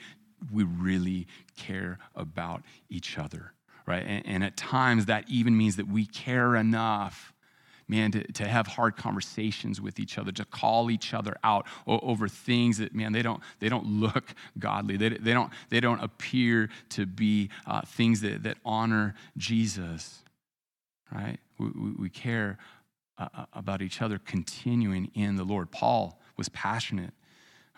we 0.53 0.64
really 0.64 1.27
care 1.57 1.99
about 2.14 2.62
each 2.91 3.16
other 3.16 3.55
right? 3.91 4.05
And, 4.07 4.26
and 4.26 4.45
at 4.45 4.57
times 4.57 5.07
that 5.07 5.24
even 5.28 5.57
means 5.57 5.76
that 5.76 5.88
we 5.88 6.07
care 6.07 6.57
enough 6.57 7.32
man, 7.91 8.12
to, 8.12 8.22
to 8.34 8.47
have 8.47 8.68
hard 8.68 8.97
conversations 8.97 9.80
with 9.80 9.99
each 9.99 10.16
other, 10.16 10.30
to 10.30 10.45
call 10.45 10.93
each 10.93 11.12
other 11.12 11.36
out 11.43 11.66
over 11.88 12.28
things 12.28 12.78
that, 12.78 12.95
man, 12.95 13.12
they 13.12 13.20
don't, 13.20 13.43
they 13.59 13.68
don't 13.68 13.84
look 13.84 14.32
godly. 14.61 14.97
They, 14.97 15.09
they, 15.09 15.32
don't, 15.32 15.53
they 15.70 15.80
don't 15.80 16.01
appear 16.01 16.70
to 16.91 17.05
be 17.05 17.51
uh, 17.66 17.80
things 17.82 18.20
that, 18.20 18.45
that 18.45 18.59
honor 18.64 19.16
Jesus, 19.36 20.22
right? 21.12 21.38
We, 21.59 21.68
we, 21.99 22.09
care 22.09 22.59
uh, 23.18 23.28
uh 23.34 23.45
about 23.55 23.82
each 23.82 24.01
other 24.01 24.20
continuing 24.20 25.11
in 25.14 25.34
the 25.34 25.45
Lord. 25.45 25.72
Paul 25.72 26.20
was 26.36 26.49
passionate 26.51 27.12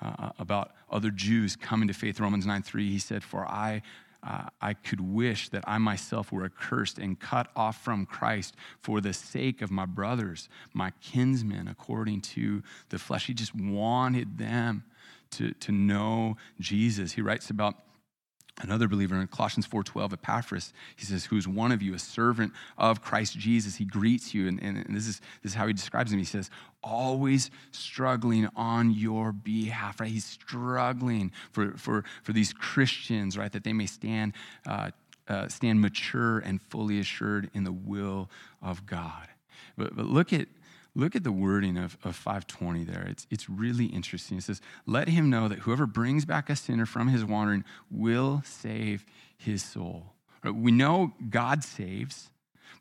uh, 0.03 0.31
about 0.39 0.73
other 0.91 1.11
Jews 1.11 1.57
coming 1.57 1.89
to 1.89 1.95
faith. 1.95 2.21
Romans 2.21 2.45
9 2.45 2.63
3, 2.63 2.91
he 2.91 2.99
said, 2.99 3.25
For 3.25 3.47
I 3.47 3.81
uh, 4.25 4.49
I 4.61 4.75
could 4.75 5.01
wish 5.01 5.49
that 5.49 5.65
I 5.67 5.79
myself 5.79 6.31
were 6.31 6.45
accursed 6.45 6.99
and 6.99 7.19
cut 7.19 7.49
off 7.57 7.83
from 7.83 8.07
Christ 8.07 8.55
for 8.81 9.01
the 9.01 9.13
sake 9.13 9.63
of 9.63 9.71
my 9.71 9.85
brothers, 9.87 10.49
my 10.73 10.93
kinsmen, 11.01 11.67
according 11.67 12.21
to 12.21 12.63
the 12.91 12.99
flesh. 12.99 13.27
He 13.27 13.35
just 13.35 13.55
wanted 13.55 14.39
them 14.39 14.85
to, 15.33 15.53
to 15.53 15.73
know 15.73 16.37
Jesus. 16.61 17.13
He 17.13 17.21
writes 17.21 17.51
about 17.51 17.77
another 18.61 18.87
believer 18.87 19.21
in 19.21 19.27
colossians 19.27 19.67
4.12 19.67 20.13
epaphras 20.13 20.73
he 20.97 21.05
says 21.05 21.25
who's 21.25 21.49
one 21.49 21.73
of 21.73 21.83
you 21.83 21.95
a 21.95 21.99
servant 21.99 22.53
of 22.77 23.03
christ 23.03 23.39
jesus 23.39 23.77
he 23.77 23.85
greets 23.85 24.35
you. 24.35 24.49
And, 24.49 24.63
and, 24.63 24.79
and, 24.79 24.97
this, 24.97 25.07
is, 25.07 25.21
this 25.43 25.53
is 25.53 25.55
how 25.55 25.67
he 25.67 25.73
describes 25.73 26.13
him. 26.13 26.19
He 26.19 26.25
says 26.25 26.51
always 26.83 27.51
struggling 27.71 28.49
on 28.57 28.91
your 28.91 29.33
behalf 29.33 30.01
right? 30.01 30.11
He's 30.11 30.25
struggling 30.25 31.33
for, 31.53 31.73
for, 31.77 32.05
for 32.23 32.33
these 32.33 32.53
christians 32.53 33.39
right 33.39 33.53
that 33.53 33.65
they 33.65 33.73
may 33.73 33.87
stand 33.87 34.33
uh, 34.67 34.91
uh, 35.29 35.49
stand 35.49 35.81
mature 35.81 36.41
and 36.41 36.61
fully 36.63 36.99
assured 36.99 37.49
in 37.55 37.63
the 37.63 37.73
will 37.73 38.29
of 38.61 38.85
god. 38.87 39.29
But, 39.79 39.95
but 39.95 40.07
look 40.07 40.33
at 40.33 40.49
Look 40.95 41.17
at 41.17 41.25
the 41.25 41.33
wording 41.33 41.79
of, 41.79 41.97
of 42.05 42.17
520 42.17 42.85
there. 42.85 43.07
It's, 43.09 43.27
it's 43.31 43.49
really 43.49 43.87
interesting. 43.87 44.39
It 44.39 44.45
says, 44.45 44.61
Let 44.87 45.09
him 45.09 45.31
know 45.31 45.49
that 45.49 45.61
whoever 45.61 45.87
brings 45.87 46.25
back 46.25 46.51
a 46.51 46.57
sinner 46.57 46.85
from 46.85 47.09
his 47.09 47.25
wandering 47.25 47.65
will 47.91 48.43
save 48.45 49.07
his 49.37 49.63
soul. 49.63 50.13
We 50.45 50.73
know 50.73 51.15
God 51.31 51.65
saves. 51.65 52.31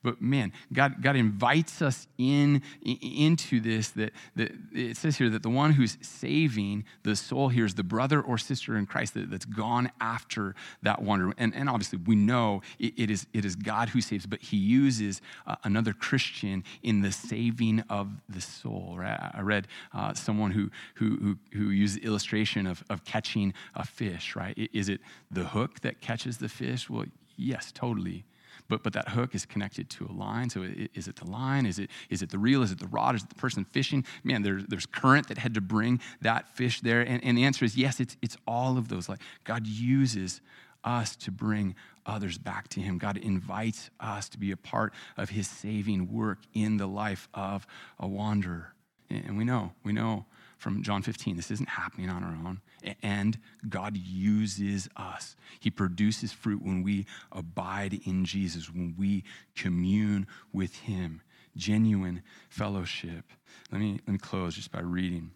But 0.04 0.20
man, 0.22 0.52
God, 0.74 1.02
God 1.02 1.16
invites 1.16 1.82
us 1.82 2.08
in 2.18 2.64
into 2.82 3.60
this. 3.60 3.90
That, 3.90 4.14
that 4.36 4.52
it 4.74 4.98
says 4.98 5.18
here 5.18 5.30
that 5.30 5.44
the 5.44 5.50
one 5.50 5.74
who's 5.74 5.98
saving 6.02 6.86
the 7.04 7.16
soul 7.16 7.50
here 7.50 7.66
is 7.66 7.76
the 7.76 7.84
brother 7.84 8.20
or 8.20 8.38
sister 8.40 8.78
in 8.78 8.88
Christ 8.88 9.14
that, 9.14 9.30
that's 9.30 9.46
gone 9.46 9.92
after 10.02 10.56
that 10.82 11.02
wonder. 11.04 11.34
And, 11.38 11.54
and 11.54 11.70
obviously, 11.70 12.00
we 12.06 12.16
know 12.16 12.62
it, 12.80 12.94
it, 12.98 13.12
is, 13.12 13.28
it 13.34 13.46
is 13.46 13.56
God 13.56 13.90
who 13.90 14.02
saves, 14.02 14.26
but 14.26 14.42
He 14.42 14.58
uses 14.58 15.22
uh, 15.46 15.56
another 15.64 15.94
Christian 15.94 16.64
in 16.82 17.02
the 17.02 17.12
saving 17.12 17.84
of 17.90 18.10
the 18.28 18.42
soul. 18.42 18.96
Right? 18.98 19.32
I 19.34 19.42
read 19.42 19.68
uh, 19.94 20.16
someone 20.16 20.50
who, 20.50 20.72
who, 20.96 21.18
who, 21.18 21.38
who 21.54 21.70
used 21.70 22.02
the 22.02 22.06
illustration 22.06 22.66
of, 22.66 22.84
of 22.90 23.04
catching 23.06 23.54
a 23.76 23.86
fish. 23.86 24.36
Right? 24.36 24.58
Is 24.74 24.90
it 24.90 25.02
the 25.30 25.44
hook 25.44 25.82
that 25.82 26.02
catches 26.02 26.40
the 26.40 26.50
fish? 26.50 26.90
Well, 26.90 27.06
yes, 27.38 27.72
totally. 27.72 28.26
But, 28.72 28.84
but 28.84 28.94
that 28.94 29.10
hook 29.10 29.36
is 29.36 29.46
connected 29.46 29.90
to 29.90 30.06
a 30.10 30.14
line. 30.14 30.50
So 30.50 30.66
is 30.94 31.10
it 31.10 31.18
the 31.18 31.30
line? 31.30 31.66
Is 31.66 31.78
it, 31.78 31.90
is 32.10 32.22
it 32.22 32.30
the 32.30 32.40
reel? 32.40 32.64
Is 32.64 32.72
it 32.72 32.80
the 32.80 32.88
rod? 32.88 33.16
Is 33.16 33.24
it 33.24 33.28
the 33.28 33.36
person 33.36 33.66
fishing? 33.66 34.06
Man, 34.24 34.44
there, 34.44 34.62
there's 34.66 34.86
current 34.86 35.28
that 35.28 35.38
had 35.38 35.54
to 35.56 35.62
bring 35.62 36.00
that 36.22 36.48
fish 36.56 36.80
there. 36.80 37.02
And, 37.02 37.22
and 37.22 37.38
the 37.38 37.44
answer 37.44 37.66
is 37.66 37.76
yes, 37.76 38.00
it's, 38.00 38.16
it's 38.22 38.38
all 38.48 38.78
of 38.78 38.88
those. 38.88 39.10
Like 39.10 39.20
God 39.44 39.68
uses 39.68 40.40
us 40.86 41.18
to 41.18 41.32
bring 41.32 41.76
others 42.06 42.38
back 42.38 42.70
to 42.70 42.80
Him. 42.80 42.98
God 42.98 43.18
invites 43.18 43.90
us 44.00 44.30
to 44.30 44.38
be 44.38 44.52
a 44.52 44.58
part 44.58 44.94
of 45.18 45.32
His 45.32 45.50
saving 45.50 46.10
work 46.10 46.38
in 46.54 46.78
the 46.78 46.88
life 46.88 47.28
of 47.34 47.68
a 48.00 48.08
wanderer. 48.08 48.74
And 49.10 49.38
we 49.38 49.44
know, 49.44 49.74
we 49.84 49.92
know 49.92 50.28
from 50.62 50.84
John 50.84 51.02
15. 51.02 51.36
This 51.36 51.50
isn't 51.50 51.70
happening 51.70 52.08
on 52.10 52.24
our 52.24 52.38
own. 52.48 52.62
And 53.02 53.40
God 53.68 53.98
uses 53.98 54.88
us. 54.96 55.36
He 55.60 55.72
produces 55.72 56.32
fruit 56.32 56.62
when 56.64 56.84
we 56.84 57.08
abide 57.32 58.00
in 58.06 58.26
Jesus, 58.26 58.70
when 58.70 58.94
we 58.98 59.24
commune 59.56 60.28
with 60.54 60.76
Him. 60.76 61.22
Genuine 61.58 62.22
fellowship. 62.50 63.26
Let 63.72 63.82
me, 63.82 64.00
let 64.06 64.14
me 64.14 64.20
close 64.20 64.56
just 64.56 64.72
by 64.72 64.82
reading 64.82 65.32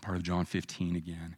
part 0.00 0.16
of 0.16 0.22
John 0.22 0.46
15 0.46 0.96
again. 0.96 1.36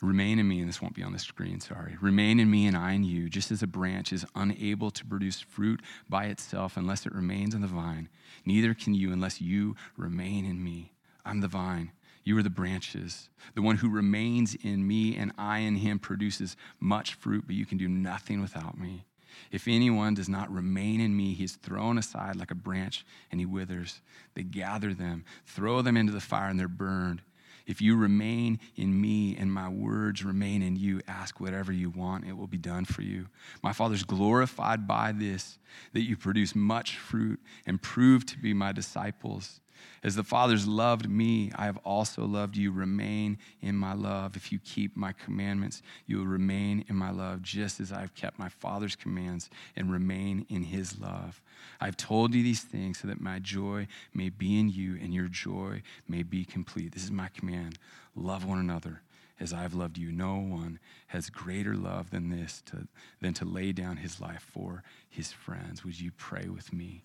Remain 0.00 0.38
in 0.38 0.46
me, 0.46 0.60
and 0.60 0.68
this 0.68 0.80
won't 0.80 0.94
be 0.94 1.02
on 1.02 1.12
the 1.12 1.18
screen, 1.18 1.60
sorry. 1.60 1.96
Remain 2.00 2.38
in 2.38 2.50
me, 2.50 2.66
and 2.66 2.76
I 2.76 2.92
in 2.92 3.04
you, 3.04 3.28
just 3.28 3.50
as 3.50 3.62
a 3.62 3.66
branch 3.66 4.12
is 4.12 4.24
unable 4.36 4.90
to 4.92 5.04
produce 5.04 5.40
fruit 5.40 5.80
by 6.08 6.26
itself 6.26 6.76
unless 6.76 7.06
it 7.06 7.14
remains 7.14 7.54
in 7.54 7.60
the 7.60 7.66
vine. 7.66 8.08
Neither 8.44 8.74
can 8.74 8.94
you 8.94 9.12
unless 9.12 9.40
you 9.40 9.74
remain 9.96 10.44
in 10.44 10.62
me. 10.62 10.93
I'm 11.24 11.40
the 11.40 11.48
vine. 11.48 11.92
You 12.24 12.38
are 12.38 12.42
the 12.42 12.50
branches. 12.50 13.28
The 13.54 13.62
one 13.62 13.76
who 13.76 13.90
remains 13.90 14.54
in 14.54 14.86
me 14.86 15.16
and 15.16 15.32
I 15.36 15.58
in 15.58 15.76
him 15.76 15.98
produces 15.98 16.56
much 16.80 17.14
fruit, 17.14 17.44
but 17.46 17.56
you 17.56 17.66
can 17.66 17.78
do 17.78 17.88
nothing 17.88 18.40
without 18.40 18.78
me. 18.78 19.04
If 19.50 19.68
anyone 19.68 20.14
does 20.14 20.28
not 20.28 20.50
remain 20.50 21.00
in 21.00 21.16
me, 21.16 21.34
he 21.34 21.44
is 21.44 21.56
thrown 21.56 21.98
aside 21.98 22.36
like 22.36 22.50
a 22.50 22.56
branch 22.56 23.04
and 23.30 23.40
he 23.40 23.46
withers. 23.46 24.00
They 24.34 24.42
gather 24.42 24.94
them, 24.94 25.24
throw 25.44 25.82
them 25.82 25.96
into 25.96 26.12
the 26.12 26.20
fire, 26.20 26.48
and 26.48 26.58
they're 26.58 26.68
burned. 26.68 27.20
If 27.66 27.80
you 27.80 27.96
remain 27.96 28.60
in 28.76 29.00
me 29.00 29.36
and 29.36 29.52
my 29.52 29.68
words 29.68 30.24
remain 30.24 30.62
in 30.62 30.76
you, 30.76 31.00
ask 31.08 31.40
whatever 31.40 31.72
you 31.72 31.88
want, 31.90 32.26
it 32.26 32.36
will 32.36 32.46
be 32.46 32.58
done 32.58 32.84
for 32.84 33.02
you. 33.02 33.26
My 33.62 33.72
Father's 33.72 34.04
glorified 34.04 34.86
by 34.86 35.12
this, 35.12 35.58
that 35.94 36.02
you 36.02 36.16
produce 36.16 36.54
much 36.54 36.96
fruit 36.96 37.40
and 37.66 37.80
prove 37.80 38.26
to 38.26 38.38
be 38.38 38.52
my 38.52 38.72
disciples. 38.72 39.60
As 40.02 40.14
the 40.14 40.24
Father's 40.24 40.66
loved 40.66 41.08
me, 41.08 41.50
I 41.54 41.64
have 41.64 41.78
also 41.78 42.24
loved 42.24 42.56
you. 42.56 42.70
Remain 42.70 43.38
in 43.60 43.76
my 43.76 43.94
love. 43.94 44.36
If 44.36 44.52
you 44.52 44.58
keep 44.58 44.96
my 44.96 45.12
commandments, 45.12 45.82
you 46.06 46.18
will 46.18 46.26
remain 46.26 46.84
in 46.88 46.96
my 46.96 47.10
love, 47.10 47.42
just 47.42 47.80
as 47.80 47.92
I 47.92 48.00
have 48.00 48.14
kept 48.14 48.38
my 48.38 48.48
Father's 48.48 48.96
commands 48.96 49.50
and 49.76 49.90
remain 49.90 50.46
in 50.48 50.62
his 50.62 50.98
love. 50.98 51.40
I've 51.80 51.96
told 51.96 52.34
you 52.34 52.42
these 52.42 52.62
things 52.62 52.98
so 52.98 53.08
that 53.08 53.20
my 53.20 53.38
joy 53.38 53.86
may 54.12 54.28
be 54.28 54.58
in 54.58 54.68
you 54.68 54.96
and 55.00 55.14
your 55.14 55.28
joy 55.28 55.82
may 56.08 56.22
be 56.22 56.44
complete. 56.44 56.92
This 56.92 57.04
is 57.04 57.10
my 57.10 57.28
command 57.28 57.78
love 58.16 58.44
one 58.44 58.58
another 58.58 59.02
as 59.40 59.52
I've 59.52 59.74
loved 59.74 59.98
you. 59.98 60.12
No 60.12 60.36
one 60.36 60.78
has 61.08 61.30
greater 61.30 61.74
love 61.74 62.10
than 62.10 62.30
this, 62.30 62.62
to, 62.66 62.86
than 63.20 63.34
to 63.34 63.44
lay 63.44 63.72
down 63.72 63.96
his 63.96 64.20
life 64.20 64.46
for 64.52 64.82
his 65.08 65.32
friends. 65.32 65.84
Would 65.84 66.00
you 66.00 66.12
pray 66.16 66.48
with 66.48 66.72
me? 66.72 67.02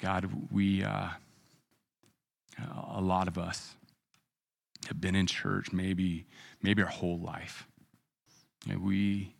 God, 0.00 0.30
we, 0.50 0.82
uh, 0.82 1.08
a 2.94 3.00
lot 3.00 3.28
of 3.28 3.38
us 3.38 3.74
have 4.86 5.00
been 5.00 5.14
in 5.14 5.26
church 5.26 5.72
maybe, 5.72 6.26
maybe 6.62 6.82
our 6.82 6.88
whole 6.88 7.18
life. 7.18 7.66
And 8.68 8.82
we, 8.82 9.34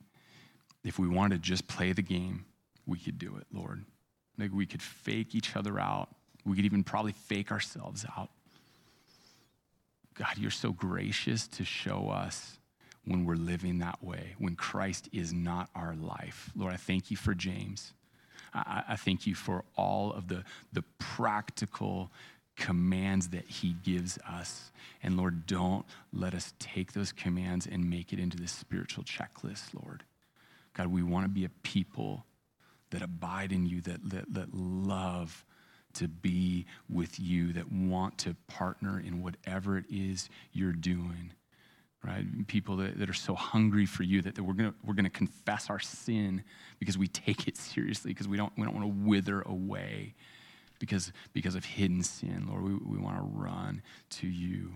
if 0.85 0.99
we 0.99 1.09
wanted 1.09 1.43
to 1.43 1.49
just 1.49 1.69
play 1.69 1.93
the 1.93 2.03
game, 2.03 2.45
we 2.87 2.99
could 2.99 3.19
do 3.19 3.37
it, 3.37 3.47
Lord. 3.53 3.85
Like 4.39 4.53
we 4.53 4.67
could 4.67 4.83
fake 4.83 5.35
each 5.35 5.57
other 5.57 5.79
out. 5.79 6.09
We 6.45 6.57
could 6.57 6.65
even 6.65 6.85
probably 6.85 7.13
fake 7.13 7.51
ourselves 7.51 8.07
out. 8.17 8.31
God, 10.15 10.37
you're 10.37 10.51
so 10.51 10.73
gracious 10.73 11.47
to 11.49 11.65
show 11.65 12.09
us 12.09 12.59
when 13.05 13.25
we're 13.25 13.37
living 13.37 13.79
that 13.79 14.03
way, 14.03 14.35
when 14.39 14.57
Christ 14.57 15.09
is 15.13 15.33
not 15.33 15.71
our 15.75 15.95
life. 15.95 16.51
Lord, 16.57 16.75
I 16.75 16.77
thank 16.77 17.11
you 17.11 17.17
for 17.17 17.35
James. 17.35 17.93
I, 18.55 18.85
I 18.89 18.97
thank 18.97 19.27
you 19.27 19.35
for 19.35 19.65
all 19.77 20.13
of 20.13 20.29
the, 20.29 20.45
the 20.73 20.83
practical 20.99 22.11
commands 22.57 23.29
that 23.29 23.45
he 23.47 23.77
gives 23.85 24.19
us. 24.29 24.71
And 25.03 25.17
Lord, 25.17 25.47
don't 25.47 25.87
let 26.13 26.35
us 26.35 26.55
take 26.59 26.93
those 26.93 27.13
commands 27.13 27.67
and 27.67 27.89
make 27.89 28.13
it 28.13 28.19
into 28.19 28.37
this 28.37 28.53
spiritual 28.53 29.05
checklist, 29.05 29.75
Lord. 29.81 30.03
God, 30.75 30.89
we 30.89 31.03
want 31.03 31.25
to 31.25 31.31
be 31.31 31.45
a 31.45 31.51
people 31.63 32.25
that 32.91 33.03
abide 33.03 33.53
in 33.53 33.67
you, 33.67 33.81
that, 33.83 34.11
that, 34.11 34.33
that 34.35 34.55
love 34.55 35.45
to 35.95 36.09
be 36.09 36.67
with 36.89 37.19
you, 37.19 37.53
that 37.53 37.71
want 37.73 38.19
to 38.19 38.35
partner 38.47 39.01
in 39.01 39.23
whatever 39.23 39.77
it 39.79 39.85
is 39.91 40.29
you're 40.53 40.73
doing 40.73 41.33
right? 42.05 42.47
People 42.47 42.77
that, 42.77 42.99
that 42.99 43.11
are 43.11 43.15
so 43.15 43.35
hungry 43.35 43.87
for 43.87 44.03
you 44.03 44.23
that, 44.23 44.35
that 44.35 44.43
we're 44.43 44.55
going 44.55 44.75
we're 44.85 44.95
gonna 44.95 45.11
confess 45.11 45.69
our 45.69 45.81
sin 45.81 46.45
because 46.79 46.97
we 46.97 47.09
take 47.09 47.49
it 47.49 47.57
seriously, 47.57 48.13
because 48.13 48.29
we 48.29 48.37
don't, 48.37 48.53
we 48.57 48.65
don't 48.65 48.75
want 48.75 48.87
to 48.87 49.09
wither 49.09 49.43
away 49.43 50.15
because, 50.79 51.13
because 51.33 51.55
of 51.55 51.65
hidden 51.65 52.03
sin. 52.03 52.47
Lord, 52.49 52.63
we, 52.63 52.75
we 52.75 52.99
want 52.99 53.17
to 53.17 53.23
run 53.23 53.83
to 54.11 54.29
you. 54.29 54.75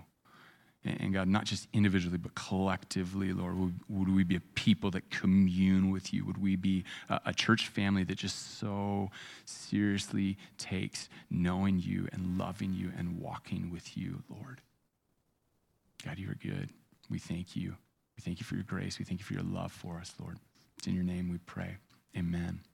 And, 0.85 1.01
and 1.01 1.15
God, 1.15 1.29
not 1.29 1.45
just 1.45 1.69
individually, 1.73 2.19
but 2.19 2.35
collectively, 2.35 3.33
Lord, 3.33 3.59
would, 3.59 3.81
would, 3.89 4.15
we 4.15 4.25
be 4.25 4.37
a 4.37 4.41
people 4.41 4.91
that 4.93 5.11
commune 5.11 5.91
with 5.91 6.13
you? 6.13 6.25
Would 6.25 6.39
we 6.39 6.57
be 6.57 6.85
a, 7.09 7.21
a 7.27 7.35
church 7.35 7.69
family 7.69 8.05
that 8.05 8.17
just 8.17 8.59
so 8.59 9.11
seriously 9.45 10.37
takes 10.59 11.09
knowing 11.31 11.79
you 11.79 12.09
and 12.13 12.37
loving 12.39 12.73
you 12.73 12.91
and 12.97 13.21
walking 13.21 13.71
with 13.71 13.97
you, 13.97 14.23
Lord? 14.29 14.61
God, 16.05 16.19
you 16.19 16.29
are 16.31 16.35
good. 16.35 16.71
We 17.13 17.19
thank 17.19 17.55
you. 17.55 17.77
We 18.17 18.23
thank 18.23 18.41
you 18.41 18.47
for 18.47 18.55
your 18.55 18.65
grace. 18.65 18.99
We 18.99 19.05
thank 19.05 19.21
you 19.21 19.27
for 19.27 19.35
your 19.35 19.43
love 19.43 19.71
for 19.71 19.99
us, 19.99 20.15
Lord. 20.19 20.39
It's 20.79 20.87
in 20.87 20.95
your 20.95 21.05
name 21.05 21.29
we 21.31 21.37
pray. 21.37 21.77
Amen. 22.17 22.63